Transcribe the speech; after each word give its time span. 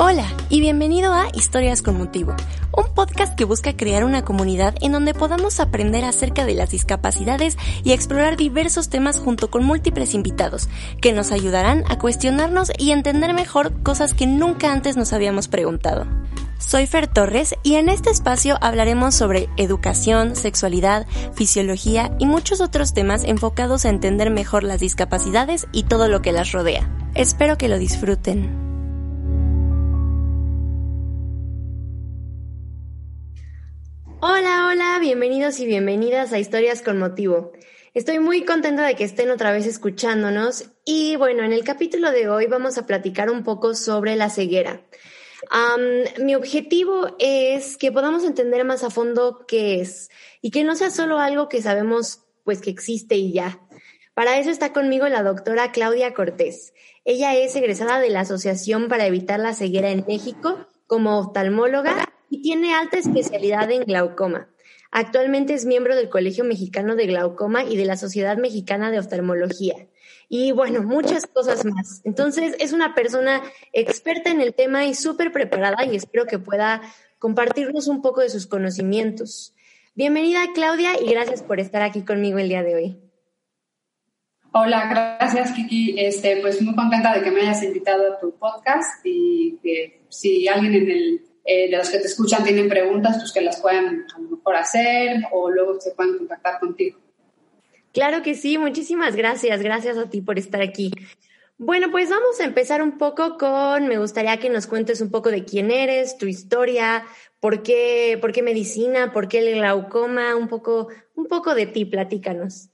Hola 0.00 0.32
y 0.48 0.60
bienvenido 0.60 1.12
a 1.12 1.26
Historias 1.34 1.82
con 1.82 1.98
Motivo, 1.98 2.36
un 2.70 2.84
podcast 2.94 3.34
que 3.34 3.42
busca 3.44 3.76
crear 3.76 4.04
una 4.04 4.24
comunidad 4.24 4.76
en 4.80 4.92
donde 4.92 5.12
podamos 5.12 5.58
aprender 5.58 6.04
acerca 6.04 6.46
de 6.46 6.54
las 6.54 6.70
discapacidades 6.70 7.58
y 7.82 7.90
explorar 7.90 8.36
diversos 8.36 8.90
temas 8.90 9.18
junto 9.18 9.50
con 9.50 9.64
múltiples 9.64 10.14
invitados 10.14 10.68
que 11.00 11.12
nos 11.12 11.32
ayudarán 11.32 11.82
a 11.88 11.98
cuestionarnos 11.98 12.70
y 12.78 12.92
entender 12.92 13.34
mejor 13.34 13.82
cosas 13.82 14.14
que 14.14 14.28
nunca 14.28 14.72
antes 14.72 14.96
nos 14.96 15.12
habíamos 15.12 15.48
preguntado. 15.48 16.06
Soy 16.58 16.86
Fer 16.86 17.08
Torres 17.08 17.56
y 17.64 17.74
en 17.74 17.88
este 17.88 18.10
espacio 18.10 18.56
hablaremos 18.60 19.16
sobre 19.16 19.48
educación, 19.56 20.36
sexualidad, 20.36 21.08
fisiología 21.34 22.14
y 22.20 22.26
muchos 22.26 22.60
otros 22.60 22.94
temas 22.94 23.24
enfocados 23.24 23.84
a 23.84 23.88
entender 23.88 24.30
mejor 24.30 24.62
las 24.62 24.78
discapacidades 24.78 25.66
y 25.72 25.82
todo 25.82 26.06
lo 26.06 26.22
que 26.22 26.30
las 26.30 26.52
rodea. 26.52 26.88
Espero 27.14 27.58
que 27.58 27.66
lo 27.66 27.78
disfruten. 27.78 28.67
Hola, 34.20 34.66
hola, 34.68 34.98
bienvenidos 35.00 35.60
y 35.60 35.66
bienvenidas 35.66 36.32
a 36.32 36.40
Historias 36.40 36.82
con 36.82 36.98
Motivo. 36.98 37.52
Estoy 37.94 38.18
muy 38.18 38.44
contenta 38.44 38.84
de 38.84 38.96
que 38.96 39.04
estén 39.04 39.30
otra 39.30 39.52
vez 39.52 39.64
escuchándonos 39.64 40.72
y 40.84 41.14
bueno, 41.14 41.44
en 41.44 41.52
el 41.52 41.62
capítulo 41.62 42.10
de 42.10 42.28
hoy 42.28 42.46
vamos 42.46 42.78
a 42.78 42.86
platicar 42.86 43.30
un 43.30 43.44
poco 43.44 43.76
sobre 43.76 44.16
la 44.16 44.28
ceguera. 44.28 44.82
mi 46.20 46.34
objetivo 46.34 47.14
es 47.20 47.76
que 47.76 47.92
podamos 47.92 48.24
entender 48.24 48.64
más 48.64 48.82
a 48.82 48.90
fondo 48.90 49.44
qué 49.46 49.80
es 49.80 50.10
y 50.42 50.50
que 50.50 50.64
no 50.64 50.74
sea 50.74 50.90
solo 50.90 51.20
algo 51.20 51.48
que 51.48 51.62
sabemos 51.62 52.24
pues 52.42 52.60
que 52.60 52.70
existe 52.70 53.14
y 53.14 53.32
ya. 53.32 53.60
Para 54.14 54.36
eso 54.40 54.50
está 54.50 54.72
conmigo 54.72 55.06
la 55.06 55.22
doctora 55.22 55.70
Claudia 55.70 56.12
Cortés. 56.12 56.74
Ella 57.04 57.36
es 57.36 57.54
egresada 57.54 58.00
de 58.00 58.10
la 58.10 58.20
Asociación 58.22 58.88
para 58.88 59.06
Evitar 59.06 59.38
la 59.38 59.54
Ceguera 59.54 59.90
en 59.90 60.04
México 60.08 60.66
como 60.88 61.20
oftalmóloga 61.20 62.08
y 62.30 62.42
tiene 62.42 62.74
alta 62.74 62.98
especialidad 62.98 63.70
en 63.70 63.84
glaucoma. 63.84 64.48
Actualmente 64.90 65.52
es 65.52 65.66
miembro 65.66 65.94
del 65.94 66.08
Colegio 66.08 66.44
Mexicano 66.44 66.96
de 66.96 67.06
Glaucoma 67.06 67.64
y 67.64 67.76
de 67.76 67.84
la 67.84 67.96
Sociedad 67.96 68.38
Mexicana 68.38 68.90
de 68.90 68.98
Oftalmología. 68.98 69.88
Y 70.30 70.52
bueno, 70.52 70.82
muchas 70.82 71.26
cosas 71.26 71.64
más. 71.64 72.00
Entonces, 72.04 72.54
es 72.58 72.72
una 72.72 72.94
persona 72.94 73.42
experta 73.72 74.30
en 74.30 74.40
el 74.40 74.54
tema 74.54 74.86
y 74.86 74.94
súper 74.94 75.32
preparada 75.32 75.84
y 75.84 75.96
espero 75.96 76.26
que 76.26 76.38
pueda 76.38 76.80
compartirnos 77.18 77.86
un 77.86 78.00
poco 78.00 78.22
de 78.22 78.30
sus 78.30 78.46
conocimientos. 78.46 79.54
Bienvenida, 79.94 80.40
Claudia, 80.54 81.00
y 81.00 81.10
gracias 81.10 81.42
por 81.42 81.60
estar 81.60 81.82
aquí 81.82 82.02
conmigo 82.02 82.38
el 82.38 82.48
día 82.48 82.62
de 82.62 82.74
hoy. 82.74 82.98
Hola, 84.52 85.18
gracias 85.18 85.52
Kiki. 85.52 85.98
Este, 85.98 86.38
pues 86.40 86.62
muy 86.62 86.74
contenta 86.74 87.14
de 87.14 87.22
que 87.22 87.30
me 87.30 87.42
hayas 87.42 87.62
invitado 87.62 88.14
a 88.14 88.18
tu 88.18 88.34
podcast 88.38 89.04
y 89.04 89.58
que 89.62 90.06
si 90.08 90.48
alguien 90.48 90.74
en 90.74 90.90
el 90.90 91.27
eh, 91.50 91.70
de 91.70 91.78
los 91.78 91.88
que 91.88 91.98
te 91.98 92.06
escuchan 92.06 92.44
tienen 92.44 92.68
preguntas, 92.68 93.16
pues 93.18 93.32
que 93.32 93.40
las 93.40 93.58
puedan 93.58 94.04
a 94.14 94.18
lo 94.20 94.36
mejor 94.36 94.54
hacer 94.54 95.22
o 95.32 95.50
luego 95.50 95.80
se 95.80 95.92
puedan 95.92 96.18
contactar 96.18 96.60
contigo. 96.60 96.98
Claro 97.94 98.20
que 98.22 98.34
sí, 98.34 98.58
muchísimas 98.58 99.16
gracias, 99.16 99.62
gracias 99.62 99.96
a 99.96 100.10
ti 100.10 100.20
por 100.20 100.38
estar 100.38 100.60
aquí. 100.60 100.92
Bueno, 101.56 101.90
pues 101.90 102.10
vamos 102.10 102.38
a 102.38 102.44
empezar 102.44 102.82
un 102.82 102.98
poco 102.98 103.38
con, 103.38 103.88
me 103.88 103.96
gustaría 103.96 104.36
que 104.36 104.50
nos 104.50 104.66
cuentes 104.66 105.00
un 105.00 105.10
poco 105.10 105.30
de 105.30 105.46
quién 105.46 105.70
eres, 105.70 106.18
tu 106.18 106.26
historia, 106.26 107.04
por 107.40 107.62
qué, 107.62 108.18
por 108.20 108.32
qué 108.32 108.42
medicina, 108.42 109.10
por 109.14 109.26
qué 109.26 109.38
el 109.38 109.54
glaucoma, 109.54 110.36
un 110.36 110.48
poco, 110.48 110.88
un 111.14 111.28
poco 111.28 111.54
de 111.54 111.64
ti, 111.64 111.86
platícanos. 111.86 112.68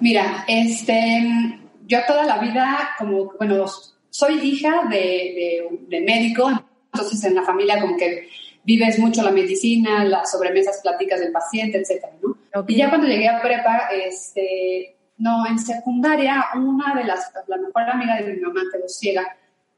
Mira, 0.00 0.44
este, 0.46 1.58
yo 1.86 2.00
toda 2.06 2.26
la 2.26 2.38
vida, 2.40 2.90
como, 2.98 3.32
bueno, 3.38 3.64
soy 4.10 4.34
hija 4.34 4.82
de, 4.90 4.98
de, 4.98 5.78
de 5.88 6.00
médico, 6.02 6.50
entonces 6.96 7.22
en 7.24 7.34
la 7.34 7.42
familia 7.42 7.80
como 7.80 7.96
que 7.96 8.28
vives 8.64 8.98
mucho 8.98 9.22
la 9.22 9.30
medicina, 9.30 10.04
las 10.04 10.30
sobremesas 10.30 10.80
pláticas 10.82 11.20
del 11.20 11.32
paciente, 11.32 11.78
etcétera, 11.78 12.12
¿no? 12.20 12.36
Y 12.66 12.76
ya 12.76 12.88
cuando 12.88 13.06
llegué 13.06 13.28
a 13.28 13.40
prepa, 13.40 13.88
este, 13.92 14.96
no, 15.18 15.46
en 15.46 15.58
secundaria, 15.58 16.46
una 16.56 16.94
de 16.94 17.04
las, 17.04 17.32
la 17.46 17.58
mejor 17.58 17.82
amiga 17.82 18.16
de 18.16 18.32
mi 18.32 18.40
mamá 18.40 18.62
quedó 18.72 18.88
ciega, 18.88 19.36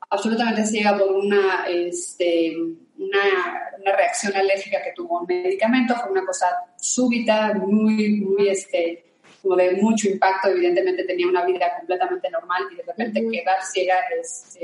absolutamente 0.09 0.65
ciega 0.65 0.97
por 0.97 1.13
una, 1.13 1.67
este, 1.69 2.57
una, 2.99 3.71
una, 3.79 3.97
reacción 3.97 4.35
alérgica 4.35 4.83
que 4.83 4.93
tuvo 4.97 5.21
un 5.21 5.27
medicamento, 5.27 5.95
fue 5.97 6.13
una 6.13 6.25
cosa 6.25 6.47
súbita, 6.79 7.53
muy, 7.55 8.21
muy, 8.21 8.49
este, 8.49 9.05
como 9.43 9.57
de 9.57 9.73
mucho 9.73 10.09
impacto, 10.09 10.49
evidentemente 10.49 11.05
tenía 11.05 11.27
una 11.27 11.45
vida 11.45 11.77
completamente 11.77 12.31
normal 12.31 12.63
y 12.73 12.77
de 12.77 12.83
repente 12.85 13.29
quedar 13.31 13.63
ciega 13.63 13.97
es... 14.19 14.57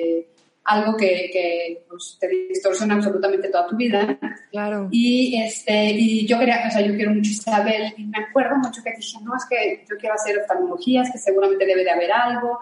Algo 0.64 0.96
que, 0.96 1.30
que 1.32 1.84
pues, 1.88 2.16
te 2.18 2.28
distorsiona 2.28 2.94
absolutamente 2.94 3.48
toda 3.48 3.66
tu 3.66 3.76
vida. 3.76 4.18
Claro. 4.50 4.88
Y, 4.90 5.42
este, 5.42 5.90
y 5.90 6.26
yo 6.26 6.38
quería, 6.38 6.64
o 6.66 6.70
sea, 6.70 6.80
yo 6.80 6.94
quiero 6.94 7.12
mucho 7.12 7.30
Isabel 7.30 7.92
y 7.96 8.04
me 8.04 8.18
acuerdo 8.18 8.56
mucho 8.56 8.82
que 8.82 8.92
dije, 8.96 9.18
no, 9.22 9.36
es 9.36 9.44
que 9.50 9.84
yo 9.88 9.96
quiero 9.98 10.14
hacer 10.14 10.38
oftalmologías, 10.38 11.10
que 11.10 11.18
seguramente 11.18 11.66
debe 11.66 11.84
de 11.84 11.90
haber 11.90 12.12
algo. 12.12 12.58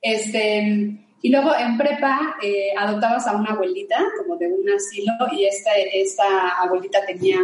Este, 0.00 0.96
y 1.22 1.30
luego 1.30 1.54
en 1.56 1.76
prepa 1.76 2.36
eh, 2.42 2.72
adoptabas 2.78 3.26
a 3.26 3.36
una 3.36 3.50
abuelita, 3.50 3.98
como 4.18 4.36
de 4.36 4.46
un 4.46 4.68
asilo, 4.70 5.12
y 5.32 5.44
esta, 5.44 5.72
esta 5.74 6.62
abuelita 6.62 7.04
tenía 7.04 7.38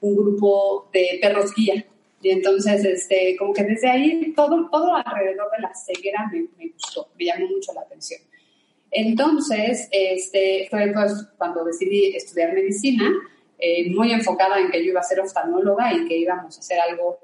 un 0.00 0.16
grupo 0.16 0.88
de 0.92 1.18
perros 1.20 1.54
guía. 1.54 1.84
Y 2.22 2.30
entonces, 2.30 2.84
este, 2.84 3.36
como 3.38 3.52
que 3.52 3.64
desde 3.64 3.88
ahí 3.88 4.32
todo, 4.34 4.68
todo 4.70 4.94
alrededor 4.94 5.50
de 5.52 5.62
la 5.62 5.72
ceguera 5.74 6.28
me, 6.32 6.46
me 6.58 6.72
gustó, 6.72 7.08
me 7.18 7.24
llamó 7.26 7.46
mucho 7.46 7.72
la 7.72 7.82
atención. 7.82 8.20
Entonces, 8.90 9.88
este, 9.90 10.66
fue 10.70 10.92
pues, 10.92 11.28
cuando 11.38 11.64
decidí 11.64 12.14
estudiar 12.16 12.52
medicina, 12.52 13.08
eh, 13.58 13.90
muy 13.90 14.12
enfocada 14.12 14.58
en 14.58 14.70
que 14.70 14.78
yo 14.78 14.90
iba 14.90 15.00
a 15.00 15.04
ser 15.04 15.20
oftalmóloga 15.20 15.92
y 15.92 16.06
que 16.06 16.16
íbamos 16.16 16.56
a 16.56 16.60
hacer 16.60 16.80
algo, 16.80 17.18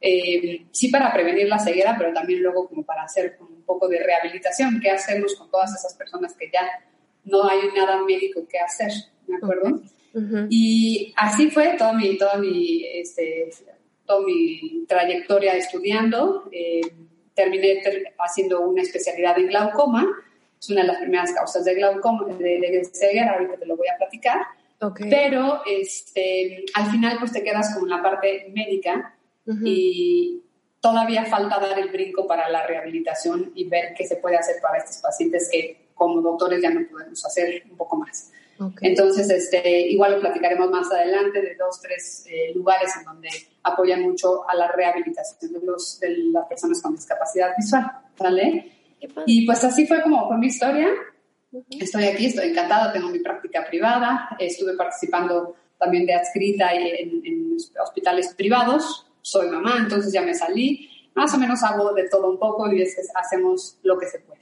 eh, 0.00 0.66
sí 0.70 0.88
para 0.88 1.12
prevenir 1.12 1.48
la 1.48 1.58
ceguera, 1.58 1.94
pero 1.96 2.12
también 2.12 2.42
luego 2.42 2.68
como 2.68 2.84
para 2.84 3.04
hacer 3.04 3.38
un 3.40 3.62
poco 3.62 3.88
de 3.88 4.02
rehabilitación. 4.02 4.80
¿Qué 4.80 4.90
hacemos 4.90 5.34
con 5.36 5.50
todas 5.50 5.74
esas 5.74 5.94
personas 5.94 6.34
que 6.34 6.50
ya 6.52 6.68
no 7.24 7.48
hay 7.48 7.58
nada 7.74 8.02
médico 8.02 8.46
que 8.48 8.58
hacer? 8.58 8.90
¿Me 9.26 9.36
acuerdo? 9.36 9.80
Y 10.50 11.12
así 11.16 11.50
fue 11.50 11.76
toda 11.78 11.92
mi, 11.92 12.18
toda 12.18 12.38
mi, 12.38 12.84
este, 12.84 13.50
toda 14.04 14.26
mi 14.26 14.84
trayectoria 14.88 15.54
estudiando. 15.54 16.48
Eh, 16.50 16.80
terminé 17.34 17.80
haciendo 18.18 18.60
una 18.62 18.82
especialidad 18.82 19.38
en 19.38 19.46
glaucoma 19.46 20.08
es 20.60 20.70
una 20.70 20.82
de 20.82 20.88
las 20.88 20.98
primeras 20.98 21.32
causas 21.32 21.64
de 21.64 21.74
glaucoma, 21.74 22.24
de, 22.26 22.36
de 22.36 22.88
ceguera, 22.92 23.34
ahorita 23.34 23.56
te 23.56 23.66
lo 23.66 23.76
voy 23.76 23.88
a 23.88 23.96
platicar. 23.96 24.46
Pero 25.10 25.62
este, 25.66 26.64
al 26.74 26.90
final 26.90 27.16
pues 27.18 27.32
te 27.32 27.42
quedas 27.42 27.76
con 27.76 27.88
la 27.88 28.02
parte 28.02 28.52
médica 28.54 29.14
y 29.64 30.42
todavía 30.80 31.24
falta 31.24 31.58
dar 31.58 31.78
el 31.78 31.88
brinco 31.88 32.26
para 32.26 32.48
la 32.48 32.66
rehabilitación 32.66 33.50
y 33.54 33.64
ver 33.64 33.94
qué 33.96 34.06
se 34.06 34.16
puede 34.16 34.36
hacer 34.36 34.56
para 34.62 34.78
estos 34.78 34.98
pacientes 34.98 35.48
que 35.50 35.88
como 35.94 36.20
doctores 36.20 36.62
ya 36.62 36.70
no 36.70 36.86
podemos 36.88 37.24
hacer 37.24 37.64
un 37.68 37.76
poco 37.76 37.96
más. 37.96 38.30
Entonces, 38.80 39.30
este, 39.30 39.82
igual 39.88 40.14
lo 40.14 40.20
platicaremos 40.20 40.68
más 40.70 40.90
adelante 40.90 41.40
de 41.40 41.54
dos, 41.54 41.80
tres 41.80 42.24
eh, 42.28 42.52
lugares 42.54 42.90
en 42.98 43.04
donde 43.04 43.28
apoyan 43.62 44.02
mucho 44.02 44.48
a 44.48 44.56
la 44.56 44.70
rehabilitación 44.72 45.52
de, 45.52 45.60
los, 45.64 46.00
de 46.00 46.16
las 46.32 46.46
personas 46.46 46.82
con 46.82 46.94
discapacidad 46.94 47.52
visual. 47.56 47.86
¿Vale? 48.18 48.77
Y 49.26 49.46
pues 49.46 49.62
así 49.64 49.86
fue 49.86 50.02
como 50.02 50.26
fue 50.28 50.38
mi 50.38 50.46
historia. 50.46 50.88
Estoy 51.70 52.04
aquí, 52.04 52.26
estoy 52.26 52.50
encantada, 52.50 52.92
tengo 52.92 53.08
mi 53.08 53.20
práctica 53.20 53.66
privada, 53.68 54.28
estuve 54.38 54.76
participando 54.76 55.56
también 55.78 56.04
de 56.04 56.14
adscrita 56.14 56.74
en, 56.74 57.24
en 57.24 57.56
hospitales 57.82 58.34
privados, 58.34 59.06
soy 59.22 59.48
mamá, 59.48 59.76
entonces 59.78 60.12
ya 60.12 60.22
me 60.22 60.34
salí, 60.34 60.90
más 61.14 61.32
o 61.34 61.38
menos 61.38 61.62
hago 61.62 61.94
de 61.94 62.08
todo 62.08 62.30
un 62.30 62.38
poco 62.38 62.70
y 62.72 62.82
es 62.82 62.94
que 62.94 63.02
hacemos 63.14 63.78
lo 63.82 63.98
que 63.98 64.06
se 64.06 64.20
puede. 64.20 64.40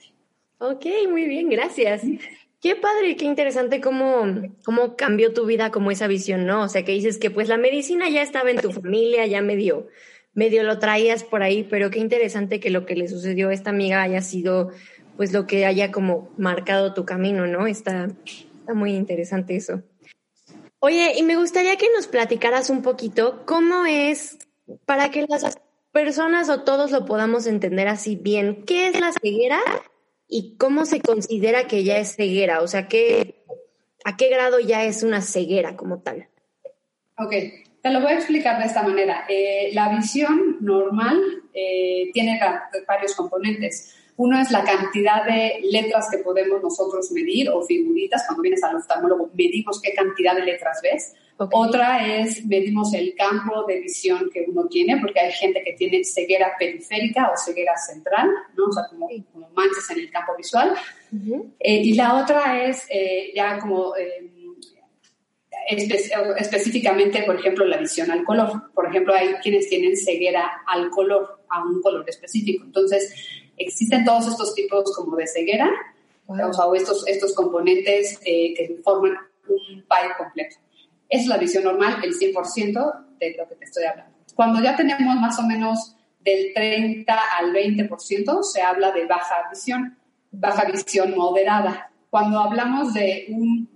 Ok, 0.59 0.87
muy 1.09 1.27
bien, 1.27 1.49
gracias. 1.49 2.03
Qué 2.61 2.75
padre, 2.75 3.16
qué 3.16 3.27
interesante 3.27 3.80
cómo, 3.80 4.25
cómo 4.65 4.97
cambió 4.97 5.33
tu 5.33 5.45
vida 5.45 5.71
como 5.71 5.91
esa 5.91 6.07
visión, 6.07 6.47
¿no? 6.47 6.63
O 6.63 6.69
sea, 6.69 6.84
que 6.84 6.92
dices 6.92 7.19
que 7.19 7.30
pues 7.30 7.48
la 7.48 7.59
medicina 7.59 8.09
ya 8.09 8.22
estaba 8.22 8.51
en 8.51 8.60
tu 8.60 8.72
familia, 8.72 9.27
ya 9.27 9.42
medio 9.42 9.89
medio 10.36 10.62
lo 10.62 10.78
traías 10.78 11.24
por 11.24 11.42
ahí, 11.42 11.65
pero 11.65 11.91
qué 11.91 11.98
interesante 11.98 12.60
que 12.60 12.71
lo 12.71 12.86
que 12.86 12.94
le 12.94 13.09
sucedió 13.09 13.48
a 13.48 13.54
esta 13.54 13.71
amiga 13.71 14.03
haya 14.03 14.21
sido 14.21 14.71
pues 15.16 15.33
lo 15.33 15.47
que 15.47 15.65
haya 15.65 15.91
como 15.91 16.30
marcado 16.36 16.92
tu 16.92 17.06
camino, 17.06 17.47
¿no? 17.47 17.66
Está, 17.66 18.10
está 18.24 18.74
muy 18.74 18.94
interesante 18.94 19.56
eso. 19.56 19.83
Oye, 20.78 21.15
y 21.16 21.22
me 21.22 21.36
gustaría 21.36 21.77
que 21.77 21.88
nos 21.97 22.06
platicaras 22.06 22.68
un 22.68 22.83
poquito 22.83 23.44
cómo 23.47 23.86
es, 23.86 24.38
para 24.84 25.10
que 25.10 25.24
las 25.27 25.59
personas 25.91 26.50
o 26.50 26.65
todos 26.65 26.91
lo 26.91 27.06
podamos 27.06 27.47
entender 27.47 27.89
así 27.89 28.16
bien, 28.16 28.62
¿qué 28.66 28.89
es 28.89 29.00
la 29.00 29.12
ceguera 29.12 29.59
y 30.28 30.56
cómo 30.59 30.84
se 30.84 31.00
considera 31.00 31.66
que 31.66 31.82
ya 31.82 31.97
es 31.97 32.15
ceguera? 32.15 32.60
O 32.60 32.68
sea, 32.68 32.89
¿qué, 32.89 33.42
¿a 34.04 34.18
qué 34.18 34.28
grado 34.28 34.60
ya 34.60 34.84
es 34.84 35.03
una 35.03 35.22
ceguera 35.22 35.77
como 35.77 36.03
tal? 36.03 36.28
Ok, 37.18 37.32
te 37.86 37.92
lo 37.92 38.00
voy 38.00 38.10
a 38.10 38.15
explicar 38.16 38.59
de 38.59 38.65
esta 38.65 38.83
manera. 38.83 39.24
Eh, 39.28 39.71
la 39.72 39.88
visión 39.91 40.56
normal 40.60 41.21
eh, 41.54 42.10
tiene 42.12 42.41
varios 42.84 43.15
componentes. 43.15 43.94
Uno 44.16 44.41
es 44.41 44.50
la 44.50 44.65
cantidad 44.65 45.24
de 45.24 45.60
letras 45.71 46.09
que 46.10 46.18
podemos 46.18 46.60
nosotros 46.60 47.12
medir 47.12 47.48
o 47.48 47.62
figuritas. 47.62 48.24
Cuando 48.27 48.42
vienes 48.42 48.65
al 48.65 48.74
oftalmólogo, 48.74 49.30
medimos 49.34 49.80
qué 49.80 49.94
cantidad 49.94 50.34
de 50.34 50.42
letras 50.42 50.80
ves. 50.83 51.15
Otra 51.38 52.04
es, 52.18 52.44
medimos 52.44 52.92
el 52.92 53.15
campo 53.15 53.65
de 53.68 53.78
visión 53.78 54.30
que 54.32 54.47
uno 54.48 54.66
tiene, 54.66 54.98
porque 55.00 55.21
hay 55.21 55.30
gente 55.30 55.62
que 55.62 55.74
tiene 55.74 56.03
ceguera 56.03 56.54
periférica 56.59 57.30
o 57.30 57.36
ceguera 57.36 57.77
central, 57.77 58.30
¿no? 58.56 58.65
O 58.65 58.72
sea, 58.72 58.84
como, 58.89 59.09
manchas 59.54 59.91
en 59.91 59.98
el 60.00 60.10
campo 60.10 60.32
visual. 60.36 60.74
Eh, 61.60 61.82
y 61.84 61.94
la 61.94 62.21
otra 62.21 62.65
es 62.65 62.84
eh, 62.91 63.30
ya 63.32 63.60
como 63.60 63.94
eh, 63.94 64.28
específicamente, 65.68 67.22
por 67.22 67.39
ejemplo, 67.39 67.65
la 67.65 67.78
visión 67.78 68.10
al 68.10 68.24
color. 68.24 68.72
Por 68.74 68.89
ejemplo, 68.89 69.15
hay 69.15 69.34
quienes 69.42 69.68
tienen 69.68 69.97
ceguera 69.97 70.63
al 70.66 70.91
color, 70.91 71.42
a 71.48 71.65
un 71.65 71.83
color 71.83 72.09
específico. 72.09 72.65
Entonces, 72.65 73.15
existen 73.57 74.04
todos 74.04 74.28
estos 74.28 74.54
tipos 74.54 74.95
como 74.95 75.16
de 75.16 75.27
ceguera, 75.27 75.71
o, 76.27 76.34
sea, 76.34 76.65
estos, 76.74 77.07
estos 77.07 77.34
componentes 77.34 78.18
que 78.18 78.80
forman 78.83 79.16
un 79.48 79.83
pie 79.83 80.10
completo. 80.18 80.57
Es 81.09 81.27
la 81.27 81.39
visión 81.39 81.65
normal, 81.65 81.98
el 82.03 82.15
100% 82.15 83.07
de 83.18 83.36
lo 83.39 83.48
que 83.48 83.54
te 83.57 83.65
estoy 83.65 83.84
hablando. 83.84 84.13
Cuando 84.34 84.63
ya 84.63 84.77
tenemos 84.77 85.16
más 85.16 85.39
o 85.39 85.42
menos 85.42 85.97
del 86.21 86.53
30 86.53 87.18
al 87.39 87.53
20%, 87.53 88.42
se 88.42 88.60
habla 88.60 88.91
de 88.91 89.07
baja 89.07 89.48
visión, 89.51 89.97
baja 90.33 90.65
visión 90.65 91.16
moderada. 91.16 91.91
Cuando 92.10 92.41
hablamos 92.41 92.92
de 92.92 93.27
un 93.30 93.76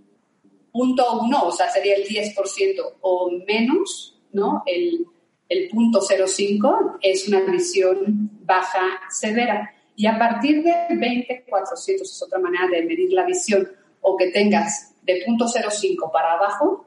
punto 0.72 1.20
1, 1.22 1.44
o 1.44 1.52
sea, 1.52 1.70
sería 1.70 1.96
el 1.96 2.05
10% 2.05 2.96
o 3.00 3.31
menos, 3.46 4.19
¿no? 4.32 4.62
El, 4.67 5.06
el 5.49 5.69
punto 5.69 6.00
0,5 6.00 6.99
es 7.00 7.28
una 7.28 7.40
visión 7.40 8.31
baja 8.44 9.00
severa. 9.11 9.75
Y 9.96 10.06
a 10.06 10.19
partir 10.19 10.62
de 10.62 10.72
20, 10.96 11.44
400 11.49 12.11
es 12.11 12.22
otra 12.22 12.38
manera 12.38 12.69
de 12.69 12.82
medir 12.82 13.12
la 13.12 13.25
visión, 13.25 13.69
o 14.00 14.17
que 14.17 14.28
tengas 14.28 14.94
de 15.02 15.22
punto 15.26 15.46
0,5 15.46 16.11
para 16.12 16.34
abajo, 16.34 16.87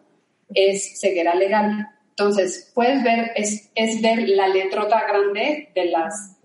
es 0.54 1.00
ceguera 1.00 1.36
legal. 1.36 1.90
Entonces, 2.10 2.72
puedes 2.74 3.04
ver, 3.04 3.32
es, 3.36 3.72
es 3.76 4.02
ver 4.02 4.28
la 4.30 4.48
letrota 4.48 5.06
grande 5.08 5.70
de 5.76 5.86
las... 5.86 6.38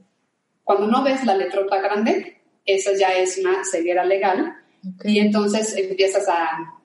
Cuando 0.65 0.87
no 0.87 1.03
ves 1.03 1.25
la 1.25 1.35
letrota 1.35 1.81
grande, 1.81 2.41
esa 2.65 2.93
ya 2.99 3.13
es 3.13 3.39
una 3.39 3.65
ceguera 3.65 4.05
legal. 4.05 4.55
Y 5.05 5.19
entonces 5.19 5.75
empiezas 5.77 6.29
a, 6.29 6.78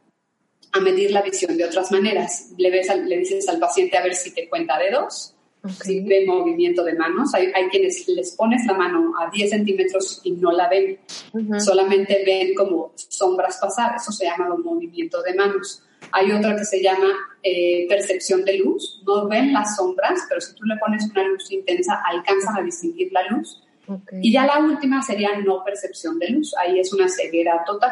a, 0.74 0.80
medir 0.80 1.12
la 1.12 1.22
visión 1.22 1.56
de 1.58 1.66
otras 1.66 1.92
maneras. 1.92 2.52
Le, 2.58 2.70
ves 2.72 2.88
le 3.06 3.18
dices 3.18 3.48
al 3.50 3.60
paciente 3.60 3.98
a 3.98 4.04
ver 4.04 4.16
si 4.16 4.34
te 4.34 4.50
cuenta 4.50 4.78
dedos, 4.78 5.36
si 5.84 6.02
ve 6.02 6.26
movimiento 6.26 6.84
de 6.84 6.94
manos. 6.94 7.34
Hay, 7.34 7.52
hay, 7.56 7.68
quienes 7.70 8.08
les 8.08 8.36
pones 8.36 8.66
la 8.66 8.74
mano 8.74 9.14
a 9.20 9.30
10 9.30 9.50
centímetros 9.50 10.22
y 10.24 10.32
no 10.32 10.52
la 10.52 10.70
ven. 10.70 11.00
Solamente 11.60 12.24
ven 12.26 12.54
como 12.56 12.92
sombras 12.96 13.58
pasar. 13.58 13.96
Eso 13.96 14.12
se 14.12 14.26
llama 14.26 14.54
un 14.54 14.64
movimiento 14.64 15.22
de 15.22 15.34
manos. 15.36 15.84
Hay 16.12 16.32
otra 16.32 16.56
que 16.56 16.66
se 16.66 16.82
llama 16.82 17.10
eh, 17.42 17.86
percepción 17.88 18.44
de 18.44 18.58
luz. 18.58 19.02
No 19.06 19.28
ven 19.28 19.54
las 19.54 19.78
sombras, 19.78 20.22
pero 20.28 20.42
si 20.42 20.54
tú 20.54 20.66
le 20.66 20.78
pones 20.78 21.10
una 21.10 21.28
luz 21.28 21.52
intensa, 21.52 22.02
alcanzan 22.06 22.58
a 22.58 22.62
distinguir 22.62 23.12
la 23.12 23.28
luz. 23.30 23.62
Y 24.22 24.32
ya 24.32 24.46
la 24.46 24.60
última 24.60 25.02
sería 25.02 25.38
no 25.40 25.64
percepción 25.64 26.20
de 26.20 26.30
luz. 26.30 26.54
Ahí 26.58 26.80
es 26.80 26.94
una 26.94 27.10
ceguera 27.10 27.64
total, 27.66 27.92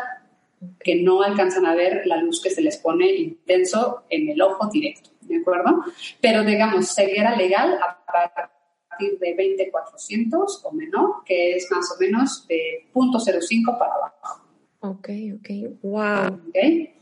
que 0.79 0.95
no 0.95 1.21
alcanzan 1.21 1.65
a 1.65 1.75
ver 1.75 2.05
la 2.05 2.17
luz 2.17 2.41
que 2.41 2.49
se 2.49 2.61
les 2.61 2.77
pone 2.77 3.09
intenso 3.13 4.03
en 4.09 4.29
el 4.29 4.41
ojo 4.41 4.69
directo. 4.71 5.09
¿De 5.21 5.37
acuerdo? 5.37 5.83
Pero 6.19 6.43
digamos, 6.43 6.93
ceguera 6.93 7.35
legal 7.35 7.77
a 7.81 8.03
partir 8.05 9.17
de 9.19 9.33
20,400 9.33 10.65
o 10.65 10.71
menor, 10.71 11.23
que 11.25 11.55
es 11.55 11.69
más 11.71 11.91
o 11.95 11.99
menos 11.99 12.47
de 12.47 12.87
0.05 12.93 13.77
para 13.77 13.93
abajo. 13.93 14.45
Ok, 14.79 15.09
ok. 15.35 15.79
Wow. 15.83 16.41
Okay. 16.49 17.00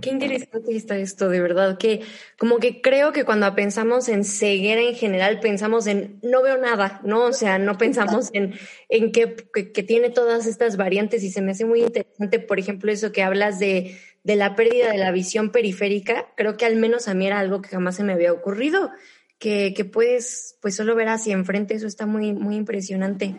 Qué 0.00 0.10
interesante 0.10 0.76
está 0.76 0.96
esto, 0.98 1.28
de 1.28 1.40
verdad, 1.40 1.78
que 1.78 2.02
como 2.38 2.58
que 2.58 2.80
creo 2.80 3.12
que 3.12 3.24
cuando 3.24 3.54
pensamos 3.54 4.08
en 4.08 4.24
ceguera 4.24 4.80
en 4.80 4.94
general, 4.94 5.40
pensamos 5.40 5.86
en 5.86 6.18
no 6.22 6.42
veo 6.42 6.58
nada, 6.58 7.00
¿no? 7.04 7.24
O 7.24 7.32
sea, 7.32 7.58
no 7.58 7.78
pensamos 7.78 8.30
en, 8.32 8.54
en 8.88 9.12
que, 9.12 9.36
que, 9.72 9.82
tiene 9.82 10.10
todas 10.10 10.46
estas 10.46 10.76
variantes 10.76 11.22
y 11.22 11.30
se 11.30 11.40
me 11.40 11.52
hace 11.52 11.64
muy 11.64 11.82
interesante, 11.82 12.38
por 12.38 12.58
ejemplo, 12.58 12.92
eso 12.92 13.12
que 13.12 13.22
hablas 13.22 13.58
de, 13.58 13.98
de 14.24 14.36
la 14.36 14.54
pérdida 14.54 14.90
de 14.90 14.98
la 14.98 15.10
visión 15.10 15.50
periférica, 15.50 16.26
creo 16.36 16.56
que 16.56 16.66
al 16.66 16.76
menos 16.76 17.08
a 17.08 17.14
mí 17.14 17.26
era 17.26 17.38
algo 17.38 17.62
que 17.62 17.68
jamás 17.68 17.96
se 17.96 18.04
me 18.04 18.12
había 18.12 18.32
ocurrido, 18.32 18.90
que, 19.38 19.72
que 19.74 19.84
puedes 19.84 20.58
pues 20.60 20.74
solo 20.76 20.94
ver 20.94 21.08
hacia 21.08 21.34
enfrente, 21.34 21.74
eso 21.74 21.86
está 21.86 22.06
muy, 22.06 22.32
muy 22.32 22.56
impresionante. 22.56 23.36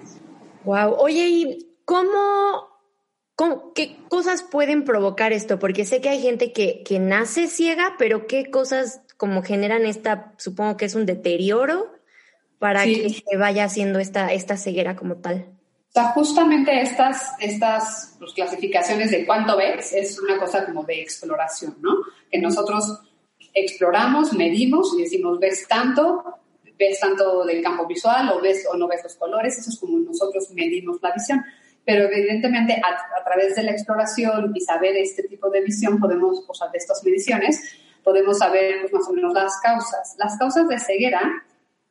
Wow. 0.63 0.95
Oye, 0.97 1.27
¿y 1.27 1.75
cómo 1.85 2.68
¿Qué 3.73 3.95
cosas 4.09 4.43
pueden 4.43 4.83
provocar 4.83 5.31
esto? 5.31 5.59
Porque 5.59 5.85
sé 5.85 6.01
que 6.01 6.09
hay 6.09 6.21
gente 6.21 6.51
que, 6.51 6.83
que 6.83 6.99
nace 6.99 7.47
ciega, 7.47 7.95
pero 7.97 8.27
¿qué 8.27 8.51
cosas 8.51 9.01
como 9.17 9.43
generan 9.43 9.85
esta, 9.85 10.33
supongo 10.37 10.75
que 10.75 10.85
es 10.85 10.95
un 10.95 11.05
deterioro 11.05 11.91
para 12.57 12.83
que 12.83 13.09
se 13.09 13.37
vaya 13.37 13.63
haciendo 13.63 13.99
esta, 13.99 14.33
esta 14.33 14.57
ceguera 14.57 14.95
como 14.95 15.17
tal? 15.17 15.47
O 15.89 15.91
sea, 15.91 16.11
justamente 16.11 16.81
estas, 16.81 17.31
estas 17.39 18.15
pues, 18.19 18.33
clasificaciones 18.33 19.09
de 19.11 19.25
cuánto 19.25 19.57
ves 19.57 19.93
es 19.93 20.19
una 20.19 20.37
cosa 20.37 20.65
como 20.65 20.83
de 20.83 21.01
exploración, 21.01 21.77
¿no? 21.81 21.95
Que 22.29 22.39
nosotros 22.39 23.01
exploramos, 23.53 24.33
medimos 24.33 24.93
y 24.97 25.03
decimos, 25.03 25.39
ves 25.39 25.67
tanto, 25.67 26.39
ves 26.77 26.99
tanto 26.99 27.45
del 27.45 27.63
campo 27.63 27.87
visual 27.87 28.29
o 28.33 28.41
ves 28.41 28.67
o 28.71 28.77
no 28.77 28.87
ves 28.87 29.01
los 29.03 29.15
colores, 29.15 29.57
eso 29.57 29.69
es 29.69 29.79
como 29.79 29.97
nosotros 29.97 30.49
medimos 30.51 31.01
la 31.01 31.13
visión 31.13 31.43
pero 31.89 32.03
evidentemente 32.03 32.79
a, 32.85 33.23
través 33.23 33.55
de 33.55 33.63
la 33.63 33.71
exploración 33.71 34.51
y 34.53 34.61
saber 34.61 34.95
este 34.95 35.23
tipo 35.23 35.49
de 35.49 35.61
visión 35.61 35.99
podemos, 35.99 36.45
o 36.47 36.53
sea, 36.53 36.67
de 36.67 36.77
estas 36.77 37.03
mediciones, 37.03 37.63
podemos 38.03 38.37
saber 38.37 38.81
pues, 38.81 38.93
más 38.93 39.09
o 39.09 39.13
menos 39.13 39.33
las 39.33 39.59
causas. 39.59 40.15
Las 40.19 40.37
causas 40.37 40.67
de 40.67 40.79
ceguera, 40.79 41.19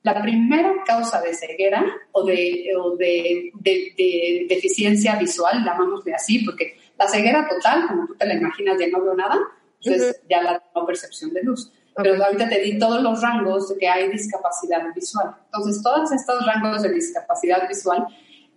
la 0.04 0.22
primera 0.22 0.72
causa 0.86 1.20
de 1.20 1.34
ceguera 1.34 1.84
o 2.12 2.24
de, 2.24 2.70
o 2.78 2.94
de, 2.94 3.50
de, 3.54 4.46
deficiencia 4.48 5.16
visual, 5.16 5.64
llamámosle 5.64 6.14
así, 6.14 6.44
porque 6.44 6.78
la 6.96 7.08
ceguera 7.08 7.48
total, 7.48 7.88
como 7.88 8.06
tú 8.06 8.14
te 8.14 8.26
la 8.26 8.34
imaginas, 8.34 8.78
de 8.78 8.92
no 8.92 9.02
veo 9.02 9.14
nada, 9.16 9.36
pues 9.82 10.20
ya 10.30 10.44
la 10.44 10.62
no 10.76 10.86
percepción 10.86 11.34
de 11.34 11.42
luz. 11.42 11.72
Pero 11.96 12.24
ahorita 12.24 12.48
te 12.48 12.60
di 12.60 12.78
todos 12.78 13.02
los 13.02 13.20
rangos 13.20 13.70
de 13.70 13.78
que 13.78 13.88
hay 13.88 14.08
discapacidad 14.10 14.94
visual. 14.94 15.34
Entonces, 15.46 15.82
todos 15.82 16.12
estos 16.12 16.46
rangos 16.46 16.82
de 16.82 16.92
discapacidad 16.92 17.68
visual 17.68 18.06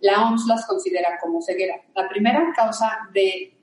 la 0.02 0.26
OMS 0.26 0.46
las 0.46 0.66
considera 0.66 1.18
como 1.20 1.40
ceguera. 1.40 1.80
La 1.94 2.08
primera 2.08 2.52
causa 2.54 3.08
de, 3.14 3.54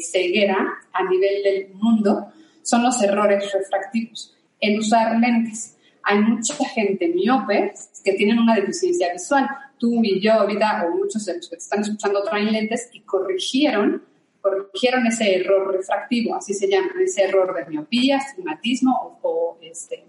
ceguera 0.00 0.56
a 0.92 1.04
nivel 1.04 1.42
del 1.44 1.68
mundo 1.74 2.32
son 2.62 2.82
los 2.82 3.00
errores 3.00 3.52
refractivos, 3.52 4.34
el 4.60 4.80
usar 4.80 5.16
lentes. 5.20 5.76
Hay 6.02 6.18
mucha 6.18 6.54
gente 6.74 7.08
miope 7.08 7.72
que 8.02 8.12
tienen 8.14 8.38
una 8.38 8.56
deficiencia 8.56 9.12
visual. 9.12 9.48
Tú 9.78 10.02
y 10.02 10.20
yo 10.20 10.32
ahorita, 10.32 10.86
o 10.86 10.96
muchos 10.96 11.24
de 11.26 11.36
los 11.36 11.48
que 11.48 11.56
te 11.56 11.62
están 11.62 11.82
escuchando, 11.82 12.24
traen 12.24 12.50
lentes 12.50 12.88
y 12.92 13.00
corrigieron, 13.00 14.02
corrigieron 14.40 15.06
ese 15.06 15.36
error 15.36 15.72
refractivo, 15.72 16.34
así 16.34 16.54
se 16.54 16.68
llama, 16.68 16.88
ese 17.04 17.24
error 17.24 17.54
de 17.54 17.66
miopía, 17.66 18.16
astigmatismo 18.16 19.18
o, 19.22 19.28
o 19.28 19.58
este, 19.60 20.04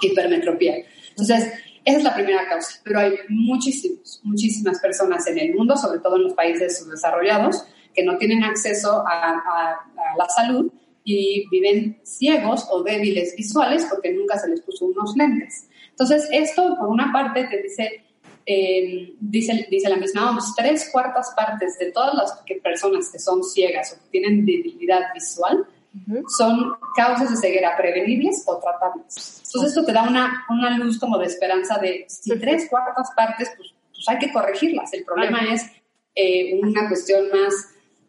hipermetropía. 0.00 0.76
Entonces, 1.10 1.52
esa 1.84 1.98
es 1.98 2.04
la 2.04 2.14
primera 2.14 2.48
causa, 2.48 2.80
pero 2.84 3.00
hay 3.00 3.14
muchísimas, 3.28 4.20
muchísimas 4.22 4.78
personas 4.80 5.26
en 5.26 5.38
el 5.38 5.54
mundo, 5.54 5.76
sobre 5.76 5.98
todo 5.98 6.16
en 6.16 6.24
los 6.24 6.34
países 6.34 6.78
subdesarrollados, 6.78 7.64
que 7.94 8.04
no 8.04 8.16
tienen 8.18 8.44
acceso 8.44 9.04
a, 9.06 9.86
la 10.16 10.28
salud 10.28 10.70
y 11.04 11.48
viven 11.50 11.98
ciegos 12.04 12.66
o 12.70 12.82
débiles 12.82 13.34
visuales 13.36 13.86
porque 13.88 14.12
nunca 14.12 14.38
se 14.38 14.48
les 14.48 14.60
puso 14.60 14.86
unos 14.86 15.16
lentes. 15.16 15.68
Entonces, 15.90 16.28
esto 16.30 16.76
por 16.78 16.88
una 16.88 17.10
parte 17.12 17.44
te 17.44 17.62
dice, 17.62 18.04
eh, 18.46 19.14
dice, 19.20 19.66
dice 19.70 19.88
la 19.88 19.96
misma 19.96 20.30
OMS, 20.30 20.54
tres 20.56 20.90
cuartas 20.92 21.32
partes 21.34 21.78
de 21.78 21.92
todas 21.92 22.14
las 22.14 22.42
personas 22.62 23.08
que 23.10 23.18
son 23.18 23.42
ciegas 23.42 23.92
o 23.92 24.04
que 24.04 24.10
tienen 24.10 24.44
debilidad 24.46 25.12
visual 25.14 25.66
son 26.28 26.72
causas 26.96 27.30
de 27.30 27.36
ceguera 27.36 27.76
prevenibles 27.76 28.44
o 28.46 28.58
tratables. 28.58 29.42
Entonces 29.46 29.70
esto 29.70 29.84
te 29.84 29.92
da 29.92 30.04
una, 30.04 30.44
una 30.48 30.76
luz 30.78 30.98
como 30.98 31.18
de 31.18 31.26
esperanza 31.26 31.78
de 31.78 32.06
si 32.08 32.38
tres 32.38 32.68
cuartas 32.68 33.10
partes, 33.14 33.50
pues, 33.56 33.74
pues 33.90 34.08
hay 34.08 34.18
que 34.18 34.32
corregirlas. 34.32 34.92
El 34.94 35.04
problema 35.04 35.40
es 35.52 35.70
eh, 36.14 36.58
una 36.60 36.88
cuestión 36.88 37.28
más 37.28 37.54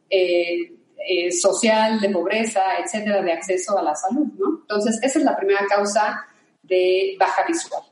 eh, 0.09 0.71
eh, 1.07 1.31
social, 1.31 1.99
de 1.99 2.09
pobreza, 2.09 2.61
etcétera, 2.83 3.21
de 3.21 3.33
acceso 3.33 3.77
a 3.77 3.83
la 3.83 3.95
salud, 3.95 4.27
¿no? 4.37 4.59
Entonces 4.61 4.99
esa 5.01 5.19
es 5.19 5.25
la 5.25 5.35
primera 5.35 5.65
causa 5.67 6.25
de 6.61 7.15
baja 7.19 7.45
visual. 7.45 7.83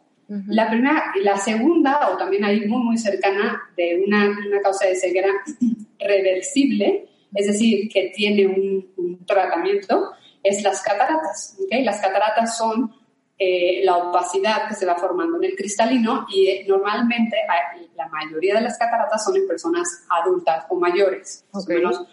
La 0.47 0.69
primera, 0.69 1.11
la 1.21 1.35
segunda, 1.35 2.09
o 2.09 2.15
también 2.15 2.45
ahí 2.45 2.65
muy, 2.65 2.81
muy 2.81 2.97
cercana, 2.97 3.61
de 3.75 4.01
una, 4.07 4.29
una 4.29 4.61
causa 4.61 4.87
de 4.87 4.95
ceguera 4.95 5.27
reversible, 5.99 7.09
es 7.33 7.47
decir, 7.47 7.89
que 7.89 8.11
tiene 8.15 8.47
un, 8.47 9.25
tratamiento, 9.25 10.11
es 10.43 10.63
las 10.63 10.81
cataratas. 10.81 11.57
¿okay? 11.63 11.83
Las 11.83 12.01
cataratas 12.01 12.57
son 12.57 12.93
eh, 13.37 13.81
la 13.83 13.97
opacidad 13.97 14.67
que 14.67 14.75
se 14.75 14.85
va 14.85 14.95
formando 14.95 15.37
en 15.37 15.45
el 15.45 15.55
cristalino 15.55 16.25
y 16.29 16.47
eh, 16.47 16.65
normalmente 16.67 17.37
la 17.95 18.07
mayoría 18.09 18.55
de 18.55 18.61
las 18.61 18.77
cataratas 18.77 19.23
son 19.23 19.35
en 19.35 19.47
personas 19.47 20.05
adultas 20.09 20.65
o 20.69 20.75
mayores. 20.75 21.45
Menos, 21.67 22.05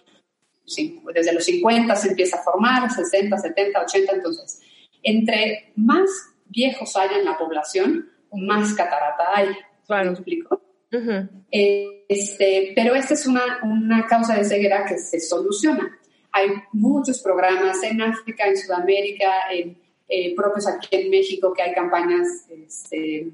desde 1.14 1.32
los 1.32 1.44
50 1.44 1.96
se 1.96 2.08
empieza 2.08 2.36
a 2.36 2.42
formar, 2.42 2.90
60, 2.90 3.36
70, 3.36 3.80
80, 3.80 4.12
entonces, 4.14 4.60
entre 5.02 5.72
más 5.76 6.08
viejos 6.46 6.96
haya 6.96 7.18
en 7.18 7.24
la 7.24 7.38
población, 7.38 8.10
más 8.32 8.74
catarata 8.74 9.24
hay. 9.34 9.48
¿Me 9.88 10.10
explico? 10.10 10.60
Este, 10.90 12.72
pero 12.74 12.94
esta 12.94 13.14
es 13.14 13.26
una, 13.26 13.60
una 13.62 14.06
causa 14.06 14.36
de 14.36 14.44
ceguera 14.44 14.84
que 14.86 14.98
se 14.98 15.20
soluciona. 15.20 15.98
Hay 16.32 16.48
muchos 16.72 17.20
programas 17.20 17.82
en 17.82 18.00
África, 18.02 18.46
en 18.46 18.56
Sudamérica, 18.56 19.32
en 19.50 19.76
eh, 20.08 20.34
propios 20.34 20.66
aquí 20.66 20.88
en 20.92 21.10
México, 21.10 21.52
que 21.52 21.62
hay 21.62 21.74
campañas, 21.74 22.46
este, 22.50 23.28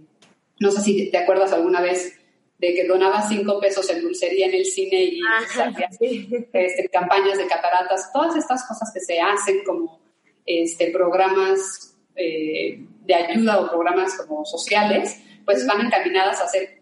no 0.58 0.70
sé 0.70 0.80
si 0.82 1.10
te 1.10 1.18
acuerdas 1.18 1.52
alguna 1.52 1.80
vez 1.80 2.18
de 2.58 2.74
que 2.74 2.84
donaba 2.84 3.28
cinco 3.28 3.60
pesos 3.60 3.88
en 3.90 4.02
dulcería 4.02 4.46
en 4.46 4.54
el 4.54 4.64
cine 4.64 5.04
y 5.04 5.20
este, 6.00 6.88
campañas 6.92 7.38
de 7.38 7.46
cataratas, 7.46 8.12
todas 8.12 8.36
estas 8.36 8.66
cosas 8.66 8.90
que 8.92 9.00
se 9.00 9.20
hacen 9.20 9.62
como 9.64 10.00
este, 10.46 10.90
programas 10.90 11.94
eh, 12.16 12.80
de 13.04 13.14
ayuda 13.14 13.60
o 13.60 13.70
programas 13.70 14.14
como 14.16 14.44
sociales, 14.44 15.20
pues 15.44 15.66
van 15.66 15.86
encaminadas 15.86 16.40
a 16.40 16.44
hacer 16.44 16.73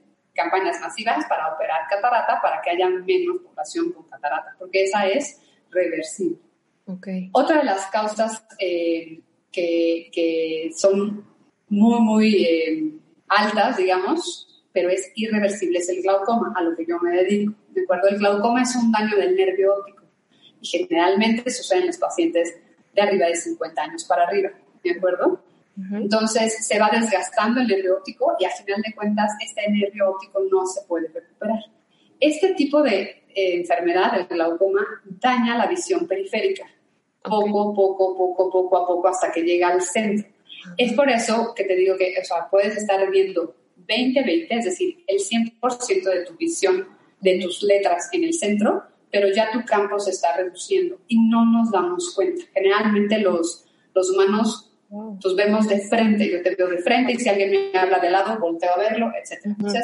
campañas 0.42 0.80
masivas 0.80 1.24
para 1.28 1.54
operar 1.54 1.86
catarata 1.88 2.40
para 2.42 2.60
que 2.60 2.70
haya 2.70 2.88
menos 2.88 3.38
población 3.42 3.92
con 3.92 4.04
catarata, 4.04 4.54
porque 4.58 4.84
esa 4.84 5.06
es 5.06 5.40
reversible. 5.70 6.38
Okay. 6.86 7.30
Otra 7.32 7.58
de 7.58 7.64
las 7.64 7.86
causas 7.86 8.44
eh, 8.58 9.20
que, 9.50 10.70
son 10.76 11.24
muy, 11.68 12.00
muy 12.00 12.44
eh, 12.44 12.92
altas, 13.28 13.76
digamos, 13.76 14.64
pero 14.72 14.88
es 14.88 15.12
irreversible, 15.14 15.78
es 15.78 15.88
el 15.88 16.02
glaucoma, 16.02 16.52
a 16.56 16.62
lo 16.62 16.76
que 16.76 16.86
yo 16.86 16.98
me 16.98 17.10
dedico. 17.10 17.54
¿De 17.70 17.82
acuerdo? 17.82 18.08
El 18.08 18.18
glaucoma 18.18 18.62
es 18.62 18.74
un 18.76 18.90
daño 18.90 19.16
del 19.16 19.36
nervio 19.36 19.74
óptico 19.74 20.02
y 20.60 20.66
generalmente 20.66 21.50
sucede 21.50 21.80
en 21.80 21.86
los 21.88 21.98
pacientes 21.98 22.58
de 22.94 23.02
arriba 23.02 23.26
de 23.26 23.36
50 23.36 23.82
años 23.82 24.04
para 24.04 24.24
arriba. 24.24 24.50
¿De 24.82 24.92
acuerdo? 24.92 25.42
Entonces 25.76 26.66
se 26.66 26.78
va 26.78 26.90
desgastando 26.92 27.60
el 27.60 27.66
nervio 27.66 27.96
óptico 27.96 28.36
y 28.38 28.44
a 28.44 28.50
final 28.50 28.82
de 28.82 28.94
cuentas 28.94 29.30
este 29.42 29.70
nervio 29.70 30.10
óptico 30.10 30.40
no 30.50 30.66
se 30.66 30.82
puede 30.82 31.08
recuperar. 31.08 31.60
Este 32.20 32.54
tipo 32.54 32.82
de 32.82 33.24
eh, 33.34 33.56
enfermedad, 33.56 34.18
el 34.18 34.26
glaucoma, 34.26 34.82
daña 35.04 35.56
la 35.56 35.66
visión 35.66 36.06
periférica 36.06 36.66
poco, 37.22 37.74
poco, 37.74 38.16
poco, 38.16 38.50
poco 38.50 38.76
a 38.76 38.86
poco 38.86 39.08
hasta 39.08 39.32
que 39.32 39.42
llega 39.42 39.68
al 39.68 39.80
centro. 39.80 40.28
Es 40.76 40.92
por 40.92 41.08
eso 41.08 41.52
que 41.54 41.64
te 41.64 41.74
digo 41.74 41.96
que 41.96 42.14
o 42.20 42.24
sea, 42.24 42.48
puedes 42.50 42.76
estar 42.76 43.10
viendo 43.10 43.54
20-20, 43.86 44.46
es 44.50 44.64
decir, 44.64 45.04
el 45.06 45.18
100% 45.18 46.04
de 46.04 46.24
tu 46.24 46.36
visión 46.36 46.88
de 47.20 47.38
tus 47.38 47.62
letras 47.62 48.08
en 48.12 48.24
el 48.24 48.34
centro, 48.34 48.82
pero 49.10 49.28
ya 49.32 49.50
tu 49.52 49.64
campo 49.64 49.98
se 49.98 50.10
está 50.10 50.36
reduciendo 50.36 51.00
y 51.08 51.18
no 51.28 51.44
nos 51.44 51.70
damos 51.70 52.14
cuenta. 52.14 52.42
Generalmente 52.52 53.18
los, 53.18 53.64
los 53.94 54.10
humanos 54.10 54.71
nos 54.92 55.36
vemos 55.36 55.66
de 55.68 55.80
frente, 55.88 56.30
yo 56.30 56.42
te 56.42 56.54
veo 56.54 56.68
de 56.68 56.78
frente 56.78 57.12
y 57.12 57.16
si 57.16 57.28
alguien 57.28 57.50
me 57.50 57.78
habla 57.78 57.98
de 57.98 58.10
lado, 58.10 58.38
volteo 58.38 58.74
a 58.74 58.78
verlo, 58.78 59.10
etc. 59.16 59.40
Entonces, 59.44 59.82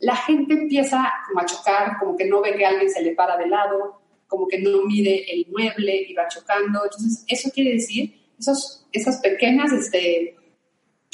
la 0.00 0.14
gente 0.14 0.54
empieza 0.54 1.04
a 1.04 1.46
chocar, 1.46 1.98
como 1.98 2.16
que 2.16 2.26
no 2.26 2.40
ve 2.40 2.54
que 2.54 2.64
alguien 2.64 2.88
se 2.88 3.02
le 3.02 3.14
para 3.14 3.36
de 3.36 3.48
lado, 3.48 4.00
como 4.28 4.46
que 4.46 4.60
no 4.60 4.84
mide 4.84 5.24
el 5.32 5.46
mueble 5.50 6.06
y 6.08 6.14
va 6.14 6.28
chocando. 6.28 6.84
Entonces, 6.84 7.24
eso 7.26 7.50
quiere 7.52 7.72
decir, 7.72 8.14
esos, 8.38 8.86
esas 8.92 9.20
pequeñas 9.20 9.72
este, 9.72 10.36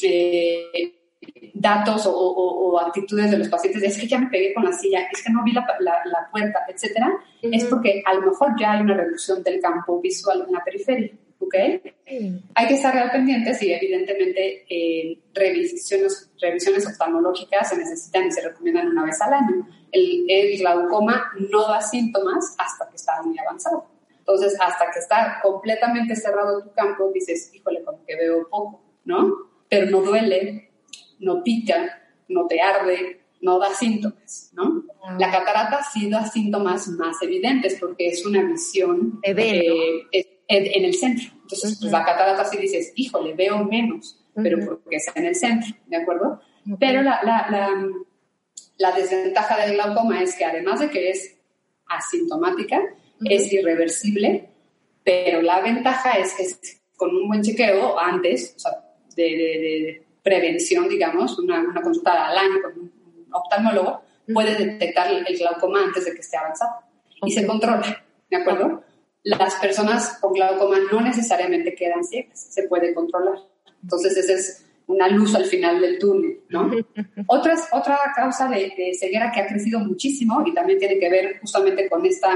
eh, 0.02 0.94
datos 1.54 2.02
o, 2.06 2.78
actitudes 2.80 3.30
de 3.30 3.38
los 3.38 3.48
pacientes, 3.48 3.82
es 3.82 3.98
que 3.98 4.06
ya 4.06 4.18
me 4.18 4.28
pegué 4.28 4.54
con 4.54 4.64
la 4.64 4.72
silla, 4.72 5.06
es 5.12 5.22
que 5.22 5.32
no 5.32 5.42
vi 5.44 5.52
la, 5.52 5.66
la, 5.80 6.28
puerta, 6.30 6.60
etcétera, 6.68 7.12
es 7.42 7.64
porque 7.64 8.02
a 8.06 8.14
lo 8.14 8.22
mejor 8.22 8.54
ya 8.58 8.72
hay 8.72 8.82
una 8.82 8.94
reducción 8.94 9.42
del 9.42 9.60
campo 9.60 10.00
visual 10.00 10.44
en 10.46 10.52
la 10.52 10.64
periferia. 10.64 11.10
¿Ok? 11.50 11.92
Hay 12.54 12.68
que 12.68 12.74
estar 12.74 12.96
al 12.96 13.10
pendientes 13.10 13.60
y 13.62 13.72
evidentemente 13.72 14.64
eh, 14.68 15.18
revisiones, 15.34 16.30
revisiones 16.40 16.86
oftalmológicas 16.86 17.68
se 17.68 17.76
necesitan 17.76 18.26
y 18.26 18.32
se 18.32 18.42
recomiendan 18.42 18.88
una 18.88 19.04
vez 19.04 19.20
al 19.20 19.34
año. 19.34 19.66
El, 19.90 20.24
el 20.28 20.58
glaucoma 20.58 21.32
no 21.50 21.68
da 21.68 21.80
síntomas 21.80 22.54
hasta 22.58 22.88
que 22.88 22.96
está 22.96 23.20
muy 23.22 23.36
avanzado. 23.38 23.86
Entonces, 24.18 24.56
hasta 24.60 24.90
que 24.92 25.00
está 25.00 25.40
completamente 25.42 26.14
cerrado 26.14 26.62
tu 26.62 26.72
campo, 26.72 27.10
dices, 27.12 27.50
híjole, 27.52 27.82
como 27.82 28.04
que 28.04 28.14
veo 28.14 28.48
poco, 28.48 28.80
¿no? 29.04 29.34
Pero 29.68 29.90
no 29.90 30.02
duele, 30.02 30.70
no 31.18 31.42
pica, 31.42 32.00
no 32.28 32.46
te 32.46 32.60
arde, 32.60 33.20
no 33.40 33.58
da 33.58 33.74
síntomas, 33.74 34.50
¿no? 34.54 34.84
La 35.18 35.30
catarata 35.30 35.82
sí 35.82 36.08
da 36.08 36.26
síntomas 36.26 36.88
más 36.88 37.20
evidentes 37.22 37.76
porque 37.80 38.08
es 38.08 38.24
una 38.24 38.42
visión 38.42 39.18
eh, 39.22 40.29
en, 40.50 40.84
el 40.84 40.94
centro. 40.94 41.30
Entonces, 41.42 41.78
pues, 41.80 41.92
la 41.92 42.04
catarata 42.04 42.44
sí 42.44 42.58
dices, 42.58 42.92
híjole, 42.96 43.34
veo 43.34 43.64
menos, 43.64 44.18
pero 44.34 44.58
porque 44.64 44.96
está 44.96 45.12
en 45.16 45.26
el 45.26 45.34
centro, 45.34 45.74
¿de 45.86 45.96
acuerdo? 45.96 46.40
Pero 46.78 47.02
la, 47.02 47.20
la, 47.22 47.78
la, 48.78 48.92
desventaja 48.92 49.64
del 49.64 49.74
glaucoma 49.74 50.22
es 50.22 50.36
que 50.36 50.44
además 50.44 50.80
de 50.80 50.90
que 50.90 51.10
es 51.10 51.38
asintomática, 51.86 52.82
es 53.24 53.52
irreversible, 53.52 54.48
pero 55.04 55.40
la 55.40 55.60
ventaja 55.60 56.12
es 56.12 56.34
que 56.34 56.44
con 56.96 57.14
un 57.14 57.28
buen 57.28 57.42
chequeo 57.42 57.98
antes, 57.98 58.54
o 58.56 58.58
sea, 58.58 58.72
de, 59.16 59.22
de, 59.22 60.06
prevención, 60.22 60.86
digamos, 60.88 61.38
una, 61.38 61.60
una, 61.60 61.80
consulta 61.80 62.26
al 62.26 62.36
año 62.36 62.60
con 62.62 62.78
un 62.78 63.26
oftalmólogo, 63.32 64.02
puede 64.32 64.54
detectar 64.54 65.10
el 65.10 65.24
glaucoma 65.36 65.82
antes 65.82 66.04
de 66.04 66.12
que 66.12 66.20
esté 66.20 66.36
avanzado 66.36 66.72
y 67.24 67.30
se 67.30 67.46
controla, 67.46 68.04
¿de 68.28 68.36
acuerdo? 68.36 68.84
Las 69.22 69.54
personas 69.56 70.18
con 70.20 70.32
glaucoma 70.32 70.78
no 70.90 71.00
necesariamente 71.00 71.74
quedan 71.74 72.04
ciegas, 72.04 72.40
se 72.40 72.68
puede 72.68 72.94
controlar. 72.94 73.38
Entonces, 73.82 74.16
esa 74.16 74.32
es 74.32 74.66
una 74.86 75.08
luz 75.08 75.34
al 75.34 75.44
final 75.44 75.80
del 75.80 75.98
túnel, 75.98 76.40
¿no? 76.48 76.70
Otras, 77.28 77.68
otra 77.72 77.98
causa 78.14 78.48
de, 78.48 78.92
ceguera 78.98 79.30
que 79.30 79.40
ha 79.40 79.46
crecido 79.46 79.78
muchísimo 79.80 80.42
y 80.44 80.52
también 80.52 80.78
tiene 80.78 80.98
que 80.98 81.08
ver 81.08 81.38
justamente 81.40 81.88
con 81.88 82.04
este 82.04 82.26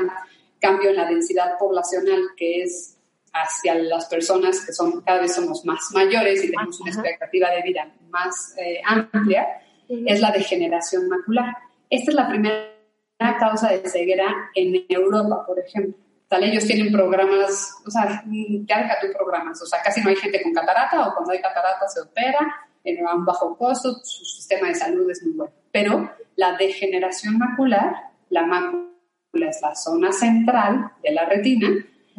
cambio 0.61 0.91
en 0.91 0.97
la 0.97 1.07
densidad 1.07 1.59
poblacional 1.59 2.21
que 2.37 2.63
es 2.63 2.97
hacia 3.33 3.75
las 3.75 4.07
personas 4.07 4.65
que 4.65 4.73
son 4.73 5.01
cada 5.03 5.21
vez 5.21 5.35
somos 5.35 5.65
más 5.65 5.91
mayores 5.93 6.45
y 6.45 6.51
tenemos 6.53 6.81
una 6.81 6.91
expectativa 6.91 7.51
de 7.51 7.63
vida 7.63 7.93
más 8.09 8.55
eh, 8.59 8.81
amplia, 8.87 9.47
es 9.89 10.21
la 10.21 10.31
degeneración 10.31 11.09
macular. 11.09 11.57
Esta 11.91 12.13
es 12.13 12.15
la 12.15 12.29
primera 12.29 12.69
causa 13.41 13.71
de 13.71 13.89
ceguera 13.89 14.51
en 14.55 14.87
Europa, 14.89 15.45
por 15.45 15.59
ejemplo. 15.59 16.04
Ellos 16.31 16.67
tienen 16.67 16.91
programas, 16.91 17.75
o 17.87 17.91
sea, 17.91 18.25
ya 18.27 18.79
deja 18.79 19.01
tus 19.01 19.11
programas, 19.15 19.63
o 19.63 19.67
sea, 19.67 19.81
casi 19.83 20.03
no 20.03 20.09
hay 20.09 20.17
gente 20.17 20.43
con 20.43 20.53
catarata 20.53 21.07
o 21.07 21.15
cuando 21.15 21.33
hay 21.33 21.41
catarata 21.41 21.87
se 21.87 22.01
opera, 22.01 22.39
en 22.83 23.07
un 23.07 23.25
bajo 23.25 23.57
costo, 23.57 23.95
su 24.03 24.25
sistema 24.25 24.69
de 24.69 24.75
salud 24.75 25.11
es 25.11 25.23
muy 25.23 25.33
bueno. 25.33 25.53
Pero 25.73 26.11
la 26.37 26.57
degeneración 26.57 27.39
macular, 27.39 27.95
la 28.31 28.45
mácula 28.47 29.49
es 29.49 29.61
la 29.63 29.75
zona 29.75 30.13
central 30.13 30.93
de 31.03 31.13
la 31.13 31.25
retina, 31.25 31.69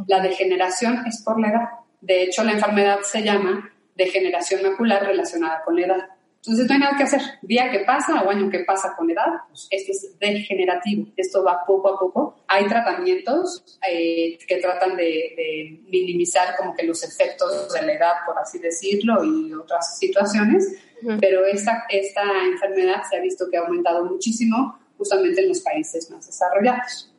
la 0.08 0.22
degeneración 0.22 1.06
es 1.06 1.22
por 1.22 1.40
la 1.40 1.50
edad. 1.50 1.70
De 2.02 2.24
hecho, 2.24 2.44
la 2.44 2.54
enfermedad 2.54 3.00
se 3.04 3.22
llama 3.22 3.72
degeneración 3.96 4.64
macular 4.64 5.06
relacionada 5.06 5.62
con 5.64 5.76
la 5.76 5.86
edad. 5.86 6.10
Entonces 6.48 6.68
no 6.68 6.74
hay 6.76 6.80
nada 6.80 6.98
que 6.98 7.04
hacer. 7.04 7.22
Día 7.42 7.72
que 7.72 7.80
pasa 7.80 8.22
o 8.22 8.30
año 8.30 8.50
que 8.52 8.60
pasa 8.60 8.94
con 8.96 9.10
edad, 9.10 9.26
pues 9.50 9.68
esto 9.72 9.92
es 9.92 10.20
degenerativo. 10.20 11.08
Esto 11.18 11.44
va 11.44 11.66
poco 11.66 11.90
a 11.90 12.00
poco. 12.00 12.36
Hay 12.48 12.68
tratamientos 12.68 13.80
eh, 13.90 14.38
que 14.48 14.58
tratan 14.58 14.96
de, 14.96 15.82
minimizar 15.88 16.56
como 16.56 16.76
que 16.76 16.84
los 16.84 17.04
efectos 17.04 17.74
de 17.74 17.82
la 17.82 17.94
edad, 17.94 18.14
por 18.26 18.38
así 18.38 18.60
decirlo, 18.60 19.24
y 19.24 19.54
otras 19.54 19.98
situaciones. 19.98 20.76
Pero 21.20 21.46
esta, 21.46 21.86
esta 21.90 22.24
enfermedad 22.46 23.02
se 23.10 23.18
ha 23.18 23.22
visto 23.22 23.50
que 23.50 23.58
ha 23.58 23.62
aumentado 23.62 24.06
muchísimo 24.06 24.78
justamente 24.98 25.42
en 25.42 25.50
los 25.50 25.62
países 25.62 26.10
más 26.12 26.28
desarrollados. 26.28 27.12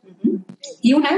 Y 0.81 0.93
una, 0.93 1.09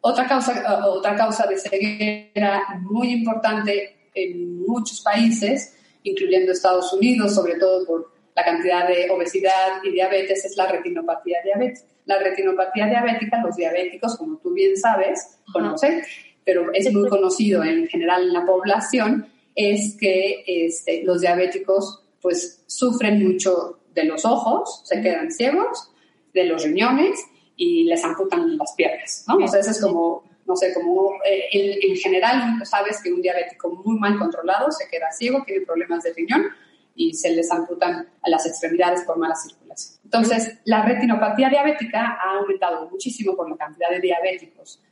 otra 0.00 0.26
causa, 0.26 0.86
otra 0.86 1.16
causa 1.16 1.46
de 1.46 1.58
ceguera 1.58 2.62
muy 2.80 3.10
importante 3.10 4.08
en 4.14 4.64
muchos 4.66 5.00
países 5.02 5.76
incluyendo 6.02 6.52
Estados 6.52 6.92
Unidos, 6.92 7.34
sobre 7.34 7.56
todo 7.56 7.84
por 7.86 8.12
la 8.34 8.44
cantidad 8.44 8.88
de 8.88 9.10
obesidad 9.10 9.82
y 9.82 9.90
diabetes, 9.90 10.44
es 10.44 10.56
la 10.56 10.66
retinopatía 10.66 11.38
diabética. 11.44 11.86
La 12.06 12.18
retinopatía 12.18 12.86
diabética, 12.86 13.42
los 13.42 13.56
diabéticos, 13.56 14.16
como 14.16 14.38
tú 14.38 14.52
bien 14.52 14.76
sabes, 14.76 15.38
conocen, 15.52 16.02
pero 16.44 16.72
es 16.72 16.92
muy 16.92 17.08
conocido 17.08 17.62
en 17.62 17.86
general 17.86 18.22
en 18.22 18.32
la 18.32 18.46
población, 18.46 19.28
es 19.54 19.96
que 19.98 20.42
este, 20.46 21.02
los 21.04 21.20
diabéticos 21.20 22.02
pues 22.20 22.62
sufren 22.66 23.26
mucho 23.26 23.80
de 23.94 24.04
los 24.04 24.24
ojos, 24.24 24.82
se 24.84 25.00
quedan 25.00 25.30
ciegos, 25.30 25.90
de 26.32 26.44
los 26.44 26.64
riñones 26.64 27.20
y 27.56 27.84
les 27.84 28.04
amputan 28.04 28.56
las 28.56 28.72
piernas, 28.76 29.24
¿no? 29.28 29.36
O 29.44 29.48
sea, 29.48 29.60
ese 29.60 29.72
es 29.72 29.80
como 29.80 30.24
no 30.46 30.56
sé, 30.56 30.74
como 30.74 31.14
eh, 31.24 31.78
en, 31.82 31.96
general 31.96 32.64
sabes 32.64 33.00
que 33.02 33.12
un 33.12 33.22
diabético 33.22 33.70
muy 33.84 33.98
mal 33.98 34.18
controlado 34.18 34.70
se 34.70 34.88
queda 34.88 35.10
ciego, 35.12 35.42
tiene 35.46 35.64
problemas 35.64 36.02
de 36.02 36.12
riñón 36.12 36.46
y 36.94 37.14
se 37.14 37.30
les 37.30 37.50
amputan 37.50 38.08
a 38.22 38.30
las 38.30 38.46
extremidades 38.46 39.02
por 39.04 39.16
mala 39.18 39.34
circulación. 39.34 40.00
Entonces, 40.04 40.58
la 40.64 40.84
retinopatía 40.84 41.48
diabética 41.48 42.18
ha 42.20 42.38
aumentado 42.38 42.90
muchísimo 42.90 43.36
por 43.36 43.48
la 43.48 43.56
cantidad 43.56 43.90
de 43.90 44.00
diabéticos, 44.00 44.82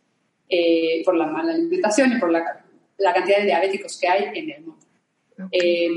eh, 0.48 1.02
por 1.04 1.16
la 1.16 1.26
mala 1.26 1.52
alimentación 1.52 2.12
y 2.12 2.20
por 2.20 2.30
la, 2.30 2.64
la, 2.98 3.12
cantidad 3.12 3.38
de 3.38 3.46
diabéticos 3.46 3.98
que 4.00 4.08
hay 4.08 4.30
en 4.34 4.50
el 4.50 4.60
mundo. 4.62 4.86
Eh, 5.52 5.88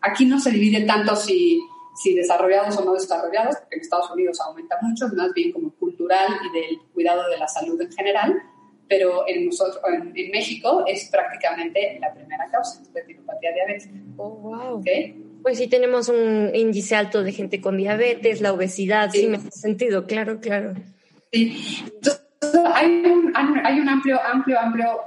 aquí 0.00 0.24
no 0.24 0.40
se 0.40 0.50
divide 0.50 0.82
tanto 0.82 1.14
si, 1.16 1.60
si 1.96 2.14
desarrollados 2.14 2.76
o 2.78 2.84
no 2.84 2.94
desarrollados, 2.94 3.56
porque 3.56 3.76
en 3.76 3.80
Estados 3.82 4.10
Unidos 4.10 4.40
aumenta 4.40 4.76
mucho, 4.80 5.08
más 5.08 5.32
bien 5.34 5.52
como 5.52 5.70
cultural 5.74 6.28
y 6.48 6.58
del 6.58 6.78
cuidado 6.94 7.28
de 7.28 7.38
la 7.38 7.48
salud 7.48 7.80
en 7.80 7.92
general, 7.92 8.42
pero 8.88 9.24
en, 9.28 9.46
nosotros, 9.46 9.78
en, 10.14 10.30
México 10.30 10.84
es 10.86 11.08
prácticamente 11.10 11.98
la 12.00 12.12
primera 12.12 12.48
causa 12.50 12.82
de 12.82 13.00
retinopatía 13.00 13.52
diabética. 13.52 13.94
Oh, 14.16 14.30
wow. 14.30 14.84
Pues 15.42 15.58
sí 15.58 15.68
tenemos 15.68 16.08
un 16.08 16.50
índice 16.54 16.96
alto 16.96 17.22
de 17.22 17.32
gente 17.32 17.60
con 17.60 17.76
diabetes, 17.76 18.40
la 18.40 18.52
obesidad, 18.52 19.10
sí, 19.10 19.28
me 19.28 19.36
hace 19.36 19.50
sentido, 19.50 20.06
claro, 20.06 20.40
claro. 20.40 20.74
Sí, 21.32 21.84
Entonces, 21.84 22.24
hay 22.74 23.04
un, 23.04 23.32
hay 23.34 23.80
un 23.80 23.88
amplio, 23.88 24.20
amplio, 24.22 24.58
amplio 24.58 25.00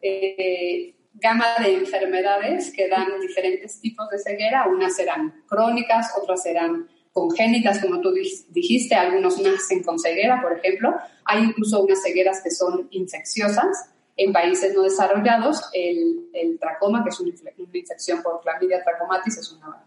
eh, 0.00 0.94
gama 1.14 1.46
de 1.62 1.74
enfermedades 1.74 2.72
que 2.72 2.88
dan 2.88 3.20
diferentes 3.20 3.80
tipos 3.80 4.08
de 4.10 4.18
ceguera. 4.18 4.66
Unas 4.68 4.96
serán 4.96 5.42
crónicas, 5.46 6.12
otras 6.20 6.42
serán 6.42 6.88
congénitas, 7.14 7.78
como 7.78 8.00
tú 8.00 8.12
dijiste, 8.50 8.94
algunos 8.96 9.40
nacen 9.40 9.82
con 9.84 9.98
ceguera, 9.98 10.42
por 10.42 10.58
ejemplo. 10.58 10.94
Hay 11.24 11.44
incluso 11.44 11.82
unas 11.82 12.02
cegueras 12.02 12.42
que 12.42 12.50
son 12.50 12.88
infecciosas. 12.90 13.90
En 14.16 14.32
países 14.32 14.74
no 14.74 14.82
desarrollados, 14.82 15.62
el, 15.72 16.28
el 16.32 16.58
tracoma, 16.58 17.02
que 17.02 17.10
es 17.10 17.20
una, 17.20 17.32
infección 17.72 18.22
por 18.22 18.40
Clamidia 18.42 18.82
trachomatis, 18.82 19.38
es 19.38 19.52
una, 19.52 19.86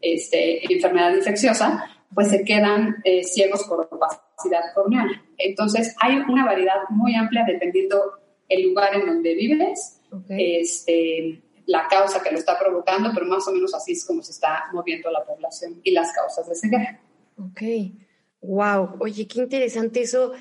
este, 0.00 0.72
enfermedad 0.72 1.14
infecciosa, 1.14 1.90
pues 2.14 2.28
se 2.28 2.42
quedan 2.42 2.96
eh, 3.04 3.22
ciegos 3.22 3.64
por 3.64 3.88
opacidad 3.90 4.72
corneal. 4.74 5.08
Entonces, 5.36 5.94
hay 6.00 6.16
una 6.16 6.46
variedad 6.46 6.88
muy 6.88 7.14
amplia 7.14 7.44
dependiendo 7.46 8.14
el 8.48 8.62
lugar 8.62 8.94
en 8.94 9.06
donde 9.06 9.34
vives, 9.34 10.00
este, 10.28 11.42
la 11.66 11.88
causa 11.88 12.22
que 12.22 12.30
lo 12.30 12.38
está 12.38 12.58
provocando, 12.58 13.10
pero 13.14 13.26
más 13.26 13.46
o 13.48 13.52
menos 13.52 13.74
así 13.74 13.92
es 13.92 14.04
como 14.04 14.22
se 14.22 14.32
está 14.32 14.64
moviendo 14.72 15.10
la 15.10 15.24
población 15.24 15.80
y 15.82 15.92
las 15.92 16.12
causas 16.12 16.48
de 16.48 16.54
ceguera. 16.54 17.00
Ok, 17.38 17.62
wow, 18.40 18.96
oye, 19.00 19.26
qué 19.26 19.40
interesante 19.40 20.02
eso. 20.02 20.32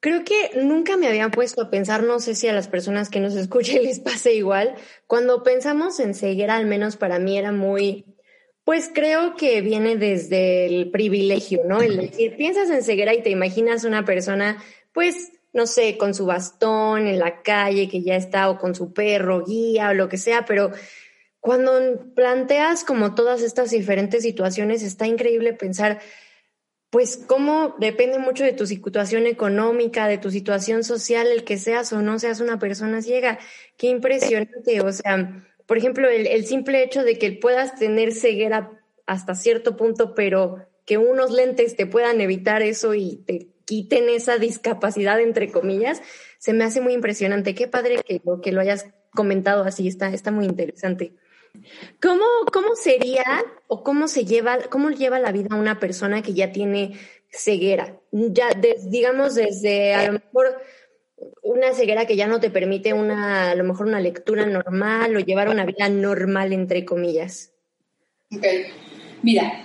Creo 0.00 0.24
que 0.24 0.60
nunca 0.62 0.96
me 0.96 1.06
habían 1.06 1.30
puesto 1.30 1.62
a 1.62 1.70
pensar, 1.70 2.02
no 2.02 2.20
sé 2.20 2.34
si 2.34 2.48
a 2.48 2.52
las 2.52 2.68
personas 2.68 3.08
que 3.10 3.20
nos 3.20 3.34
escuchen 3.34 3.82
les 3.84 4.00
pase 4.00 4.34
igual, 4.34 4.74
cuando 5.06 5.42
pensamos 5.42 6.00
en 6.00 6.14
ceguera, 6.14 6.56
al 6.56 6.66
menos 6.66 6.96
para 6.96 7.18
mí 7.18 7.38
era 7.38 7.52
muy, 7.52 8.04
pues 8.64 8.90
creo 8.92 9.36
que 9.36 9.60
viene 9.60 9.96
desde 9.96 10.66
el 10.66 10.90
privilegio, 10.90 11.62
¿no? 11.66 11.80
El 11.80 11.96
decir, 11.98 12.36
piensas 12.36 12.70
en 12.70 12.82
ceguera 12.82 13.14
y 13.14 13.22
te 13.22 13.30
imaginas 13.30 13.84
una 13.84 14.04
persona, 14.04 14.62
pues 14.92 15.32
no 15.54 15.66
sé, 15.66 15.96
con 15.96 16.14
su 16.14 16.26
bastón 16.26 17.06
en 17.06 17.18
la 17.18 17.40
calle 17.42 17.88
que 17.88 18.02
ya 18.02 18.16
está 18.16 18.50
o 18.50 18.58
con 18.58 18.74
su 18.74 18.92
perro 18.92 19.44
guía 19.44 19.90
o 19.90 19.94
lo 19.94 20.08
que 20.08 20.18
sea, 20.18 20.44
pero 20.44 20.72
cuando 21.38 21.72
planteas 22.14 22.84
como 22.84 23.14
todas 23.14 23.40
estas 23.40 23.70
diferentes 23.70 24.22
situaciones, 24.22 24.82
está 24.82 25.06
increíble 25.06 25.52
pensar, 25.52 26.00
pues 26.90 27.16
cómo 27.16 27.76
depende 27.78 28.18
mucho 28.18 28.44
de 28.44 28.52
tu 28.52 28.66
situación 28.66 29.26
económica, 29.26 30.08
de 30.08 30.18
tu 30.18 30.30
situación 30.30 30.82
social, 30.82 31.28
el 31.28 31.44
que 31.44 31.56
seas 31.56 31.92
o 31.92 32.02
no 32.02 32.18
seas 32.18 32.40
una 32.40 32.58
persona 32.58 33.00
ciega. 33.00 33.38
Qué 33.76 33.88
impresionante. 33.88 34.80
O 34.80 34.92
sea, 34.92 35.44
por 35.66 35.78
ejemplo, 35.78 36.08
el, 36.08 36.26
el 36.26 36.46
simple 36.46 36.82
hecho 36.82 37.04
de 37.04 37.18
que 37.18 37.32
puedas 37.32 37.76
tener 37.76 38.12
ceguera 38.12 38.70
hasta 39.06 39.34
cierto 39.34 39.76
punto, 39.76 40.14
pero 40.14 40.66
que 40.84 40.98
unos 40.98 41.30
lentes 41.30 41.76
te 41.76 41.86
puedan 41.86 42.20
evitar 42.20 42.62
eso 42.62 42.94
y 42.94 43.22
te 43.26 43.53
quiten 43.64 44.08
esa 44.08 44.38
discapacidad, 44.38 45.20
entre 45.20 45.50
comillas, 45.50 46.02
se 46.38 46.52
me 46.52 46.64
hace 46.64 46.80
muy 46.80 46.92
impresionante. 46.92 47.54
Qué 47.54 47.68
padre 47.68 48.00
que 48.04 48.52
lo, 48.52 48.60
hayas 48.60 48.86
comentado 49.10 49.64
así, 49.64 49.88
está, 49.88 50.08
está 50.08 50.30
muy 50.30 50.44
interesante. 50.44 51.14
¿Cómo, 52.02 52.24
¿Cómo 52.52 52.74
sería 52.74 53.24
o 53.68 53.82
cómo 53.82 54.08
se 54.08 54.24
lleva, 54.24 54.58
cómo 54.70 54.90
lleva 54.90 55.18
la 55.18 55.32
vida 55.32 55.54
una 55.54 55.78
persona 55.78 56.22
que 56.22 56.34
ya 56.34 56.52
tiene 56.52 56.98
ceguera? 57.30 57.96
Ya, 58.10 58.48
digamos, 58.86 59.36
desde 59.36 59.94
a 59.94 60.06
lo 60.06 60.14
mejor 60.14 60.60
una 61.42 61.72
ceguera 61.72 62.06
que 62.06 62.16
ya 62.16 62.26
no 62.26 62.40
te 62.40 62.50
permite 62.50 62.92
una, 62.92 63.50
a 63.50 63.54
lo 63.54 63.64
mejor 63.64 63.86
una 63.86 64.00
lectura 64.00 64.46
normal 64.46 65.16
o 65.16 65.20
llevar 65.20 65.48
una 65.48 65.64
vida 65.64 65.88
normal, 65.88 66.52
entre 66.52 66.84
comillas. 66.84 67.52
Ok, 68.34 68.44
mira, 69.22 69.64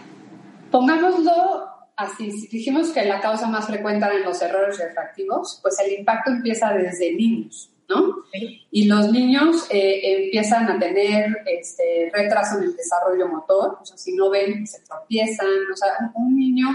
pongámoslo 0.71 1.78
así, 1.99 2.31
si 2.31 2.47
dijimos 2.47 2.91
que 2.91 3.03
la 3.03 3.19
causa 3.19 3.47
más 3.47 3.67
frecuente 3.67 4.05
eran 4.05 4.23
los 4.23 4.41
errores 4.41 4.79
refractivos, 4.79 5.59
pues 5.61 5.77
el 5.79 5.99
impacto 5.99 6.31
empieza 6.31 6.73
desde 6.73 7.13
niños, 7.13 7.69
¿no? 7.89 8.23
Y 8.71 8.85
los 8.85 9.11
niños 9.11 9.67
eh, 9.69 10.23
empiezan 10.23 10.69
a 10.69 10.79
tener 10.79 11.39
este, 11.45 12.09
retraso 12.13 12.57
en 12.57 12.65
el 12.65 12.75
desarrollo 12.75 13.27
motor, 13.27 13.79
o 13.81 13.85
sea, 13.85 13.97
si 13.97 14.15
no 14.15 14.29
ven, 14.29 14.65
se 14.65 14.79
tropiezan, 14.81 15.47
o 15.71 15.75
sea, 15.75 15.89
un, 16.15 16.37
niño 16.37 16.67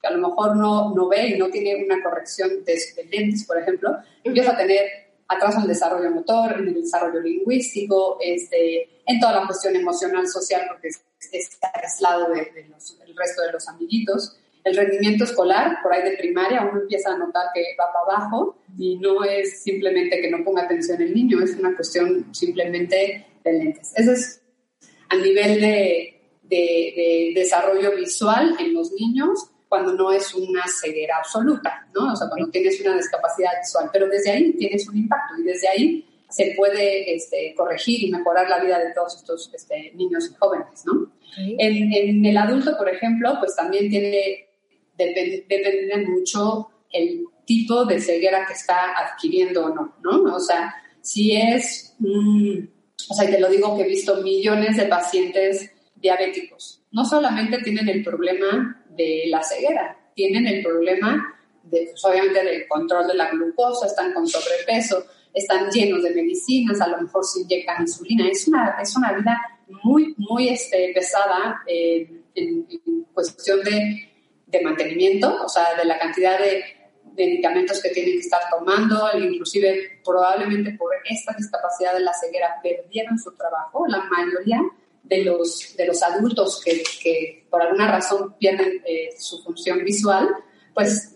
que 0.00 0.08
a 0.08 0.10
lo 0.10 0.28
mejor 0.28 0.56
no, 0.56 0.92
no 0.94 1.08
ve 1.08 1.28
y 1.28 1.38
no 1.38 1.48
tiene 1.48 1.84
una 1.84 2.02
corrección 2.02 2.64
de, 2.64 2.76
lentes, 3.08 3.46
por 3.46 3.58
ejemplo, 3.58 3.96
empieza 4.24 4.50
a 4.50 4.56
tener 4.56 4.84
atraso 5.28 5.58
en 5.58 5.62
el 5.62 5.68
desarrollo 5.68 6.10
motor, 6.10 6.58
en 6.58 6.68
el 6.68 6.74
desarrollo 6.74 7.20
lingüístico, 7.20 8.18
este, 8.20 9.00
en 9.06 9.20
toda 9.20 9.40
la 9.40 9.46
cuestión 9.46 9.76
emocional, 9.76 10.26
social, 10.26 10.62
porque 10.68 10.88
está 10.88 11.70
aislado 11.72 12.30
del 12.30 12.52
de 12.52 13.14
resto 13.14 13.42
de 13.42 13.52
los 13.52 13.68
amiguitos 13.68 14.38
el 14.64 14.76
rendimiento 14.76 15.24
escolar, 15.24 15.78
por 15.82 15.92
ahí 15.92 16.08
de 16.08 16.16
primaria, 16.16 16.68
uno 16.70 16.82
empieza 16.82 17.12
a 17.12 17.18
notar 17.18 17.46
que 17.54 17.62
va 17.78 17.92
para 17.92 18.16
abajo 18.16 18.58
y 18.78 18.96
no 18.96 19.24
es 19.24 19.62
simplemente 19.62 20.20
que 20.20 20.30
no 20.30 20.44
ponga 20.44 20.62
atención 20.62 21.00
el 21.02 21.14
niño, 21.14 21.42
es 21.42 21.56
una 21.56 21.74
cuestión 21.74 22.32
simplemente 22.32 23.26
de 23.42 23.52
lentes. 23.52 23.92
Eso 23.96 24.12
es 24.12 24.42
a 25.08 25.16
nivel 25.16 25.60
de, 25.60 26.20
de, 26.44 27.32
desarrollo 27.34 27.96
visual 27.96 28.54
en 28.58 28.72
los 28.72 28.92
niños 28.92 29.50
cuando 29.68 29.94
no 29.94 30.12
es 30.12 30.34
una 30.34 30.64
ceguera 30.68 31.16
absoluta, 31.16 31.88
¿no? 31.94 32.12
O 32.12 32.16
sea, 32.16 32.28
cuando 32.28 32.50
tienes 32.50 32.80
una 32.82 32.94
discapacidad 32.96 33.52
visual, 33.60 33.90
pero 33.92 34.06
desde 34.08 34.30
ahí 34.30 34.52
tienes 34.52 34.86
un 34.88 34.98
impacto 34.98 35.34
y 35.38 35.44
desde 35.44 35.68
ahí 35.68 36.08
se 36.28 36.54
puede 36.56 37.14
este, 37.14 37.54
corregir 37.54 38.04
y 38.04 38.10
mejorar 38.10 38.48
la 38.48 38.62
vida 38.62 38.78
de 38.78 38.92
todos 38.94 39.16
estos 39.16 39.50
este, 39.54 39.92
niños 39.94 40.30
y 40.30 40.34
jóvenes, 40.38 40.84
¿no? 40.86 41.10
En, 41.36 41.92
en, 41.92 42.24
el 42.24 42.36
adulto, 42.36 42.76
por 42.76 42.88
ejemplo, 42.88 43.36
pues 43.40 43.56
también 43.56 43.88
tiene 43.88 44.46
depende, 44.96 46.04
mucho 46.06 46.68
el 46.90 47.24
tipo 47.44 47.84
de 47.84 48.00
ceguera 48.00 48.46
que 48.46 48.52
está 48.52 48.92
adquiriendo 48.96 49.66
o 49.66 49.74
no, 49.74 49.96
¿no? 50.02 50.34
O 50.34 50.40
sea, 50.40 50.74
si 51.00 51.36
es, 51.36 51.96
o 52.00 53.14
sea, 53.14 53.30
te 53.30 53.40
lo 53.40 53.48
digo 53.48 53.76
que 53.76 53.84
he 53.84 53.88
visto 53.88 54.22
millones 54.22 54.76
de 54.76 54.86
pacientes 54.86 55.70
diabéticos, 55.96 56.82
no 56.92 57.04
solamente 57.04 57.58
tienen 57.62 57.88
el 57.88 58.04
problema 58.04 58.84
de 58.90 59.24
la 59.28 59.42
ceguera, 59.42 59.96
tienen 60.14 60.46
el 60.46 60.62
problema 60.62 61.34
de, 61.64 61.88
pues, 61.90 62.04
obviamente, 62.04 62.44
del 62.44 62.68
control 62.68 63.06
de 63.08 63.14
la 63.14 63.30
glucosa, 63.30 63.86
están 63.86 64.12
con 64.12 64.26
sobrepeso, 64.26 65.06
están 65.32 65.70
llenos 65.70 66.02
de 66.02 66.10
medicinas, 66.10 66.80
a 66.80 66.88
lo 66.88 67.00
mejor 67.00 67.24
se 67.24 67.40
inyectan 67.40 67.82
insulina. 67.82 68.28
Es 68.28 68.46
una, 68.48 68.76
es 68.80 68.94
una 68.96 69.12
vida 69.12 69.38
muy, 69.82 70.14
muy 70.18 70.48
este, 70.48 70.92
pesada 70.94 71.62
eh, 71.66 72.10
en, 72.34 72.66
cuestión 73.12 73.62
de 73.62 74.10
de 74.52 74.60
mantenimiento, 74.60 75.44
o 75.44 75.48
sea, 75.48 75.74
de 75.74 75.84
la 75.84 75.98
cantidad 75.98 76.38
de 76.38 76.62
medicamentos 77.16 77.82
que 77.82 77.90
tienen 77.90 78.14
que 78.14 78.20
estar 78.20 78.42
tomando, 78.50 79.10
inclusive 79.18 80.00
probablemente 80.04 80.72
por 80.72 80.92
esta 81.04 81.34
discapacidad 81.36 81.94
de 81.94 82.00
la 82.00 82.12
ceguera 82.14 82.56
perdieron 82.62 83.18
su 83.18 83.32
trabajo, 83.32 83.86
la 83.88 84.04
mayoría 84.04 84.60
de 85.02 85.24
los, 85.24 85.74
de 85.76 85.86
los 85.86 86.02
adultos 86.02 86.62
que, 86.64 86.82
que 87.02 87.46
por 87.50 87.62
alguna 87.62 87.90
razón 87.90 88.34
pierden 88.38 88.82
eh, 88.86 89.10
su 89.18 89.42
función 89.42 89.84
visual, 89.84 90.28
pues 90.74 91.14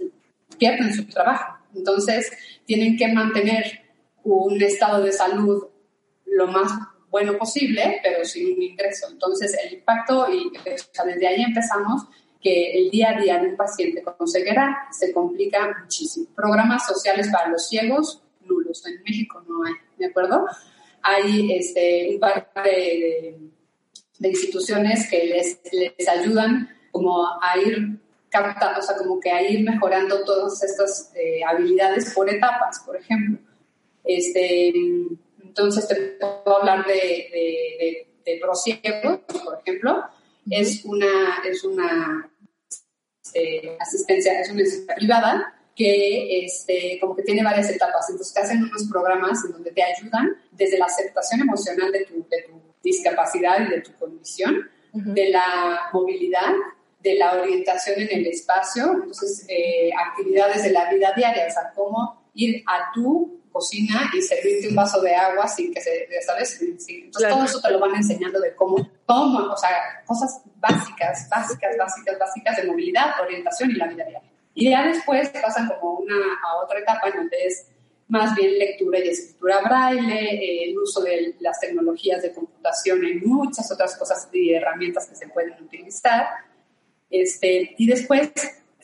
pierden 0.58 0.92
su 0.94 1.06
trabajo. 1.06 1.58
Entonces, 1.74 2.30
tienen 2.64 2.96
que 2.96 3.08
mantener 3.08 3.64
un 4.24 4.60
estado 4.62 5.02
de 5.02 5.12
salud 5.12 5.68
lo 6.26 6.46
más 6.48 6.72
bueno 7.10 7.38
posible, 7.38 8.00
pero 8.02 8.24
sin 8.24 8.54
un 8.54 8.62
ingreso. 8.62 9.08
Entonces, 9.10 9.56
el 9.64 9.74
impacto, 9.74 10.26
y 10.30 10.50
desde 10.64 11.26
ahí 11.26 11.42
empezamos, 11.42 12.02
que 12.46 12.78
el 12.78 12.90
día 12.90 13.10
a 13.10 13.20
día 13.20 13.38
de 13.40 13.48
un 13.48 13.56
paciente 13.56 14.04
con 14.04 14.28
ceguera 14.28 14.86
se 14.92 15.12
complica 15.12 15.76
muchísimo. 15.82 16.28
Programas 16.36 16.86
sociales 16.86 17.28
para 17.32 17.48
los 17.48 17.66
ciegos, 17.66 18.22
nulos. 18.44 18.86
En 18.86 19.02
México 19.02 19.42
no 19.48 19.64
hay, 19.64 19.72
¿de 19.98 20.06
acuerdo? 20.06 20.46
Hay 21.02 21.52
este, 21.52 22.10
un 22.14 22.20
par 22.20 22.48
de, 22.62 23.36
instituciones 24.20 25.10
que 25.10 25.24
les, 25.24 25.60
les 25.72 26.08
ayudan 26.08 26.70
como 26.92 27.26
a 27.26 27.58
ir 27.58 27.98
captando, 28.28 28.78
o 28.78 28.82
sea, 28.82 28.96
como 28.96 29.18
que 29.18 29.30
a 29.32 29.42
ir 29.42 29.68
mejorando 29.68 30.22
todas 30.22 30.62
estas 30.62 31.12
eh, 31.16 31.40
habilidades 31.44 32.14
por 32.14 32.30
etapas, 32.30 32.78
por 32.86 32.96
ejemplo. 32.96 33.38
Este, 34.04 34.72
entonces, 35.42 35.88
te 35.88 35.96
puedo 36.20 36.58
hablar 36.58 36.86
de, 36.86 36.94
de, 36.94 38.06
de, 38.24 38.40
por 38.40 39.58
ejemplo. 39.66 40.04
Es 40.48 40.84
una, 40.84 41.42
es 41.44 41.64
una 41.64 42.30
este, 43.26 43.76
asistencia, 43.80 44.40
es 44.40 44.50
una 44.50 44.62
asistencia 44.62 44.94
privada 44.94 45.54
que 45.74 46.44
este, 46.44 46.98
como 47.00 47.14
que 47.14 47.22
tiene 47.22 47.44
varias 47.44 47.70
etapas. 47.70 48.08
Entonces 48.08 48.32
te 48.32 48.40
hacen 48.40 48.62
unos 48.62 48.88
programas 48.90 49.44
en 49.44 49.52
donde 49.52 49.70
te 49.72 49.82
ayudan 49.82 50.36
desde 50.52 50.78
la 50.78 50.86
aceptación 50.86 51.40
emocional 51.40 51.92
de 51.92 52.04
tu, 52.04 52.26
de 52.28 52.42
tu 52.48 52.60
discapacidad 52.82 53.66
y 53.66 53.70
de 53.70 53.80
tu 53.82 53.92
condición, 53.94 54.70
de 54.92 55.28
la 55.28 55.90
movilidad, 55.92 56.52
de 57.00 57.16
la 57.16 57.34
orientación 57.34 58.00
en 58.00 58.08
el 58.10 58.26
espacio, 58.26 58.94
entonces 58.94 59.44
eh, 59.48 59.90
actividades 59.94 60.62
de 60.62 60.70
la 60.70 60.90
vida 60.90 61.12
diaria, 61.14 61.46
o 61.46 61.50
sea, 61.50 61.72
cómo 61.74 62.22
ir 62.34 62.64
a 62.66 62.90
tu 62.94 63.40
cocina 63.56 64.10
y 64.12 64.20
servirte 64.20 64.68
un 64.68 64.74
vaso 64.74 65.00
de 65.00 65.14
agua 65.14 65.48
sin 65.48 65.72
que 65.72 65.80
se, 65.80 66.06
¿sabes? 66.20 66.60
Entonces 66.60 67.30
todo 67.30 67.44
eso 67.44 67.60
te 67.60 67.70
lo 67.70 67.78
van 67.78 67.94
enseñando 67.94 68.38
de 68.38 68.54
cómo, 68.54 68.76
cómo, 69.06 69.38
o 69.50 69.56
sea, 69.56 70.02
cosas 70.04 70.42
básicas, 70.56 71.26
básicas, 71.30 71.76
básicas, 71.78 72.18
básicas 72.18 72.56
de 72.58 72.64
movilidad, 72.64 73.18
orientación 73.22 73.70
y 73.70 73.74
la 73.74 73.86
vida 73.86 74.04
diaria. 74.04 74.30
Y 74.52 74.70
ya 74.70 74.86
después 74.86 75.30
pasan 75.30 75.68
como 75.68 76.00
una 76.00 76.16
a 76.44 76.56
otra 76.62 76.80
etapa 76.80 77.08
en 77.08 77.16
donde 77.16 77.36
es 77.46 77.66
más 78.08 78.34
bien 78.34 78.58
lectura 78.58 78.98
y 78.98 79.08
escritura 79.08 79.62
braille, 79.62 80.34
eh, 80.34 80.70
el 80.70 80.78
uso 80.78 81.00
de 81.02 81.34
las 81.40 81.58
tecnologías 81.58 82.22
de 82.22 82.32
computación 82.32 83.04
y 83.04 83.14
muchas 83.26 83.72
otras 83.72 83.96
cosas 83.96 84.28
y 84.32 84.52
herramientas 84.52 85.06
que 85.06 85.16
se 85.16 85.28
pueden 85.28 85.54
utilizar. 85.62 86.26
Este, 87.10 87.74
y 87.78 87.86
después 87.86 88.30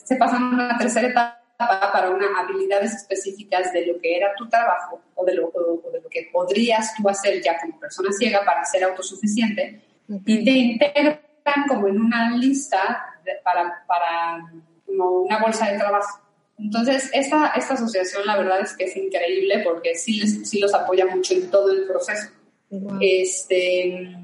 se 0.03 0.15
pasan 0.15 0.43
a 0.43 0.65
una 0.65 0.77
tercera 0.79 1.07
etapa 1.07 1.42
para 1.57 2.09
unas 2.09 2.29
habilidades 2.37 2.93
específicas 2.93 3.71
de 3.73 3.85
lo 3.85 3.99
que 3.99 4.17
era 4.17 4.33
tu 4.35 4.47
trabajo 4.49 5.01
o 5.15 5.25
de 5.25 5.35
lo, 5.35 5.51
de 5.91 6.01
lo 6.01 6.09
que 6.09 6.29
podrías 6.31 6.93
tú 6.95 7.07
hacer 7.07 7.41
ya 7.41 7.59
como 7.59 7.79
persona 7.79 8.11
ciega 8.11 8.43
para 8.43 8.65
ser 8.65 8.83
autosuficiente 8.83 9.81
y 10.25 10.43
te 10.45 10.51
integran 10.51 11.19
como 11.67 11.87
en 11.87 12.01
una 12.01 12.35
lista 12.37 13.05
para, 13.43 13.83
para 13.87 14.43
como 14.85 15.21
una 15.21 15.39
bolsa 15.39 15.71
de 15.71 15.77
trabajo. 15.77 16.19
Entonces, 16.57 17.09
esta, 17.13 17.47
esta 17.55 17.73
asociación 17.73 18.25
la 18.25 18.37
verdad 18.37 18.61
es 18.61 18.75
que 18.75 18.85
es 18.85 18.95
increíble 18.95 19.61
porque 19.63 19.95
sí, 19.95 20.19
les, 20.19 20.47
sí 20.47 20.59
los 20.59 20.73
apoya 20.73 21.05
mucho 21.07 21.33
en 21.33 21.49
todo 21.49 21.71
el 21.71 21.85
proceso. 21.85 22.29
Este, 22.99 24.15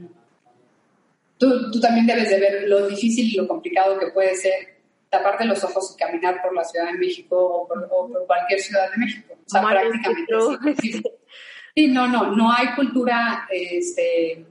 tú, 1.38 1.72
tú 1.72 1.80
también 1.80 2.08
debes 2.08 2.30
de 2.30 2.40
ver 2.40 2.68
lo 2.68 2.88
difícil 2.88 3.26
y 3.26 3.38
lo 3.38 3.48
complicado 3.48 4.00
que 4.00 4.08
puede 4.08 4.36
ser 4.36 4.79
taparte 5.10 5.46
los 5.46 5.64
ojos 5.64 5.96
y 5.96 6.00
caminar 6.00 6.42
por 6.42 6.54
la 6.54 6.64
Ciudad 6.64 6.92
de 6.92 6.98
México 6.98 7.38
o 7.38 7.68
por, 7.68 8.26
cualquier 8.28 8.60
ciudad 8.60 8.92
de 8.92 8.98
México. 8.98 9.34
O 9.34 9.50
sea, 9.50 9.62
prácticamente. 9.62 10.34
Sí, 10.82 11.02
sí, 11.76 11.88
no, 11.88 12.08
no, 12.08 12.36
no 12.36 12.52
hay 12.52 12.76
cultura, 12.76 13.48
este, 13.52 14.46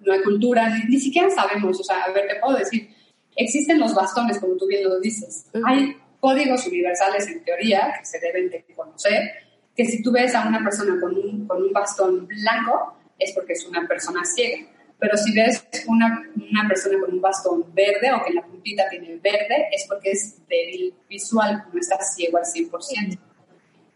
no 0.00 0.12
hay 0.12 0.22
cultura, 0.22 0.68
ni, 0.88 0.98
siquiera 0.98 1.30
sabemos, 1.30 1.80
o 1.80 1.84
sea, 1.84 2.02
a 2.02 2.12
ver, 2.12 2.28
te 2.28 2.36
puedo 2.36 2.58
decir, 2.58 2.90
existen 3.36 3.78
los 3.78 3.94
bastones, 3.94 4.38
como 4.38 4.56
tú 4.56 4.66
bien 4.66 4.84
lo 4.84 5.00
dices. 5.00 5.46
Hay 5.64 5.96
códigos 6.20 6.66
universales 6.66 7.26
en 7.28 7.44
teoría 7.44 7.94
que 7.98 8.04
se 8.04 8.20
deben 8.20 8.50
de 8.50 8.64
conocer, 8.76 9.32
que 9.74 9.84
si 9.86 10.02
tú 10.02 10.12
ves 10.12 10.34
a 10.34 10.46
una 10.46 10.62
persona 10.62 11.00
con 11.00 11.16
un, 11.16 11.46
con 11.46 11.62
un 11.62 11.72
bastón 11.72 12.26
blanco, 12.26 12.96
es 13.18 13.32
porque 13.32 13.54
es 13.54 13.64
una 13.66 13.86
persona 13.86 14.22
ciega. 14.24 14.66
Pero 15.02 15.16
si 15.16 15.34
ves 15.34 15.66
una, 15.88 16.30
una 16.36 16.68
persona 16.68 16.96
con 17.00 17.12
un 17.12 17.20
bastón 17.20 17.64
verde 17.74 18.12
o 18.12 18.22
que 18.22 18.28
en 18.28 18.36
la 18.36 18.42
puntita 18.42 18.88
tiene 18.88 19.16
verde, 19.16 19.66
es 19.72 19.84
porque 19.88 20.12
es 20.12 20.36
débil 20.46 20.94
visual, 21.08 21.64
no 21.72 21.80
está 21.80 22.00
ciego 22.00 22.38
al 22.38 22.44
100%. 22.44 23.18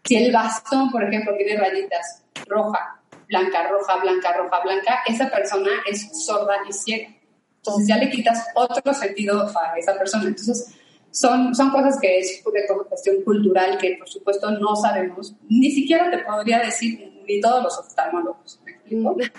Si 0.03 0.15
el 0.17 0.33
bastón, 0.33 0.91
por 0.91 1.01
ejemplo, 1.01 1.33
tiene 1.37 1.55
rayitas 1.55 2.25
roja, 2.45 2.99
blanca, 3.29 3.69
roja, 3.69 3.95
blanca, 4.01 4.33
roja, 4.33 4.59
blanca, 4.61 4.99
esa 5.07 5.29
persona 5.29 5.71
es 5.89 6.25
sorda 6.25 6.57
y 6.67 6.73
ciega. 6.73 7.07
Entonces 7.55 7.87
ya 7.87 7.95
le 7.95 8.09
quitas 8.09 8.45
otro 8.53 8.93
sentido 8.93 9.43
a 9.43 9.77
esa 9.77 9.97
persona. 9.97 10.25
Entonces 10.27 10.75
son, 11.11 11.55
son 11.55 11.71
cosas 11.71 11.97
que 12.01 12.19
es 12.19 12.43
de 12.43 12.67
cuestión 12.89 13.23
cultural 13.23 13.77
que 13.77 13.95
por 13.97 14.09
supuesto 14.09 14.51
no 14.51 14.75
sabemos. 14.75 15.33
Ni 15.47 15.71
siquiera 15.71 16.11
te 16.11 16.17
podría 16.17 16.59
decir 16.59 17.23
ni 17.25 17.39
todos 17.39 17.63
los 17.63 17.79
oftalmólogos. 17.79 18.59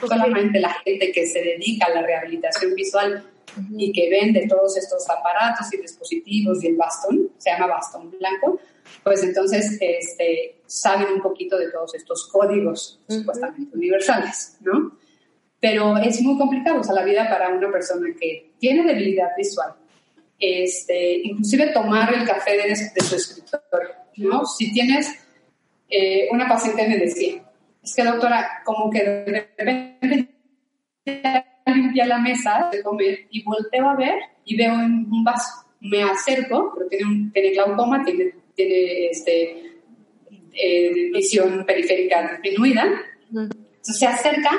Solamente 0.00 0.61
la 0.61 0.74
gente 0.84 1.12
que 1.12 1.26
se 1.26 1.40
dedica 1.40 1.87
a 1.87 1.90
la 1.90 2.02
rehabilitación 2.02 2.74
visual 2.74 3.24
y 3.76 3.92
que 3.92 4.11
vende 4.11 4.46
todos 4.46 4.76
estos 4.76 5.08
aparatos 5.08 5.72
y 5.72 5.78
dispositivos 5.78 6.62
y 6.62 6.68
el 6.68 6.76
bastón, 6.76 7.30
se 7.38 7.50
llama 7.50 7.66
bastón 7.66 8.11
blanco, 8.11 8.61
pues 9.02 9.22
entonces 9.22 9.78
este, 9.80 10.61
saben 10.66 11.14
un 11.14 11.22
poquito 11.22 11.58
de 11.58 11.70
todos 11.70 11.94
estos 11.94 12.28
códigos 12.28 13.00
supuestamente 13.08 13.76
universales, 13.76 14.58
¿no? 14.61 14.96
Pero 15.61 15.96
es 15.98 16.20
muy 16.20 16.38
complicado, 16.38 16.80
o 16.80 16.84
sea, 16.84 16.94
la 16.94 17.04
vida 17.04 17.28
para 17.28 17.48
una 17.48 17.70
persona 17.70 18.08
que 18.18 18.52
tiene 18.58 18.84
debilidad 18.84 19.30
visual, 19.37 19.74
este, 20.38 21.18
inclusive 21.24 21.72
tomar 21.72 22.14
el 22.14 22.24
café 22.24 22.56
de, 22.56 22.76
su 22.76 23.16
escritorio, 23.16 23.88
¿no? 24.16 24.46
Si 24.46 24.72
tienes 24.72 25.12
eh, 25.88 26.28
una 26.30 26.48
paciente 26.48 26.87
me 26.87 26.98
decía, 26.98 27.42
es 27.82 27.94
que 27.94 28.04
doctora, 28.04 28.62
como 28.64 28.90
que 28.90 29.02
de 29.02 29.48
repente 29.56 30.28
limpia 31.66 32.06
la 32.06 32.18
mesa 32.18 32.68
de 32.72 32.82
comer 32.82 33.26
y 33.30 33.42
volteo 33.44 33.88
a 33.88 33.96
ver 33.96 34.18
y 34.44 34.56
veo 34.56 34.74
un 34.74 35.24
vaso. 35.24 35.66
Me 35.80 36.02
acerco, 36.02 36.72
pero 36.74 36.88
tiene, 36.88 37.04
un, 37.04 37.32
tiene 37.32 37.50
glaucoma, 37.50 38.04
tiene, 38.04 38.34
tiene 38.54 39.06
este, 39.10 39.78
eh, 40.52 41.10
visión 41.12 41.64
periférica 41.64 42.40
disminuida. 42.42 42.84
Entonces 43.30 43.98
se 43.98 44.06
acerca 44.06 44.50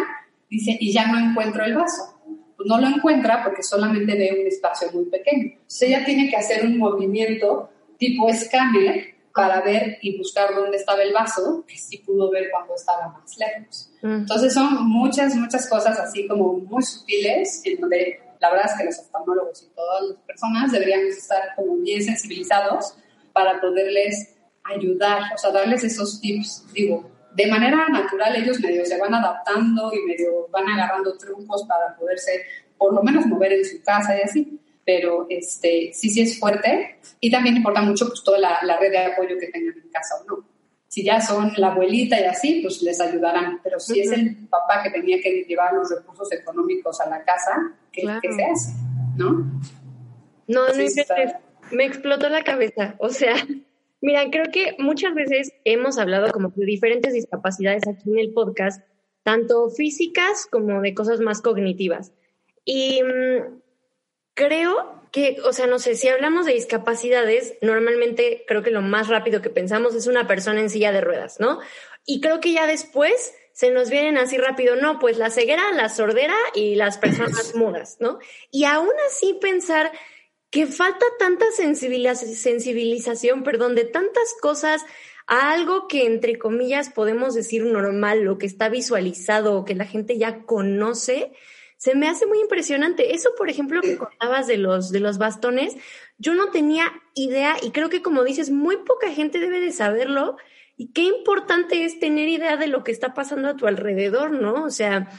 dice, 0.50 0.78
y 0.80 0.92
ya 0.92 1.08
no 1.12 1.20
encuentro 1.20 1.64
el 1.66 1.76
vaso. 1.76 2.20
Pues 2.56 2.68
no 2.68 2.80
lo 2.80 2.88
encuentra 2.88 3.44
porque 3.44 3.64
solamente 3.64 4.18
ve 4.18 4.38
un 4.42 4.48
espacio 4.48 4.90
muy 4.94 5.06
pequeño. 5.06 5.44
Entonces 5.44 5.82
ella 5.84 6.06
tiene 6.06 6.30
que 6.30 6.36
hacer 6.36 6.66
un 6.66 6.78
movimiento 6.78 7.70
tipo 7.98 8.30
escáner 8.30 9.16
para 9.40 9.62
ver 9.62 10.00
y 10.02 10.18
buscar 10.18 10.54
dónde 10.54 10.76
estaba 10.76 11.02
el 11.02 11.14
vaso, 11.14 11.64
que 11.66 11.78
sí 11.78 12.00
pudo 12.00 12.30
ver 12.30 12.50
cuando 12.52 12.76
estaba 12.76 13.08
más 13.08 13.38
lejos. 13.38 13.90
Entonces 14.04 14.54
son 14.54 14.86
muchas, 14.86 15.34
muchas 15.36 15.70
cosas 15.70 15.98
así 15.98 16.28
como 16.28 16.56
muy 16.56 16.84
sutiles, 16.84 17.62
en 17.64 17.80
donde 17.80 18.20
la 18.42 18.50
verdad 18.50 18.66
es 18.66 18.78
que 18.78 18.84
los 18.84 19.00
oftalmólogos 19.00 19.64
y 19.64 19.74
todas 19.74 20.10
las 20.10 20.18
personas 20.24 20.74
deberíamos 20.74 21.16
estar 21.16 21.56
como 21.56 21.78
bien 21.78 22.04
sensibilizados 22.04 22.96
para 23.32 23.62
poderles 23.62 24.36
ayudar, 24.66 25.22
o 25.34 25.38
sea, 25.38 25.52
darles 25.52 25.86
esos 25.86 26.20
tips, 26.20 26.66
digo, 26.74 27.10
de 27.34 27.48
manera 27.48 27.88
natural 27.88 28.36
ellos 28.36 28.60
medio 28.60 28.86
se 28.86 29.00
van 29.00 29.16
adaptando 29.16 29.90
y 29.94 30.06
medio 30.06 30.50
van 30.52 30.68
agarrando 30.68 31.18
trucos 31.18 31.64
para 31.64 31.96
poderse 31.96 32.44
por 32.78 32.94
lo 32.94 33.02
menos 33.04 33.26
mover 33.26 33.54
en 33.54 33.64
su 33.64 33.82
casa 33.84 34.18
y 34.18 34.22
así 34.22 34.60
pero 34.90 35.28
este, 35.30 35.92
sí, 35.94 36.10
sí 36.10 36.22
es 36.22 36.40
fuerte 36.40 36.98
y 37.20 37.30
también 37.30 37.58
importa 37.58 37.80
mucho 37.84 38.08
pues 38.08 38.24
toda 38.24 38.40
la, 38.40 38.58
la, 38.64 38.80
red 38.80 38.90
de 38.90 38.98
apoyo 38.98 39.38
que 39.40 39.46
tengan 39.50 39.76
en 39.78 39.90
casa 39.92 40.16
o 40.16 40.26
no. 40.26 40.48
Si 40.88 41.04
ya 41.04 41.22
son 41.22 41.54
la 41.58 41.74
abuelita 41.74 42.20
y 42.20 42.24
así, 42.24 42.62
pues 42.64 42.82
les 42.82 43.00
ayudarán, 43.00 43.60
pero 43.64 43.80
si 43.80 44.00
es 44.00 44.12
el 44.12 44.48
papá 44.48 44.82
que 44.82 44.90
tenía 44.90 45.22
que 45.22 45.44
llevar 45.44 45.74
los 45.74 45.92
recursos 45.92 46.32
económicos 46.32 47.00
a 47.02 47.08
la 47.08 47.24
casa, 47.24 47.72
¿qué, 47.92 48.02
se 48.02 48.44
hace? 48.44 48.74
¿No? 49.16 49.46
No, 50.48 50.68
no 50.68 50.74
me 51.70 51.86
explotó 51.86 52.28
la 52.30 52.42
cabeza, 52.42 52.96
o 52.98 53.10
sea, 53.10 53.36
mira, 54.02 54.28
creo 54.32 54.46
que 54.52 54.76
muchas 54.80 55.14
veces 55.14 55.54
hemos 55.66 56.00
hablado 56.00 56.32
como 56.32 56.52
de 56.56 56.66
diferentes 56.66 57.14
discapacidades 57.14 57.88
aquí 57.88 58.10
en 58.10 58.18
el 58.18 58.34
podcast, 58.34 58.84
tanto 59.22 59.70
físicas 59.70 60.48
como 60.50 60.82
de 60.82 60.96
cosas 60.96 61.20
más 61.20 61.44
cognitivas. 61.44 62.12
Y 62.66 63.04
mm, 63.04 63.60
creo 64.40 65.04
que, 65.12 65.38
o 65.44 65.52
sea, 65.52 65.68
no 65.68 65.80
sé, 65.80 65.96
si 65.96 66.08
hablamos 66.08 66.46
de 66.46 66.54
discapacidades, 66.54 67.56
normalmente 67.62 68.46
creo 68.48 68.64
que 68.64 68.72
lo 68.72 68.82
más 68.82 69.10
rápido 69.10 69.42
que 69.42 69.50
pensamos 69.50 69.96
es 69.96 70.08
una 70.08 70.28
persona 70.28 70.62
en 70.62 70.70
silla 70.70 70.94
de 70.94 71.02
ruedas, 71.02 71.42
¿no? 71.42 71.60
Y 72.06 72.22
creo 72.22 72.40
que 72.40 72.54
ya 72.54 72.66
después 72.66 73.34
se 73.52 73.70
nos 73.70 73.90
vienen 73.90 74.18
así 74.18 74.38
rápido, 74.38 74.78
no, 74.78 74.98
pues 74.98 75.18
la 75.18 75.30
ceguera, 75.30 75.74
la 75.74 75.90
sordera 75.90 76.38
y 76.56 76.76
las 76.76 76.98
personas 76.98 77.54
mudas, 77.56 77.98
¿no? 78.00 78.20
Y 78.50 78.64
aún 78.64 78.94
así 79.08 79.38
pensar 79.42 79.92
que 80.50 80.68
falta 80.68 81.06
tanta 81.20 81.46
sensibilización, 81.52 83.44
perdón, 83.44 83.76
de 83.76 83.84
tantas 83.84 84.34
cosas 84.42 84.86
a 85.28 85.52
algo 85.52 85.90
que 85.90 86.06
entre 86.06 86.40
comillas 86.40 86.90
podemos 86.90 87.34
decir 87.34 87.66
normal, 87.66 88.22
lo 88.22 88.38
que 88.38 88.46
está 88.46 88.70
visualizado, 88.70 89.58
o 89.58 89.66
que 89.66 89.76
la 89.76 89.86
gente 89.86 90.18
ya 90.18 90.44
conoce, 90.46 91.34
se 91.80 91.96
me 91.96 92.10
hace 92.10 92.26
muy 92.26 92.42
impresionante. 92.42 93.16
Eso, 93.16 93.30
por 93.38 93.50
ejemplo, 93.50 93.82
que 93.82 93.98
contabas 93.98 94.48
de 94.48 94.58
los, 94.58 94.92
de 94.92 95.00
los 95.00 95.18
bastones, 95.18 95.78
yo 96.18 96.34
no 96.34 96.52
tenía 96.52 96.92
idea 97.16 97.56
y 97.64 97.72
creo 97.72 97.90
que 97.90 98.02
como 98.02 98.26
dices, 98.26 98.52
muy 98.52 98.76
poca 98.78 99.10
gente 99.12 99.40
debe 99.40 99.62
de 99.62 99.72
saberlo. 99.72 100.36
Y 100.76 100.92
qué 100.92 101.04
importante 101.04 101.86
es 101.86 101.98
tener 101.98 102.28
idea 102.28 102.58
de 102.58 102.68
lo 102.68 102.84
que 102.84 102.92
está 102.92 103.14
pasando 103.14 103.48
a 103.48 103.56
tu 103.56 103.66
alrededor, 103.66 104.32
¿no? 104.32 104.66
O 104.66 104.70
sea, 104.70 105.10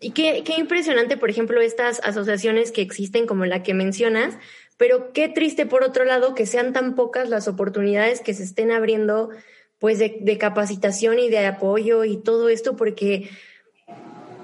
y 0.00 0.12
qué, 0.12 0.42
qué 0.42 0.54
impresionante, 0.58 1.18
por 1.18 1.28
ejemplo, 1.28 1.60
estas 1.60 2.00
asociaciones 2.02 2.72
que 2.72 2.80
existen 2.80 3.26
como 3.26 3.44
la 3.44 3.62
que 3.62 3.74
mencionas, 3.74 4.38
pero 4.78 5.12
qué 5.12 5.28
triste, 5.28 5.66
por 5.66 5.84
otro 5.84 6.06
lado, 6.06 6.34
que 6.34 6.46
sean 6.46 6.72
tan 6.72 6.94
pocas 6.94 7.28
las 7.28 7.46
oportunidades 7.46 8.22
que 8.22 8.32
se 8.32 8.42
estén 8.42 8.70
abriendo 8.70 9.28
pues 9.78 9.98
de, 9.98 10.16
de 10.20 10.38
capacitación 10.38 11.18
y 11.18 11.28
de 11.28 11.44
apoyo 11.46 12.04
y 12.04 12.16
todo 12.16 12.48
esto, 12.48 12.74
porque, 12.74 13.28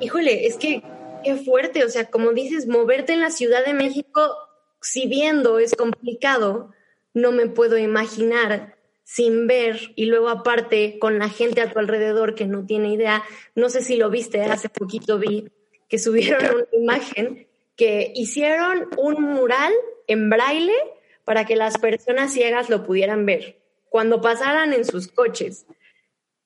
híjole, 0.01 0.47
es 0.47 0.57
que 0.57 0.83
qué 1.23 1.37
fuerte, 1.37 1.85
o 1.85 1.89
sea, 1.89 2.07
como 2.11 2.33
dices, 2.33 2.67
moverte 2.67 3.13
en 3.13 3.21
la 3.21 3.31
Ciudad 3.31 3.65
de 3.65 3.75
México, 3.75 4.37
si 4.81 5.07
viendo 5.07 5.59
es 5.59 5.75
complicado, 5.75 6.73
no 7.15 7.33
me 7.33 7.47
puedo 7.47 7.79
imaginar 7.79 8.77
sin 9.05 9.47
ver 9.47 9.93
y 9.97 10.05
luego 10.05 10.29
aparte 10.29 10.99
con 10.99 11.19
la 11.19 11.29
gente 11.29 11.63
a 11.63 11.73
tu 11.73 11.79
alrededor 11.79 12.35
que 12.35 12.47
no 12.47 12.67
tiene 12.67 12.93
idea, 12.93 13.25
no 13.55 13.71
sé 13.71 13.83
si 13.83 13.97
lo 13.97 14.11
viste, 14.11 14.43
hace 14.43 14.69
poquito 14.69 15.19
vi 15.19 15.49
que 15.89 15.99
subieron 15.99 16.45
una 16.55 16.67
imagen 16.73 17.47
que 17.77 18.13
hicieron 18.15 18.89
un 18.97 19.23
mural 19.23 19.73
en 20.09 20.29
braille 20.29 20.77
para 21.25 21.45
que 21.47 21.57
las 21.57 21.79
personas 21.79 22.33
ciegas 22.33 22.69
lo 22.69 22.85
pudieran 22.85 23.25
ver 23.25 23.59
cuando 23.89 24.21
pasaran 24.21 24.73
en 24.73 24.85
sus 24.85 25.09
coches. 25.09 25.67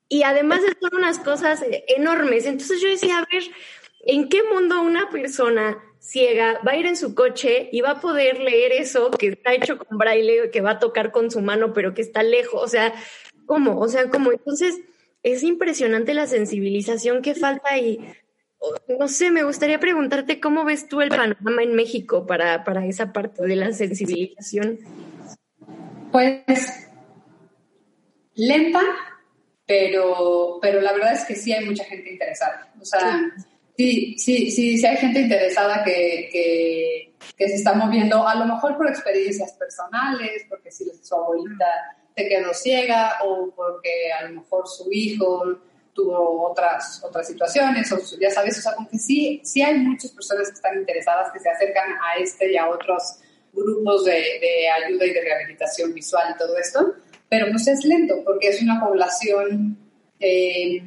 Y 0.09 0.25
además 0.25 0.61
son 0.81 0.91
unas 0.95 1.19
cosas 1.19 1.65
enormes. 1.89 2.45
Entonces 2.45 2.81
yo 2.81 2.89
decía, 2.89 3.19
a 3.19 3.27
ver, 3.33 3.45
¿en 4.03 4.29
qué 4.29 4.43
mundo 4.43 4.83
una 4.83 5.11
persona 5.11 5.79
ciega 5.99 6.61
va 6.67 6.73
a 6.73 6.77
ir 6.77 6.87
en 6.87 6.97
su 6.97 7.15
coche 7.15 7.69
y 7.73 7.81
va 7.81 7.93
a 7.93 8.01
poder 8.01 8.41
leer 8.41 8.73
eso 8.73 9.11
que 9.11 9.29
está 9.29 9.55
hecho 9.55 9.79
con 9.79 9.99
braille, 9.99 10.51
que 10.51 10.61
va 10.61 10.73
a 10.73 10.79
tocar 10.79 11.13
con 11.13 11.31
su 11.31 11.41
mano, 11.41 11.73
pero 11.73 11.95
que 11.95 12.03
está 12.03 12.23
lejos? 12.23 12.63
O 12.63 12.69
sea, 12.69 12.93
¿cómo? 13.47 13.79
O 13.79 13.89
sea, 13.89 14.11
¿cómo? 14.11 14.33
Entonces 14.33 14.81
es 15.23 15.43
impresionante 15.43 16.15
la 16.15 16.27
sensibilización 16.27 17.23
que 17.23 17.35
falta 17.35 17.79
y 17.79 18.01
no 18.99 19.09
sé, 19.09 19.31
me 19.31 19.43
gustaría 19.43 19.81
preguntarte 19.81 20.41
cómo 20.41 20.65
ves 20.65 20.89
tú 20.89 21.01
el 21.01 21.09
panorama 21.09 21.63
en 21.63 21.75
México 21.75 22.27
para, 22.27 22.65
para 22.65 22.87
esa 22.87 23.13
parte 23.13 23.43
de 23.45 23.57
la 23.57 23.73
sensibilización. 23.73 24.79
Pues 26.13 26.89
lenta, 28.35 28.81
pero, 29.67 30.59
pero 30.61 30.81
la 30.81 30.93
verdad 30.93 31.15
es 31.15 31.25
que 31.25 31.35
sí 31.35 31.53
hay 31.53 31.65
mucha 31.65 31.85
gente 31.85 32.13
interesada. 32.13 32.73
O 32.81 32.85
sea, 32.85 33.33
sí, 33.37 33.45
sí, 33.77 34.51
sí, 34.51 34.51
sí 34.51 34.87
hay 34.87 34.97
gente 34.97 35.21
interesada 35.21 35.83
que, 35.85 36.29
que, 36.33 37.15
que 37.37 37.49
se 37.49 37.55
está 37.57 37.75
moviendo, 37.75 38.27
a 38.27 38.35
lo 38.35 38.47
mejor 38.47 38.77
por 38.77 38.89
experiencias 38.89 39.53
personales, 39.53 40.45
porque 40.49 40.71
si 40.71 40.85
su 41.03 41.15
abuelita 41.15 41.67
se 42.17 42.29
quedó 42.29 42.53
ciega 42.53 43.19
o 43.25 43.51
porque 43.55 44.13
a 44.13 44.29
lo 44.29 44.41
mejor 44.41 44.67
su 44.67 44.91
hijo 44.93 45.59
tuvo 45.95 46.51
otras, 46.51 47.03
otras 47.05 47.27
situaciones, 47.27 47.93
o 47.93 47.99
ya 48.19 48.31
sabes, 48.31 48.59
o 48.59 48.63
sea, 48.63 48.75
como 48.75 48.89
que 48.89 48.99
sí, 48.99 49.41
sí 49.45 49.63
hay 49.63 49.79
muchas 49.79 50.11
personas 50.13 50.49
que 50.49 50.55
están 50.55 50.79
interesadas, 50.79 51.33
que 51.33 51.39
se 51.39 51.51
acercan 51.51 51.91
a 51.93 52.19
este 52.21 52.53
y 52.53 52.57
a 52.57 52.69
otros 52.69 53.19
grupos 53.53 54.05
de, 54.05 54.13
de 54.13 54.69
ayuda 54.69 55.07
y 55.07 55.13
de 55.13 55.21
rehabilitación 55.21 55.93
visual 55.93 56.35
y 56.35 56.39
todo 56.39 56.57
esto, 56.57 56.95
pero 57.29 57.47
pues 57.51 57.69
es 57.69 57.85
lento 57.85 58.23
porque 58.25 58.49
es 58.49 58.63
una 58.63 58.81
población 58.81 59.77
eh, 60.21 60.83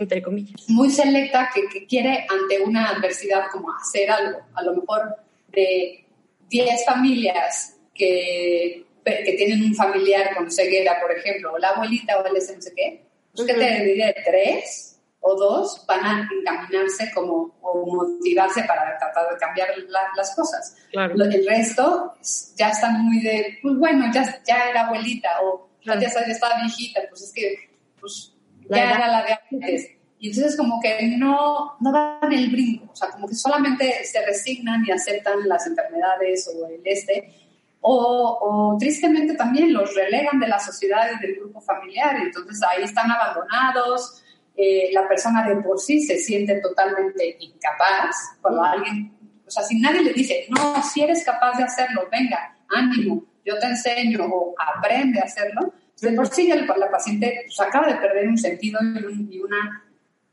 entre 0.00 0.22
comillas. 0.22 0.68
Muy 0.68 0.90
selecta 0.90 1.50
que, 1.54 1.68
que, 1.68 1.86
quiere 1.86 2.26
ante 2.28 2.60
una 2.60 2.90
adversidad 2.90 3.44
como 3.52 3.72
hacer 3.72 4.10
algo, 4.10 4.40
a 4.54 4.62
lo 4.62 4.76
mejor 4.76 5.16
de 5.48 6.04
10 6.48 6.84
familias 6.84 7.76
que, 7.94 8.84
que 9.04 9.34
tienen 9.36 9.62
un 9.62 9.74
familiar 9.74 10.34
con 10.34 10.50
ceguera, 10.50 11.00
por 11.00 11.12
ejemplo, 11.12 11.52
o 11.52 11.58
la 11.58 11.70
abuelita 11.70 12.18
o 12.18 12.26
el 12.26 12.36
ese 12.36 12.56
no 12.56 12.62
sé 12.62 12.72
qué, 12.74 13.04
pues 13.34 13.46
que 13.46 13.54
te 13.54 13.84
diré 13.84 14.14
tres 14.24 14.98
o 15.20 15.36
dos 15.36 15.84
van 15.86 16.04
a 16.04 16.28
encaminarse 16.32 17.10
como 17.14 17.54
o 17.60 17.86
motivarse 17.86 18.62
para 18.64 18.96
tratar 18.98 19.30
de 19.30 19.38
cambiar 19.38 19.68
las 20.16 20.34
cosas. 20.34 20.76
El 20.92 21.46
resto 21.46 22.14
ya 22.56 22.70
están 22.70 23.04
muy 23.04 23.20
de, 23.20 23.58
pues 23.62 23.76
bueno, 23.76 24.06
ya, 24.12 24.42
ya 24.44 24.70
era 24.70 24.86
abuelita 24.86 25.28
o 25.42 25.68
ya, 25.84 26.00
ya 26.00 26.06
estaba 26.06 26.60
viejita, 26.60 27.02
pues 27.08 27.22
es 27.22 27.32
que 27.32 27.70
pues, 28.00 28.34
ya 28.70 28.90
era 28.90 29.08
la 29.08 29.22
de 29.22 29.38
antes. 29.52 29.90
Y 30.18 30.28
entonces 30.28 30.56
como 30.56 30.80
que 30.80 31.16
no, 31.16 31.76
no 31.80 31.92
dan 31.92 32.32
el 32.32 32.50
brinco, 32.50 32.92
o 32.92 32.96
sea, 32.96 33.08
como 33.08 33.26
que 33.26 33.34
solamente 33.34 34.04
se 34.04 34.24
resignan 34.26 34.84
y 34.86 34.90
aceptan 34.90 35.48
las 35.48 35.66
enfermedades 35.66 36.46
o 36.54 36.66
el 36.66 36.82
este, 36.84 37.32
o, 37.80 38.76
tristemente 38.78 39.34
también 39.34 39.72
los 39.72 39.94
relegan 39.94 40.38
de 40.38 40.48
la 40.48 40.60
sociedad 40.60 41.08
y 41.14 41.26
del 41.26 41.36
grupo 41.36 41.62
familiar, 41.62 42.16
entonces 42.16 42.60
ahí 42.62 42.84
están 42.84 43.10
abandonados, 43.10 44.22
eh, 44.56 44.90
la 44.92 45.08
persona 45.08 45.48
de 45.48 45.56
por 45.56 45.80
sí 45.80 46.02
se 46.02 46.18
siente 46.18 46.60
totalmente 46.60 47.38
incapaz, 47.40 48.14
cuando 48.42 48.62
alguien, 48.62 49.12
o 49.46 49.50
sea, 49.50 49.62
si 49.62 49.80
nadie 49.80 50.02
le 50.02 50.12
dice, 50.12 50.46
no, 50.50 50.82
si 50.82 51.00
eres 51.00 51.24
capaz 51.24 51.56
de 51.56 51.64
hacerlo, 51.64 52.08
venga, 52.12 52.54
ánimo, 52.68 53.24
yo 53.44 53.58
te 53.58 53.66
enseño 53.66 54.26
o 54.26 54.54
aprende 54.58 55.18
a 55.20 55.24
hacerlo, 55.24 55.72
de 56.00 56.12
por 56.12 56.28
sí 56.28 56.48
la, 56.48 56.56
la 56.76 56.90
paciente 56.90 57.42
pues, 57.46 57.60
acaba 57.60 57.86
de 57.86 57.96
perder 57.96 58.28
un 58.28 58.38
sentido 58.38 58.80
y, 58.82 59.38
una 59.40 59.84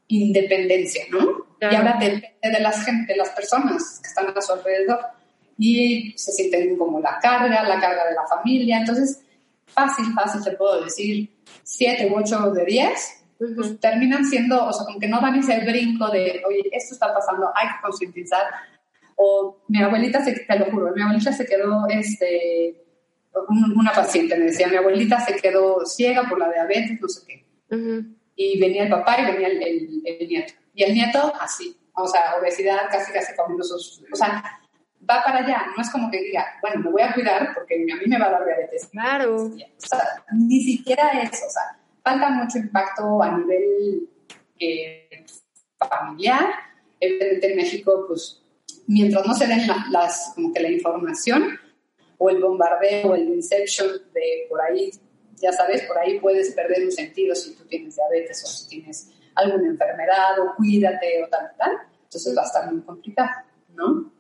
independencia, 0.08 1.04
¿no? 1.12 1.46
Y 1.60 1.76
ahora 1.76 1.98
depende 2.00 2.34
de 2.42 2.60
las, 2.62 2.86
gente, 2.86 3.14
de 3.14 3.18
las 3.18 3.30
personas 3.32 4.00
que 4.02 4.08
están 4.08 4.28
a 4.36 4.42
su 4.42 4.54
alrededor 4.54 5.00
y 5.58 6.14
se 6.16 6.32
sienten 6.32 6.78
como 6.78 7.00
la 7.00 7.20
carga, 7.20 7.64
la 7.64 7.80
carga 7.80 8.06
de 8.06 8.16
la 8.16 8.26
familia. 8.28 8.78
Entonces, 8.78 9.22
fácil, 9.66 10.06
fácil 10.14 10.44
te 10.44 10.52
puedo 10.52 10.84
decir, 10.84 11.30
siete 11.64 12.10
u 12.10 12.16
ocho 12.16 12.52
de 12.52 12.64
diez, 12.66 13.26
pues 13.38 13.80
terminan 13.80 14.26
siendo, 14.26 14.66
o 14.66 14.74
sea, 14.74 14.86
como 14.86 15.00
que 15.00 15.08
no 15.08 15.20
dan 15.20 15.36
ese 15.36 15.60
brinco 15.60 16.10
de, 16.10 16.42
oye, 16.48 16.64
esto 16.72 16.94
está 16.94 17.14
pasando, 17.14 17.52
hay 17.54 17.68
que 17.68 17.82
concientizar. 17.82 18.46
O 19.16 19.58
mi 19.68 19.82
abuelita, 19.82 20.24
se, 20.24 20.34
te 20.34 20.60
lo 20.60 20.66
juro, 20.66 20.94
mi 20.96 21.02
abuelita 21.02 21.34
se 21.34 21.46
quedó, 21.46 21.88
este, 21.90 22.87
una 23.50 23.92
paciente 23.92 24.38
me 24.38 24.46
decía, 24.46 24.68
mi 24.68 24.78
abuelita 24.78 25.20
se 25.20 25.36
quedó 25.36 25.86
ciega 25.86 26.28
por 26.28 26.40
la 26.40 26.52
diabetes, 26.52 27.00
no 27.02 27.08
sé 27.08 27.22
qué. 27.28 27.46
Y 28.36 28.60
venía 28.60 28.84
el 28.84 28.90
papá 28.90 29.20
y 29.20 29.26
venía 29.32 29.48
el, 29.48 29.64
el, 30.06 30.28
nieto. 30.28 30.54
Y 30.74 30.84
el 30.84 30.94
nieto, 30.94 31.34
así, 31.40 31.76
o 31.94 32.08
sea, 32.08 32.36
obesidad, 32.40 32.90
casi, 32.92 33.12
casi 33.12 33.36
comiendo 33.36 33.64
sus... 33.64 34.04
O 34.12 34.16
sea, 34.16 34.62
va 35.10 35.24
para 35.24 35.40
allá, 35.40 35.66
no 35.76 35.82
es 35.82 35.90
como 35.90 36.12
que 36.12 36.22
diga, 36.22 36.46
bueno, 36.62 36.82
me 36.82 36.92
voy 36.92 37.02
a 37.02 37.14
cuidar 37.14 37.54
porque 37.54 37.76
a 37.76 37.96
mí 37.96 38.06
me 38.08 38.20
va 38.20 38.28
a 38.28 38.32
dar 38.32 38.46
diabetes. 38.46 38.88
Claro. 38.92 39.36
O 39.36 39.52
sea, 39.78 40.24
ni 40.34 40.62
siquiera 40.64 41.22
eso, 41.22 41.46
o 41.46 41.50
sea, 41.50 41.80
falta 42.04 42.30
mucho 42.30 42.58
impacto 42.58 43.24
a 43.24 43.38
nivel 43.38 44.10
eh, 44.60 45.26
familiar. 45.78 46.48
Evidentemente 47.00 47.52
en 47.52 47.58
México, 47.58 48.06
pues, 48.08 48.42
mientras 48.88 49.26
no 49.26 49.34
se 49.34 49.48
den 49.48 49.68
las, 49.92 50.34
como 50.36 50.54
que 50.54 50.62
la 50.62 50.70
información 50.70 51.60
o 52.18 52.30
el 52.30 52.42
bombardeo 52.42 53.12
o 53.12 53.16
el 53.16 53.28
inception 53.30 53.90
de 54.14 54.46
por 54.50 54.62
ahí, 54.62 54.92
ya 55.36 55.52
sabes, 55.52 55.84
por 55.84 55.98
ahí 55.98 56.20
puedes 56.20 56.54
perder 56.54 56.84
un 56.84 56.92
sentido 56.92 57.36
si 57.36 57.56
tú 57.56 57.66
tienes 57.66 57.96
diabetes 57.96 58.44
o 58.44 58.48
si 58.48 58.68
tienes 58.68 59.10
alguna 59.36 59.68
enfermedad 59.68 60.40
o 60.40 60.56
cuídate 60.56 61.24
o 61.24 61.28
tal, 61.30 61.52
tal. 61.58 61.78
Entonces 62.04 62.36
va 62.36 62.42
a 62.42 62.46
estar 62.46 62.72
muy 62.72 62.82
complicado, 62.82 63.44
¿no? 63.76 64.12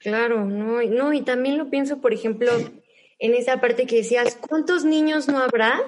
Claro, 0.00 0.44
no, 0.44 0.82
no, 0.82 1.12
y 1.12 1.22
también 1.22 1.58
lo 1.58 1.70
pienso, 1.70 2.00
por 2.00 2.12
ejemplo, 2.12 2.50
en 3.18 3.34
esa 3.34 3.60
parte 3.60 3.86
que 3.86 3.96
decías, 3.96 4.36
¿cuántos 4.36 4.84
niños 4.84 5.28
no 5.28 5.38
habrá 5.38 5.80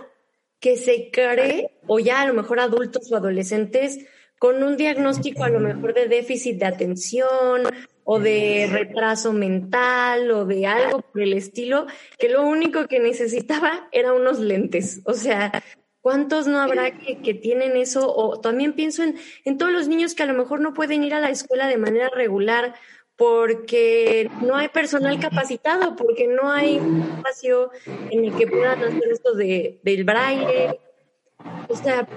que 0.60 0.76
se 0.76 1.10
cree, 1.12 1.70
o 1.86 1.98
ya 1.98 2.22
a 2.22 2.26
lo 2.26 2.34
mejor 2.34 2.60
adultos 2.60 3.12
o 3.12 3.16
adolescentes, 3.16 4.06
con 4.38 4.62
un 4.62 4.76
diagnóstico 4.76 5.44
a 5.44 5.48
lo 5.48 5.60
mejor 5.60 5.94
de 5.94 6.08
déficit 6.08 6.58
de 6.58 6.66
atención 6.66 7.62
o 8.10 8.18
de 8.18 8.66
retraso 8.72 9.34
mental 9.34 10.30
o 10.30 10.46
de 10.46 10.66
algo 10.66 11.02
por 11.02 11.20
el 11.20 11.34
estilo, 11.34 11.86
que 12.18 12.30
lo 12.30 12.42
único 12.46 12.88
que 12.88 13.00
necesitaba 13.00 13.86
era 13.92 14.14
unos 14.14 14.38
lentes. 14.40 15.02
O 15.04 15.12
sea, 15.12 15.62
¿cuántos 16.00 16.46
no 16.46 16.58
habrá 16.58 16.90
que, 16.90 17.20
que 17.20 17.34
tienen 17.34 17.76
eso? 17.76 18.10
O 18.16 18.40
también 18.40 18.72
pienso 18.72 19.02
en, 19.02 19.16
en 19.44 19.58
todos 19.58 19.72
los 19.72 19.88
niños 19.88 20.14
que 20.14 20.22
a 20.22 20.26
lo 20.26 20.32
mejor 20.32 20.60
no 20.60 20.72
pueden 20.72 21.04
ir 21.04 21.12
a 21.12 21.20
la 21.20 21.28
escuela 21.28 21.66
de 21.66 21.76
manera 21.76 22.08
regular 22.08 22.74
porque 23.14 24.30
no 24.40 24.56
hay 24.56 24.68
personal 24.68 25.20
capacitado, 25.20 25.94
porque 25.94 26.28
no 26.28 26.50
hay 26.50 26.78
un 26.78 27.02
espacio 27.02 27.72
en 28.10 28.24
el 28.24 28.34
que 28.34 28.46
puedan 28.46 28.84
hacer 28.84 29.02
esto 29.12 29.34
de, 29.34 29.80
del 29.82 30.04
braille. 30.04 30.80
O 31.68 31.76
sea, 31.76 32.08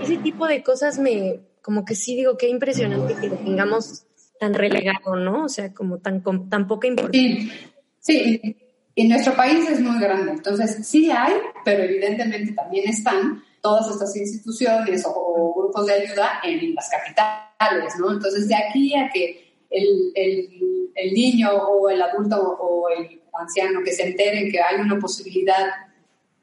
ese 0.00 0.18
tipo 0.18 0.46
de 0.46 0.62
cosas 0.62 1.00
me, 1.00 1.40
como 1.60 1.84
que 1.84 1.96
sí 1.96 2.14
digo, 2.14 2.36
qué 2.36 2.48
impresionante 2.48 3.16
que 3.20 3.26
lo 3.26 3.36
tengamos 3.38 4.04
tan 4.38 4.54
relegado, 4.54 5.16
¿no? 5.16 5.44
O 5.44 5.48
sea, 5.48 5.72
como 5.72 5.98
tan, 5.98 6.22
tan 6.48 6.66
poca 6.66 6.86
importancia. 6.86 7.52
Sí, 8.00 8.40
sí, 8.40 8.56
y 8.94 9.06
nuestro 9.06 9.34
país 9.34 9.68
es 9.68 9.80
muy 9.80 10.00
grande, 10.00 10.32
entonces 10.32 10.86
sí 10.86 11.08
hay, 11.10 11.34
pero 11.64 11.84
evidentemente 11.84 12.52
también 12.52 12.88
están 12.88 13.44
todas 13.60 13.88
estas 13.88 14.16
instituciones 14.16 15.04
o, 15.06 15.12
o 15.14 15.54
grupos 15.54 15.86
de 15.86 15.92
ayuda 15.92 16.40
en 16.42 16.74
las 16.74 16.90
capitales, 16.90 17.94
¿no? 18.00 18.12
Entonces, 18.12 18.48
de 18.48 18.56
aquí 18.56 18.96
a 18.96 19.08
que 19.10 19.54
el, 19.70 20.12
el, 20.14 20.90
el, 20.94 21.12
niño 21.12 21.50
o 21.52 21.88
el 21.88 22.02
adulto 22.02 22.40
o 22.40 22.88
el 22.88 23.20
anciano 23.34 23.82
que 23.84 23.92
se 23.92 24.08
enteren 24.08 24.50
que 24.50 24.60
hay 24.60 24.80
una 24.80 24.98
posibilidad 24.98 25.66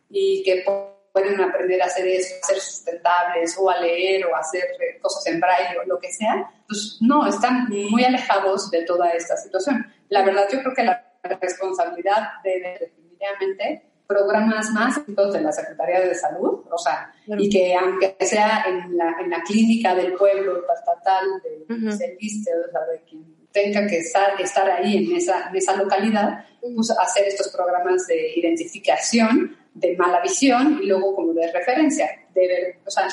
y 0.10 0.44
que 0.44 0.64
pueden 1.16 1.40
aprender 1.40 1.82
a 1.82 1.86
hacer 1.86 2.06
eso, 2.08 2.36
a 2.44 2.48
ser 2.48 2.60
sustentables 2.60 3.56
o 3.58 3.70
a 3.70 3.80
leer 3.80 4.26
o 4.26 4.36
a 4.36 4.40
hacer 4.40 4.66
cosas 5.02 5.26
en 5.28 5.40
braille 5.40 5.80
o 5.82 5.88
lo 5.88 5.98
que 5.98 6.12
sea, 6.12 6.52
pues 6.68 6.98
no, 7.00 7.26
están 7.26 7.70
muy 7.70 8.04
alejados 8.04 8.70
de 8.70 8.84
toda 8.84 9.12
esta 9.12 9.38
situación. 9.38 9.86
La 10.10 10.26
verdad, 10.26 10.46
yo 10.52 10.60
creo 10.60 10.74
que 10.76 10.84
la 10.84 11.02
responsabilidad 11.42 12.32
debe 12.44 12.78
definitivamente 12.82 13.86
programas 14.06 14.70
más 14.72 15.00
de 15.06 15.42
la 15.42 15.54
Secretaría 15.54 16.02
de 16.02 16.14
Salud, 16.16 16.66
o 16.70 16.78
sea, 16.78 17.14
y 17.26 17.50
que 17.50 17.74
aunque 17.74 18.18
sea 18.20 18.66
en 18.68 18.98
la, 18.98 19.16
en 19.22 19.30
la 19.30 19.42
clínica 19.42 19.96
del 19.96 20.16
pueblo 20.16 20.64
estatal 20.78 21.26
de 21.44 21.74
uh 21.74 21.88
o 21.88 21.92
sea, 21.94 22.08
de 22.10 23.04
quien 23.10 23.36
tenga 23.54 23.88
que 23.88 24.00
estar, 24.00 24.40
estar 24.42 24.70
ahí 24.70 24.98
en 24.98 25.16
esa, 25.16 25.48
en 25.48 25.56
esa 25.56 25.78
localidad, 25.78 26.46
pues 26.60 26.92
hacer 26.92 27.26
estos 27.26 27.48
programas 27.56 28.06
de 28.06 28.34
identificación 28.36 29.56
de 29.76 29.96
mala 29.96 30.22
visión 30.22 30.80
y 30.82 30.88
luego 30.88 31.16
como 31.16 31.34
de 31.34 31.52
referencia, 31.52 32.10
de 32.34 32.48
ver, 32.48 32.80
o 32.86 32.90
sea, 32.90 33.08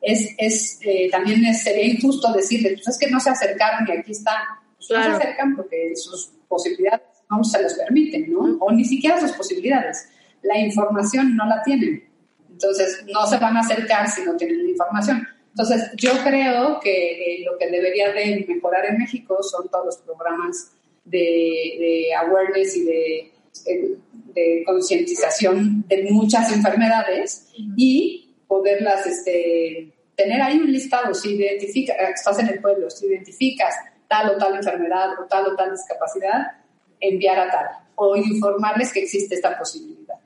es, 0.00 0.34
es 0.38 0.78
eh, 0.82 1.08
también 1.10 1.54
sería 1.54 1.84
injusto 1.84 2.32
decirles, 2.32 2.74
pues 2.74 2.88
es 2.88 2.98
que 2.98 3.10
no 3.10 3.18
se 3.18 3.30
acercaron 3.30 3.86
y 3.88 3.98
aquí 3.98 4.12
está, 4.12 4.32
pues 4.76 4.90
no 4.90 5.02
se 5.02 5.10
acercan 5.10 5.56
porque 5.56 5.92
sus 5.96 6.30
posibilidades 6.48 7.02
no 7.30 7.42
se 7.42 7.62
les 7.62 7.74
permiten, 7.74 8.32
¿no? 8.32 8.58
O 8.60 8.72
ni 8.72 8.84
siquiera 8.84 9.20
sus 9.20 9.32
posibilidades 9.32 10.08
la 10.42 10.58
información 10.58 11.36
no 11.36 11.46
la 11.46 11.62
tienen. 11.62 12.08
Entonces, 12.50 13.04
no 13.12 13.26
se 13.26 13.38
van 13.38 13.56
a 13.56 13.60
acercar 13.60 14.08
si 14.10 14.22
no 14.24 14.36
tienen 14.36 14.64
la 14.64 14.70
información. 14.70 15.26
Entonces, 15.48 15.90
yo 15.96 16.12
creo 16.22 16.80
que 16.80 17.12
eh, 17.12 17.44
lo 17.44 17.58
que 17.58 17.70
debería 17.70 18.12
de 18.12 18.44
mejorar 18.48 18.86
en 18.86 18.98
México 18.98 19.42
son 19.42 19.68
todos 19.68 19.86
los 19.86 19.96
programas 19.98 20.72
de, 21.04 22.10
awareness 22.18 22.76
y 22.76 22.84
de, 22.84 23.31
de, 23.64 24.64
concientización 24.64 25.84
de 25.88 26.08
muchas 26.10 26.50
enfermedades 26.52 27.48
y 27.76 28.34
poderlas 28.48 29.06
este, 29.06 29.92
tener 30.16 30.40
ahí 30.40 30.58
un 30.58 30.72
listado. 30.72 31.12
Si 31.14 31.34
identificas, 31.34 31.96
estás 32.14 32.38
en 32.38 32.48
el 32.48 32.60
pueblo, 32.60 32.88
si 32.88 33.06
identificas 33.06 33.74
tal 34.08 34.30
o 34.30 34.38
tal 34.38 34.56
enfermedad 34.56 35.10
o 35.20 35.26
tal 35.26 35.46
o 35.46 35.56
tal 35.56 35.70
discapacidad, 35.72 36.52
enviar 37.00 37.38
a 37.38 37.50
tal 37.50 37.66
o 37.94 38.16
informarles 38.16 38.92
que 38.92 39.00
existe 39.00 39.34
esta 39.34 39.58
posibilidad. 39.58 40.16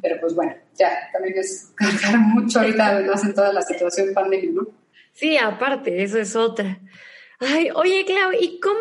Pero 0.00 0.20
pues 0.20 0.34
bueno, 0.34 0.54
ya, 0.74 1.08
también 1.12 1.38
es 1.38 1.72
cargar 1.74 2.18
mucho 2.20 2.60
ahorita, 2.60 2.86
además 2.88 3.24
en 3.24 3.34
toda 3.34 3.52
la 3.52 3.62
situación 3.62 4.12
pandemia, 4.14 4.50
¿no? 4.52 4.66
Sí, 5.12 5.36
aparte, 5.36 6.02
eso 6.02 6.18
es 6.18 6.34
otra. 6.36 6.80
Ay, 7.44 7.70
oye, 7.74 8.04
Clau, 8.04 8.30
¿y 8.38 8.60
cómo, 8.60 8.76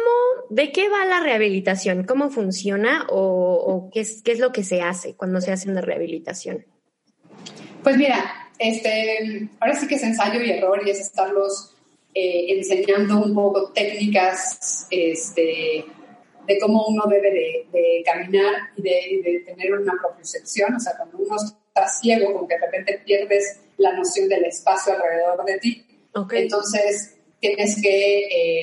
de 0.52 0.72
qué 0.72 0.88
va 0.88 1.04
la 1.06 1.20
rehabilitación? 1.20 2.04
¿Cómo 2.04 2.30
funciona 2.30 3.08
o, 3.10 3.90
qué, 3.92 4.02
es, 4.02 4.22
qué 4.22 4.34
es 4.34 4.40
lo 4.40 4.52
que 4.52 4.64
se 4.64 4.82
hace 4.82 5.16
cuando 5.16 5.42
se 5.42 5.52
hace 5.52 5.68
una 5.68 5.82
rehabilitación? 5.82 6.66
Pues 7.82 7.98
mira, 7.98 8.52
este, 8.60 9.50
ahora 9.60 9.76
sí 9.76 9.88
que 9.88 9.96
es 9.96 10.04
ensayo 10.04 10.40
y 10.42 10.52
error 10.52 10.80
y 10.86 10.92
es 10.92 11.00
estarlos 11.00 11.76
eh, 12.14 12.54
enseñando 12.56 13.24
un 13.24 13.34
poco 13.34 13.72
técnicas, 13.72 14.86
este, 14.92 15.84
de 16.46 16.60
cómo 16.60 16.86
uno 16.86 17.06
debe 17.10 17.32
de, 17.72 18.04
caminar 18.06 18.54
y 18.78 18.82
de, 18.84 19.44
tener 19.46 19.74
una 19.74 19.94
propiocepción, 20.00 20.76
o 20.76 20.80
sea, 20.80 20.94
cuando 20.98 21.18
uno 21.18 21.36
está 21.36 21.88
ciego, 21.88 22.34
como 22.34 22.48
que 22.48 22.56
de 22.56 22.66
repente 22.66 23.02
pierdes 23.06 23.62
la 23.78 23.94
noción 23.94 24.30
del 24.30 24.46
espacio 24.46 24.94
alrededor 24.94 25.46
de 25.46 25.58
ti. 25.58 25.86
Entonces, 26.32 27.16
tienes 27.42 27.82
que 27.82 28.20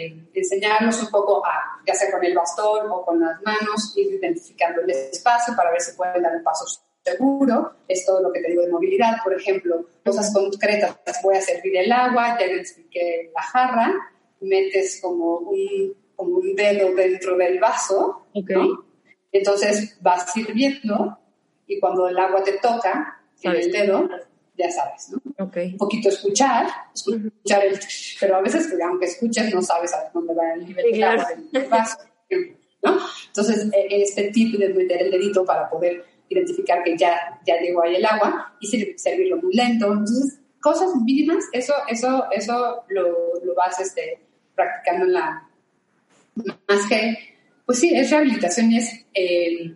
eh, 0.07 0.31
enseñarlos 0.33 1.03
un 1.03 1.11
poco 1.11 1.45
a, 1.45 1.83
ya 1.85 1.95
sea 1.95 2.11
con 2.11 2.25
el 2.25 2.35
bastón 2.35 2.91
o 2.91 3.05
con 3.05 3.21
las 3.21 3.43
manos, 3.43 3.93
ir 3.97 4.15
identificando 4.15 4.81
el 4.83 4.91
espacio 4.91 5.55
para 5.57 5.73
ver 5.73 5.81
si 5.81 5.97
pueden 5.97 6.23
dar 6.23 6.37
un 6.37 6.45
paso 6.45 6.65
seguro. 7.05 7.75
Es 7.89 8.07
todo 8.07 8.23
lo 8.23 8.33
que 8.33 8.41
te 8.41 8.51
digo 8.51 8.63
de 8.63 8.71
movilidad, 8.71 9.17
por 9.25 9.35
ejemplo, 9.35 9.85
cosas 10.05 10.33
concretas. 10.33 10.97
Voy 11.23 11.37
a 11.37 11.41
servir 11.41 11.77
el 11.77 11.91
agua, 11.91 12.39
ya 12.39 12.47
identifiqué 12.47 13.33
la 13.35 13.43
jarra, 13.43 13.95
metes 14.41 15.01
como 15.03 15.39
un 15.39 15.95
como 16.19 16.39
un 16.39 16.57
dedo 16.57 16.95
dentro 16.97 17.37
del 17.37 17.61
vaso, 17.61 18.27
Entonces 19.31 19.97
vas 20.01 20.33
sirviendo 20.33 21.17
y 21.69 21.79
cuando 21.79 22.09
el 22.09 22.19
agua 22.19 22.43
te 22.43 22.59
toca 22.59 23.23
en 23.43 23.53
el 23.53 23.71
dedo, 23.71 24.09
ya 24.59 24.71
sabes, 24.71 25.11
¿no? 25.11 25.21
Un 25.39 25.77
poquito 25.77 26.09
escuchar, 26.09 26.67
escuchar 26.95 27.65
el... 27.65 27.79
Pero 28.21 28.37
a 28.37 28.43
veces, 28.43 28.69
aunque 28.85 29.07
escuches, 29.07 29.55
no 29.55 29.63
sabes 29.63 29.93
a 29.95 30.11
dónde 30.13 30.35
va 30.35 30.53
el 30.55 30.67
nivel 30.67 30.93
del 30.93 31.05
agua 31.05 31.27
del 31.53 31.69
vaso, 31.69 31.99
¿no? 32.83 32.99
Entonces, 33.29 33.71
e, 33.73 34.03
este 34.03 34.31
tip 34.31 34.59
de 34.59 34.69
meter 34.71 35.03
el 35.03 35.11
dedito 35.13 35.45
para 35.45 35.71
poder 35.71 36.05
identificar 36.29 36.83
que 36.83 36.97
ya, 36.97 37.41
ya 37.47 37.59
llegó 37.61 37.83
ahí 37.83 37.97
el 37.97 38.05
agua 38.05 38.55
y 38.61 38.67
servirlo 38.97 39.37
muy 39.39 39.55
lento. 39.55 39.87
Entonces, 39.87 40.41
cosas 40.61 40.95
mínimas, 40.97 41.45
eso, 41.53 41.75
eso, 41.89 42.27
eso 42.33 42.85
lo, 42.89 43.07
lo 43.45 43.55
vas 43.55 43.79
este, 43.81 44.21
practicando 44.55 45.07
en 45.07 45.13
la, 45.13 45.49
más 46.69 46.87
que, 46.89 47.17
pues 47.65 47.79
sí, 47.79 47.95
es 47.95 48.11
rehabilitación 48.11 48.73
y 48.73 48.79
es 48.79 49.05
eh, 49.15 49.75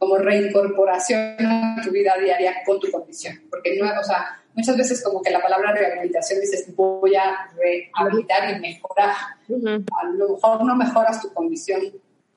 como 0.00 0.16
reincorporación 0.16 1.36
a 1.40 1.76
tu 1.84 1.90
vida 1.90 2.14
diaria 2.20 2.62
con 2.64 2.80
tu 2.80 2.90
condición. 2.90 3.40
Porque 3.48 3.78
no, 3.78 3.86
o 3.86 4.02
sea, 4.02 4.42
muchas 4.54 4.76
veces 4.76 5.04
como 5.04 5.22
que 5.22 5.30
la 5.30 5.40
palabra 5.40 5.72
rehabilitación 5.72 6.40
dices 6.40 6.74
voy 6.74 7.14
a 7.14 7.48
rehabilitar 7.54 8.56
y 8.56 8.60
mejorar. 8.60 9.14
A 9.14 10.04
lo 10.04 10.30
mejor 10.30 10.64
no 10.64 10.74
mejoras 10.74 11.20
tu 11.20 11.32
condición 11.32 11.82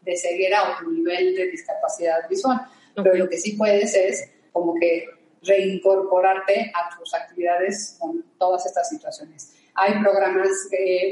de 0.02 0.18
ceguera 0.18 0.64
o 0.64 0.84
tu 0.84 0.92
nivel 0.92 1.36
de 1.36 1.48
discapacidad 1.48 2.28
visual, 2.30 2.62
pero 2.96 3.16
lo 3.16 3.30
que 3.30 3.38
sí 3.38 3.54
puedes 3.54 3.96
es 3.96 4.30
como 4.52 4.76
que 4.80 5.06
reincorporarte 5.42 6.72
a 6.76 6.96
tus 6.98 7.14
actividades 7.14 7.96
con 8.00 8.24
todas 8.38 8.66
estas 8.66 8.90
situaciones. 8.90 9.56
Hay 9.76 10.00
programas, 10.00 10.50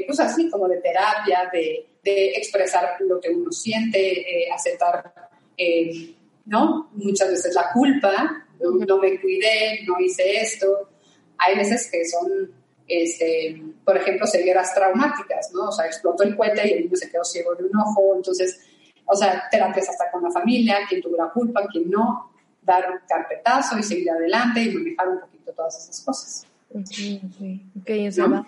pues 0.06 0.20
así 0.20 0.48
como 0.48 0.68
de 0.68 0.76
terapia, 0.76 1.50
de 1.52 1.86
de 2.02 2.30
expresar 2.30 2.96
lo 3.00 3.20
que 3.20 3.30
uno 3.30 3.52
siente, 3.52 4.44
eh, 4.44 4.50
aceptar, 4.50 5.30
eh, 5.56 6.14
¿no? 6.46 6.90
Muchas 6.94 7.30
veces 7.30 7.54
la 7.54 7.72
culpa, 7.72 8.46
no, 8.60 8.98
me 8.98 9.20
cuidé, 9.20 9.80
no 9.86 9.98
hice 10.00 10.40
esto. 10.40 10.90
Hay 11.38 11.56
veces 11.56 11.90
que 11.90 12.04
son, 12.04 12.50
este, 12.86 13.62
por 13.84 13.96
ejemplo, 13.96 14.26
cegueras 14.26 14.74
traumáticas, 14.74 15.50
¿no? 15.52 15.68
O 15.68 15.72
sea, 15.72 15.86
explotó 15.86 16.22
el 16.22 16.36
cohete 16.36 16.68
y 16.68 16.72
el 16.72 16.84
niño 16.84 16.96
se 16.96 17.10
quedó 17.10 17.24
ciego 17.24 17.54
de 17.54 17.64
un 17.64 17.76
ojo, 17.76 18.14
entonces, 18.16 18.60
o 19.04 19.16
sea, 19.16 19.48
terapias 19.50 19.88
hasta 19.88 20.10
con 20.10 20.22
la 20.22 20.30
familia, 20.30 20.78
quién 20.88 21.00
tuvo 21.00 21.16
la 21.16 21.30
culpa, 21.30 21.66
quién 21.70 21.90
no, 21.90 22.32
dar 22.62 22.90
un 22.90 22.98
carpetazo 23.08 23.78
y 23.78 23.82
seguir 23.82 24.10
adelante 24.10 24.62
y 24.62 24.74
manejar 24.74 25.08
un 25.08 25.20
poquito 25.20 25.52
todas 25.52 25.76
esas 25.82 26.00
cosas. 26.04 26.46
Ok, 26.74 27.82
okay 27.82 28.08
o 28.08 28.12
sea, 28.12 28.46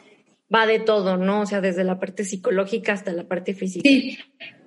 va 0.54 0.66
de 0.66 0.78
todo, 0.78 1.16
¿no? 1.16 1.42
O 1.42 1.46
sea, 1.46 1.60
desde 1.60 1.84
la 1.84 1.98
parte 1.98 2.24
psicológica 2.24 2.92
hasta 2.92 3.12
la 3.12 3.24
parte 3.24 3.54
física. 3.54 3.88
Sí. 3.88 4.18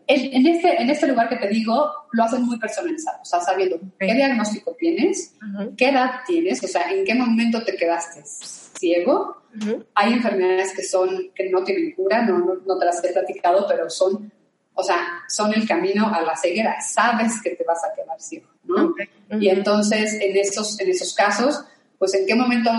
En, 0.09 0.47
este, 0.47 0.81
en 0.81 0.89
este 0.89 1.07
lugar 1.07 1.27
que 1.27 1.35
te 1.35 1.49
digo, 1.49 1.91
lo 2.13 2.23
hacen 2.23 2.43
muy 2.43 2.57
personalizado, 2.57 3.19
o 3.21 3.25
sea, 3.25 3.41
sabiendo 3.41 3.77
qué 3.99 4.13
diagnóstico 4.13 4.73
tienes, 4.79 5.33
qué 5.75 5.89
edad 5.89 6.21
tienes, 6.25 6.63
o 6.63 6.67
sea, 6.67 6.89
en 6.89 7.03
qué 7.03 7.13
momento 7.13 7.61
te 7.63 7.75
quedaste 7.75 8.23
ciego. 8.25 9.35
Hay 9.95 10.13
enfermedades 10.13 10.73
que 10.73 10.83
son, 10.83 11.31
que 11.35 11.49
no 11.49 11.63
tienen 11.63 11.91
cura, 11.93 12.23
no, 12.23 12.37
no, 12.65 12.77
te 12.77 12.85
las 12.85 13.03
he 13.03 13.11
platicado, 13.11 13.65
pero 13.67 13.89
son, 13.89 14.31
o 14.73 14.83
sea, 14.83 15.23
son 15.27 15.53
el 15.53 15.67
camino 15.67 16.07
a 16.13 16.21
la 16.21 16.37
ceguera. 16.37 16.79
Sabes 16.79 17.41
que 17.41 17.51
te 17.51 17.63
vas 17.65 17.83
a 17.83 17.93
quedar 17.93 18.21
ciego, 18.21 18.47
¿no? 18.63 18.95
Y 19.39 19.49
entonces, 19.49 20.13
en 20.21 20.37
esos, 20.37 20.79
en 20.79 20.89
esos 20.89 21.13
casos, 21.13 21.65
pues 21.97 22.13
en 22.13 22.25
qué 22.25 22.35
momento 22.35 22.71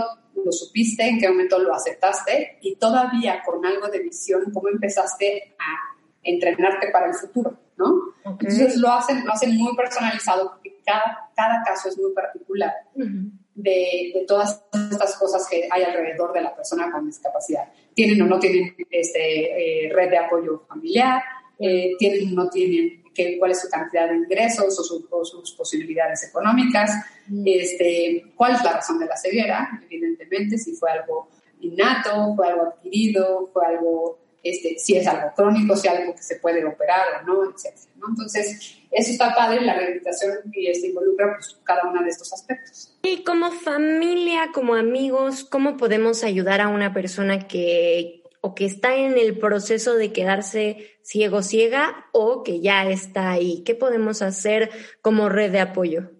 lo 0.44 0.52
supiste, 0.52 1.06
en 1.06 1.18
qué 1.18 1.28
momento 1.28 1.58
lo 1.58 1.74
aceptaste 1.74 2.58
y 2.62 2.76
todavía 2.76 3.42
con 3.44 3.64
algo 3.66 3.88
de 3.88 3.98
visión, 3.98 4.44
cómo 4.52 4.68
empezaste 4.68 5.54
a 5.58 5.87
entrenarte 6.28 6.88
para 6.90 7.06
el 7.06 7.14
futuro, 7.14 7.58
¿no? 7.76 8.14
Entonces 8.24 8.76
lo 8.76 8.92
hacen, 8.92 9.24
lo 9.24 9.32
hacen 9.32 9.56
muy 9.56 9.74
personalizado 9.76 10.50
porque 10.50 10.80
cada, 10.84 11.30
cada 11.34 11.62
caso 11.64 11.88
es 11.88 11.98
muy 11.98 12.12
particular 12.12 12.72
de, 12.94 14.12
de, 14.14 14.24
todas 14.26 14.62
estas 14.90 15.16
cosas 15.16 15.46
que 15.50 15.68
hay 15.70 15.82
alrededor 15.82 16.32
de 16.32 16.42
la 16.42 16.54
persona 16.54 16.90
con 16.90 17.06
discapacidad. 17.06 17.64
Tienen 17.94 18.20
o 18.22 18.26
no 18.26 18.38
tienen 18.38 18.74
este, 18.90 19.86
eh, 19.86 19.92
red 19.92 20.10
de 20.10 20.18
apoyo 20.18 20.64
familiar, 20.68 21.22
eh, 21.58 21.92
tienen 21.98 22.32
o 22.32 22.44
no 22.44 22.50
tienen 22.50 23.02
cuál 23.38 23.50
es 23.50 23.60
su 23.60 23.68
cantidad 23.68 24.08
de 24.08 24.16
ingresos 24.16 24.78
o, 25.10 25.24
sus 25.24 25.52
posibilidades 25.52 26.28
económicas, 26.28 26.90
mm. 27.26 27.42
este, 27.46 28.24
cuál 28.36 28.54
es 28.54 28.64
la 28.64 28.74
razón 28.74 28.98
de 28.98 29.06
la 29.06 29.16
ceguera, 29.16 29.68
evidentemente, 29.90 30.58
si 30.58 30.72
fue 30.74 30.90
algo 30.90 31.28
innato, 31.60 32.34
fue 32.36 32.48
algo 32.48 32.62
adquirido, 32.62 33.50
fue 33.52 33.66
algo, 33.66 34.18
este, 34.42 34.78
si 34.78 34.96
es 34.96 35.06
algo 35.06 35.32
crónico, 35.34 35.76
si 35.76 35.88
es 35.88 35.94
algo 35.94 36.14
que 36.14 36.22
se 36.22 36.36
puede 36.36 36.64
operar 36.64 37.22
o 37.22 37.26
no, 37.26 37.50
etc. 37.50 37.76
Entonces, 38.08 38.78
eso 38.90 39.10
está 39.10 39.34
padre, 39.34 39.60
la 39.60 39.74
rehabilitación 39.74 40.38
y 40.52 40.68
este, 40.68 40.88
involucra 40.88 41.34
pues, 41.34 41.58
cada 41.64 41.88
uno 41.88 42.02
de 42.02 42.08
estos 42.08 42.32
aspectos. 42.32 42.96
Y 43.02 43.24
como 43.24 43.50
familia, 43.50 44.50
como 44.52 44.74
amigos, 44.74 45.44
¿cómo 45.44 45.76
podemos 45.76 46.24
ayudar 46.24 46.60
a 46.60 46.68
una 46.68 46.92
persona 46.92 47.46
que, 47.48 48.22
o 48.40 48.54
que 48.54 48.64
está 48.64 48.94
en 48.96 49.18
el 49.18 49.38
proceso 49.38 49.94
de 49.94 50.12
quedarse 50.12 50.98
ciego 51.02 51.42
ciega 51.42 52.06
o 52.12 52.42
que 52.42 52.60
ya 52.60 52.88
está 52.88 53.30
ahí? 53.30 53.62
¿Qué 53.64 53.74
podemos 53.74 54.22
hacer 54.22 54.70
como 55.02 55.28
red 55.28 55.50
de 55.52 55.60
apoyo? 55.60 56.12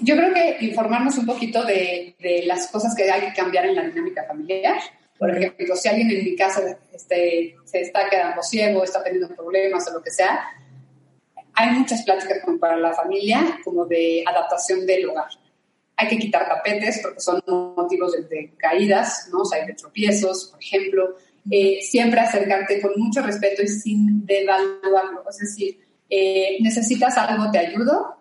Yo 0.00 0.16
creo 0.16 0.34
que 0.34 0.56
informarnos 0.60 1.16
un 1.18 1.26
poquito 1.26 1.64
de, 1.64 2.16
de 2.18 2.44
las 2.46 2.68
cosas 2.68 2.94
que 2.96 3.10
hay 3.10 3.20
que 3.22 3.32
cambiar 3.34 3.66
en 3.66 3.76
la 3.76 3.82
dinámica 3.84 4.24
familiar. 4.24 4.80
Por 5.18 5.30
ejemplo, 5.30 5.76
si 5.76 5.88
alguien 5.88 6.10
en 6.10 6.24
mi 6.24 6.36
casa 6.36 6.78
este, 6.92 7.56
se 7.64 7.80
está 7.80 8.08
quedando 8.10 8.42
ciego, 8.42 8.82
está 8.82 9.02
teniendo 9.02 9.28
problemas 9.34 9.88
o 9.88 9.94
lo 9.94 10.02
que 10.02 10.10
sea, 10.10 10.44
hay 11.54 11.70
muchas 11.70 12.02
pláticas 12.02 12.40
como 12.44 12.58
para 12.58 12.76
la 12.76 12.92
familia, 12.92 13.58
como 13.62 13.86
de 13.86 14.24
adaptación 14.26 14.84
del 14.86 15.08
hogar. 15.08 15.28
Hay 15.96 16.08
que 16.08 16.18
quitar 16.18 16.48
tapetes 16.48 17.00
porque 17.00 17.20
son 17.20 17.40
motivos 17.46 18.12
de, 18.28 18.52
caídas, 18.56 19.28
¿no? 19.32 19.44
Sea, 19.44 19.64
de 19.64 19.74
tropiezos, 19.74 20.48
por 20.50 20.62
ejemplo. 20.62 21.16
Eh, 21.50 21.80
siempre 21.82 22.20
acercarte 22.20 22.80
con 22.80 22.92
mucho 22.96 23.22
respeto 23.22 23.62
y 23.62 23.68
sin 23.68 24.26
devaluarlo. 24.26 25.22
Es 25.28 25.38
decir, 25.38 25.78
eh, 26.10 26.56
¿necesitas 26.60 27.16
algo? 27.16 27.50
¿Te 27.52 27.58
ayudo? 27.58 28.16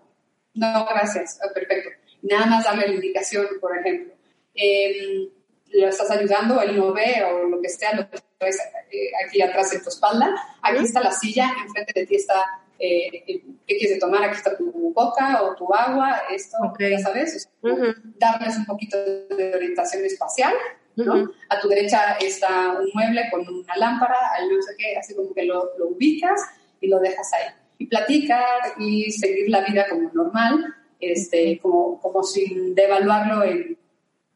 No, 0.53 0.85
gracias. 0.85 1.39
Ah, 1.43 1.51
perfecto. 1.53 1.89
Nada 2.21 2.45
más 2.45 2.65
darle 2.65 2.87
la 2.87 2.93
indicación, 2.93 3.47
por 3.59 3.75
ejemplo. 3.77 4.13
Eh, 4.53 5.29
lo 5.73 5.87
estás 5.87 6.09
ayudando, 6.11 6.61
él 6.61 6.77
no 6.77 6.93
ve 6.93 7.23
o 7.23 7.47
lo 7.47 7.61
que 7.61 7.69
sea, 7.69 7.93
lo 7.95 8.07
traes 8.07 8.59
eh, 8.91 9.09
aquí 9.25 9.41
atrás 9.41 9.71
de 9.71 9.79
tu 9.79 9.89
espalda. 9.89 10.33
Aquí 10.61 10.83
está 10.83 11.01
la 11.01 11.11
silla, 11.11 11.51
enfrente 11.65 11.99
de 11.99 12.05
ti 12.05 12.15
está 12.15 12.63
eh, 12.79 13.23
qué 13.65 13.77
quieres 13.77 13.99
tomar, 13.99 14.23
aquí 14.23 14.37
está 14.37 14.57
tu 14.57 14.93
coca 14.93 15.41
o 15.43 15.55
tu 15.55 15.73
agua, 15.73 16.23
esto, 16.31 16.57
ya 16.79 16.99
sabes, 16.99 17.49
darles 17.61 18.57
un 18.57 18.65
poquito 18.65 18.97
de 18.97 19.53
orientación 19.55 20.03
espacial. 20.05 20.53
¿no? 20.95 21.31
A 21.49 21.59
tu 21.59 21.69
derecha 21.69 22.17
está 22.21 22.77
un 22.79 22.89
mueble 22.93 23.23
con 23.31 23.47
una 23.47 23.75
lámpara, 23.77 24.17
al 24.37 24.49
no 24.49 24.61
sé 24.61 24.75
qué, 24.77 24.95
así 24.97 25.15
como 25.15 25.33
que 25.33 25.43
lo, 25.43 25.71
lo 25.77 25.87
ubicas 25.87 26.39
y 26.81 26.87
lo 26.87 26.99
dejas 26.99 27.31
ahí. 27.33 27.53
Y 27.79 27.87
platicar 27.87 28.73
y 28.77 29.11
seguir 29.11 29.49
la 29.49 29.61
vida 29.61 29.87
como 29.89 30.11
normal, 30.13 30.75
este, 30.99 31.57
como, 31.59 31.99
como 31.99 32.21
sin 32.21 32.75
devaluarlo 32.75 33.43
en 33.43 33.77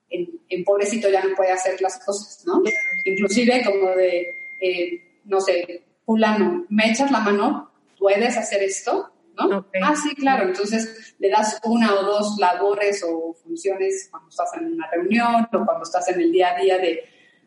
en, 0.10 0.64
pobrecito 0.64 1.10
ya 1.10 1.24
no 1.24 1.36
puede 1.36 1.51
hacer 1.51 1.82
las 1.82 2.03
cosas, 2.03 2.43
¿no? 2.45 2.62
Inclusive 3.05 3.64
como 3.66 3.91
de, 3.91 4.28
eh, 4.62 5.01
no 5.26 5.41
sé, 5.41 5.84
fulano, 6.05 6.66
¿me 6.70 6.91
echas 6.91 7.12
la 7.12 7.20
mano? 7.20 7.72
¿Puedes 7.99 8.38
hacer 8.38 8.64
esto? 8.64 9.12
¿No? 9.36 9.66
Ah, 9.84 9.95
sí, 9.95 10.16
claro. 10.16 10.47
Entonces 10.47 11.16
le 11.20 11.30
das 11.30 11.60
una 11.64 11.93
o 11.93 12.03
dos 12.03 12.38
labores 12.39 13.03
o 13.08 13.36
funciones 13.43 14.08
cuando 14.10 14.30
estás 14.30 14.49
en 14.55 14.74
una 14.74 14.89
reunión 14.89 15.47
o 15.53 15.66
cuando 15.66 15.84
estás 15.84 16.08
en 16.10 16.22
el 16.22 16.32
día 16.32 16.55
a 16.55 16.60
día 16.60 16.78
de, 16.78 17.03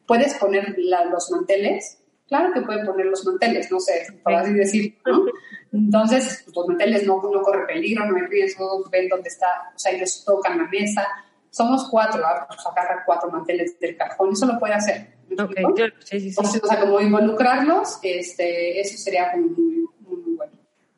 ¿puedes 0.06 0.34
poner 0.34 0.76
los 0.78 1.30
manteles? 1.30 1.98
Claro 2.28 2.52
que 2.52 2.60
pueden 2.60 2.86
poner 2.86 3.06
los 3.06 3.24
manteles, 3.26 3.72
no 3.72 3.80
sé, 3.80 4.06
por 4.22 4.32
así 4.34 4.52
decir, 4.52 4.98
¿no? 5.04 5.24
Entonces, 5.72 6.42
pues, 6.44 6.56
los 6.56 6.68
manteles 6.68 7.04
no, 7.04 7.20
no 7.20 7.42
corre 7.42 7.66
peligro, 7.66 8.06
no 8.06 8.16
hay 8.16 8.22
riesgo, 8.22 8.88
ven 8.90 9.08
dónde 9.08 9.28
está, 9.28 9.72
o 9.74 9.78
sea, 9.78 9.90
ellos 9.92 10.22
tocan 10.24 10.58
la 10.58 10.68
mesa, 10.68 11.06
somos 11.50 11.88
cuatro, 11.90 12.22
pues 12.48 12.66
agarra 12.66 13.02
cuatro 13.04 13.30
manteles 13.30 13.78
del 13.78 13.96
cajón, 13.96 14.32
eso 14.32 14.46
lo 14.46 14.58
puede 14.58 14.74
hacer. 14.74 15.20
Okay, 15.38 15.64
sí, 16.04 16.20
sí, 16.20 16.30
sí. 16.32 16.36
O 16.40 16.66
sea, 16.66 16.80
como 16.80 17.00
involucrarlos, 17.00 17.98
este, 18.02 18.80
eso 18.80 18.96
sería 18.98 19.32
muy, 19.36 19.86
muy 20.00 20.36
bueno. 20.36 20.52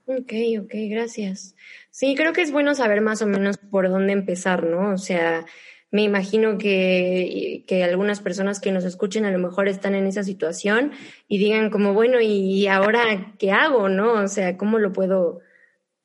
Ok, 0.06 0.32
ok, 0.64 0.74
gracias. 0.90 1.54
Sí, 1.90 2.14
creo 2.16 2.32
que 2.32 2.42
es 2.42 2.50
bueno 2.50 2.74
saber 2.74 3.02
más 3.02 3.20
o 3.22 3.26
menos 3.26 3.58
por 3.58 3.88
dónde 3.88 4.12
empezar, 4.12 4.64
¿no? 4.64 4.94
O 4.94 4.98
sea, 4.98 5.44
me 5.90 6.02
imagino 6.02 6.56
que, 6.56 7.64
que 7.66 7.84
algunas 7.84 8.20
personas 8.20 8.60
que 8.60 8.72
nos 8.72 8.84
escuchen 8.84 9.26
a 9.26 9.30
lo 9.30 9.38
mejor 9.38 9.68
están 9.68 9.94
en 9.94 10.06
esa 10.06 10.24
situación 10.24 10.92
y 11.28 11.36
digan 11.36 11.68
como, 11.68 11.92
bueno, 11.92 12.18
¿y 12.20 12.66
ahora 12.66 13.34
qué 13.38 13.52
hago, 13.52 13.90
no? 13.90 14.14
O 14.14 14.28
sea, 14.28 14.56
¿cómo 14.56 14.78
lo 14.78 14.94
puedo, 14.94 15.40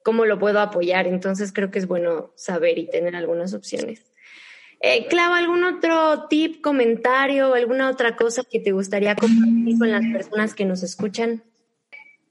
cómo 0.04 0.26
lo 0.26 0.38
puedo 0.38 0.60
apoyar? 0.60 1.08
Entonces 1.08 1.54
creo 1.54 1.72
que 1.72 1.80
es 1.80 1.88
bueno 1.88 2.34
saber 2.36 2.78
y 2.78 2.90
tener 2.90 3.16
algunas 3.16 3.54
opciones. 3.54 4.12
Eh, 4.80 5.08
Clau, 5.08 5.34
¿algún 5.34 5.64
otro 5.64 6.28
tip, 6.28 6.62
comentario, 6.62 7.54
alguna 7.54 7.90
otra 7.90 8.16
cosa 8.16 8.44
que 8.50 8.60
te 8.60 8.72
gustaría 8.72 9.16
compartir 9.16 9.78
con 9.80 9.92
las 9.92 10.06
personas 10.14 10.54
que 10.54 10.66
nos 10.66 10.84
escuchan? 10.84 11.44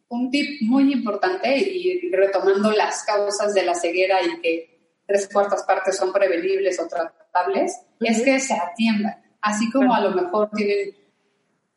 Un 0.09 0.31
tip 0.31 0.63
muy 0.63 0.93
importante 0.93 1.59
y 1.59 2.09
retomando 2.13 2.71
las 2.71 3.03
causas 3.03 3.53
de 3.53 3.65
la 3.65 3.75
ceguera 3.75 4.19
y 4.23 4.41
que 4.41 4.77
tres 5.07 5.29
cuartas 5.33 5.65
partes 5.65 5.97
son 5.97 6.13
prevenibles 6.13 6.79
o 6.81 6.87
tratables, 6.87 7.81
es 8.01 8.23
que 8.23 8.39
se 8.39 8.55
atiendan. 8.55 9.17
Así 9.41 9.71
como 9.71 9.93
a 9.95 10.01
lo 10.01 10.11
mejor 10.11 10.51
tienen 10.51 10.95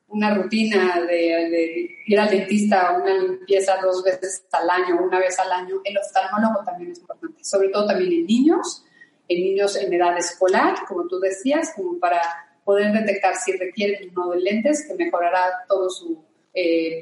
una 0.07 0.33
rutina 0.33 1.01
de, 1.01 1.89
ir 2.05 2.19
al 2.19 2.29
dentista, 2.29 2.97
una 2.99 3.13
limpieza 3.15 3.77
dos 3.81 4.03
veces 4.03 4.45
al 4.51 4.69
año, 4.69 5.01
una 5.03 5.19
vez 5.19 5.37
al 5.39 5.51
año, 5.51 5.75
el 5.83 5.97
oftalmólogo 5.97 6.63
también 6.63 6.91
es 6.91 6.99
importante, 6.99 7.43
sobre 7.43 7.69
todo 7.69 7.87
también 7.87 8.11
en 8.11 8.25
niños 8.25 8.85
en 9.29 9.41
niños 9.41 9.77
en 9.77 9.93
edad 9.93 10.17
escolar, 10.17 10.75
como 10.87 11.07
tú 11.07 11.19
decías, 11.19 11.71
como 11.75 11.99
para 11.99 12.21
poder 12.65 12.91
detectar 12.91 13.35
si 13.35 13.53
requieren 13.53 14.09
uno 14.11 14.31
de 14.31 14.41
lentes, 14.41 14.85
que 14.87 14.95
mejorará 14.95 15.63
todo 15.67 15.89
su 15.89 16.23
eh, 16.53 17.01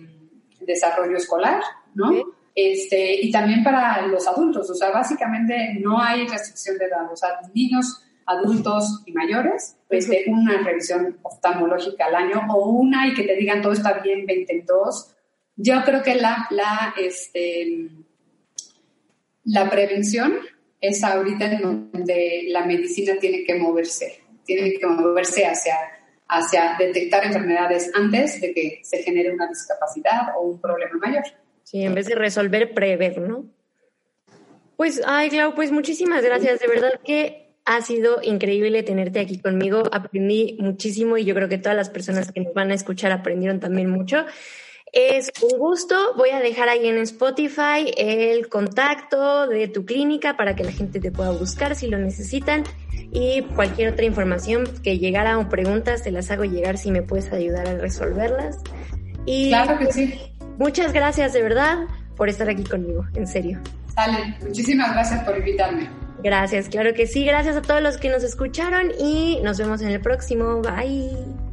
desarrollo 0.62 1.18
escolar, 1.18 1.62
¿no? 1.96 2.12
Este, 2.54 3.22
y 3.22 3.32
también 3.32 3.64
para 3.64 4.06
los 4.08 4.28
adultos, 4.28 4.70
o 4.70 4.74
sea, 4.74 4.92
básicamente 4.92 5.76
no 5.80 6.02
hay 6.02 6.28
restricción 6.28 6.78
de 6.78 6.86
edad, 6.86 7.12
o 7.12 7.16
sea, 7.16 7.40
niños, 7.54 8.04
adultos 8.26 9.04
y 9.06 9.14
mayores, 9.14 9.78
pues 9.88 10.10
de 10.10 10.26
una 10.28 10.58
revisión 10.64 11.18
oftalmológica 11.22 12.06
al 12.08 12.16
año 12.16 12.42
o 12.50 12.70
una 12.72 13.08
y 13.08 13.14
que 13.14 13.24
te 13.24 13.36
digan 13.36 13.62
todo 13.62 13.72
está 13.72 14.00
bien, 14.00 14.26
20 14.26 14.54
en 14.54 14.66
dos. 14.66 15.16
Yo 15.56 15.82
creo 15.86 16.04
que 16.04 16.16
la, 16.16 16.48
la, 16.50 16.94
este, 16.98 17.90
la 19.46 19.70
prevención 19.70 20.34
es 20.82 21.04
ahorita 21.04 21.52
en 21.52 21.62
donde 21.62 22.44
la 22.48 22.66
medicina 22.66 23.14
tiene 23.20 23.44
que 23.44 23.56
moverse, 23.56 24.22
tiene 24.46 24.74
que 24.74 24.86
moverse 24.86 25.46
hacia, 25.46 25.76
hacia 26.28 26.76
detectar 26.78 27.26
enfermedades 27.26 27.92
antes 27.96 28.40
de 28.42 28.54
que 28.54 28.80
se 28.84 29.04
genere 29.04 29.34
una 29.34 29.48
discapacidad 29.48 30.36
o 30.38 30.42
un 30.42 30.62
problema 30.62 30.98
mayor. 31.00 31.24
Sí, 31.64 31.84
en 31.84 31.96
vez 31.96 32.08
de 32.08 32.16
resolver, 32.16 32.74
prever, 32.74 33.20
¿no? 33.20 33.46
Pues, 34.78 35.02
ay, 35.06 35.30
Clau, 35.30 35.56
pues 35.56 35.72
muchísimas 35.72 36.24
gracias. 36.24 36.60
De 36.60 36.68
verdad 36.68 37.00
que 37.04 37.48
ha 37.66 37.82
sido 37.82 38.22
increíble 38.22 38.84
tenerte 38.84 39.20
aquí 39.20 39.40
conmigo. 39.40 39.84
Aprendí 39.92 40.56
muchísimo 40.60 41.18
y 41.18 41.26
yo 41.26 41.36
creo 41.36 41.50
que 41.50 41.58
todas 41.58 41.76
las 41.76 41.90
personas 41.90 42.32
que 42.32 42.40
nos 42.42 42.54
van 42.54 42.72
a 42.72 42.76
escuchar 42.76 43.12
aprendieron 43.12 43.60
también 43.60 43.90
mucho. 43.90 44.26
Es 45.00 45.32
un 45.44 45.60
gusto. 45.60 45.96
Voy 46.16 46.32
a 46.32 46.40
dejar 46.40 46.70
ahí 46.70 46.88
en 46.88 46.98
Spotify 46.98 47.94
el 47.98 48.50
contacto 48.50 49.46
de 49.46 49.68
tu 49.68 49.86
clínica 49.86 50.36
para 50.36 50.56
que 50.56 50.64
la 50.64 50.72
gente 50.72 51.00
te 51.00 51.12
pueda 51.12 51.30
buscar 51.30 51.76
si 51.76 51.86
lo 51.86 52.00
necesitan. 52.00 52.64
Y 53.12 53.44
cualquier 53.44 53.94
otra 53.94 54.06
información 54.06 54.64
que 54.82 54.98
llegara 54.98 55.38
o 55.38 55.50
preguntas, 55.50 56.02
te 56.02 56.10
las 56.10 56.32
hago 56.32 56.46
llegar 56.46 56.80
si 56.80 56.90
me 56.90 57.04
puedes 57.04 57.32
ayudar 57.32 57.68
a 57.68 57.76
resolverlas. 57.76 58.58
Y 59.28 59.50
claro 59.50 59.78
que 59.78 59.94
sí. 59.94 60.20
Muchas 60.58 60.92
gracias 60.94 61.32
de 61.32 61.44
verdad 61.44 61.78
por 62.16 62.28
estar 62.28 62.50
aquí 62.50 62.64
conmigo, 62.64 63.06
en 63.14 63.28
serio. 63.28 63.60
Sale, 63.94 64.36
muchísimas 64.42 64.94
gracias 64.94 65.24
por 65.24 65.38
invitarme. 65.38 65.92
Gracias, 66.24 66.70
claro 66.70 66.96
que 66.96 67.06
sí. 67.06 67.24
Gracias 67.24 67.56
a 67.56 67.62
todos 67.62 67.84
los 67.84 67.98
que 67.98 68.10
nos 68.10 68.24
escucharon 68.24 68.92
y 69.00 69.42
nos 69.44 69.60
vemos 69.60 69.80
en 69.84 69.90
el 69.90 70.02
próximo. 70.02 70.64
Bye. 70.64 71.47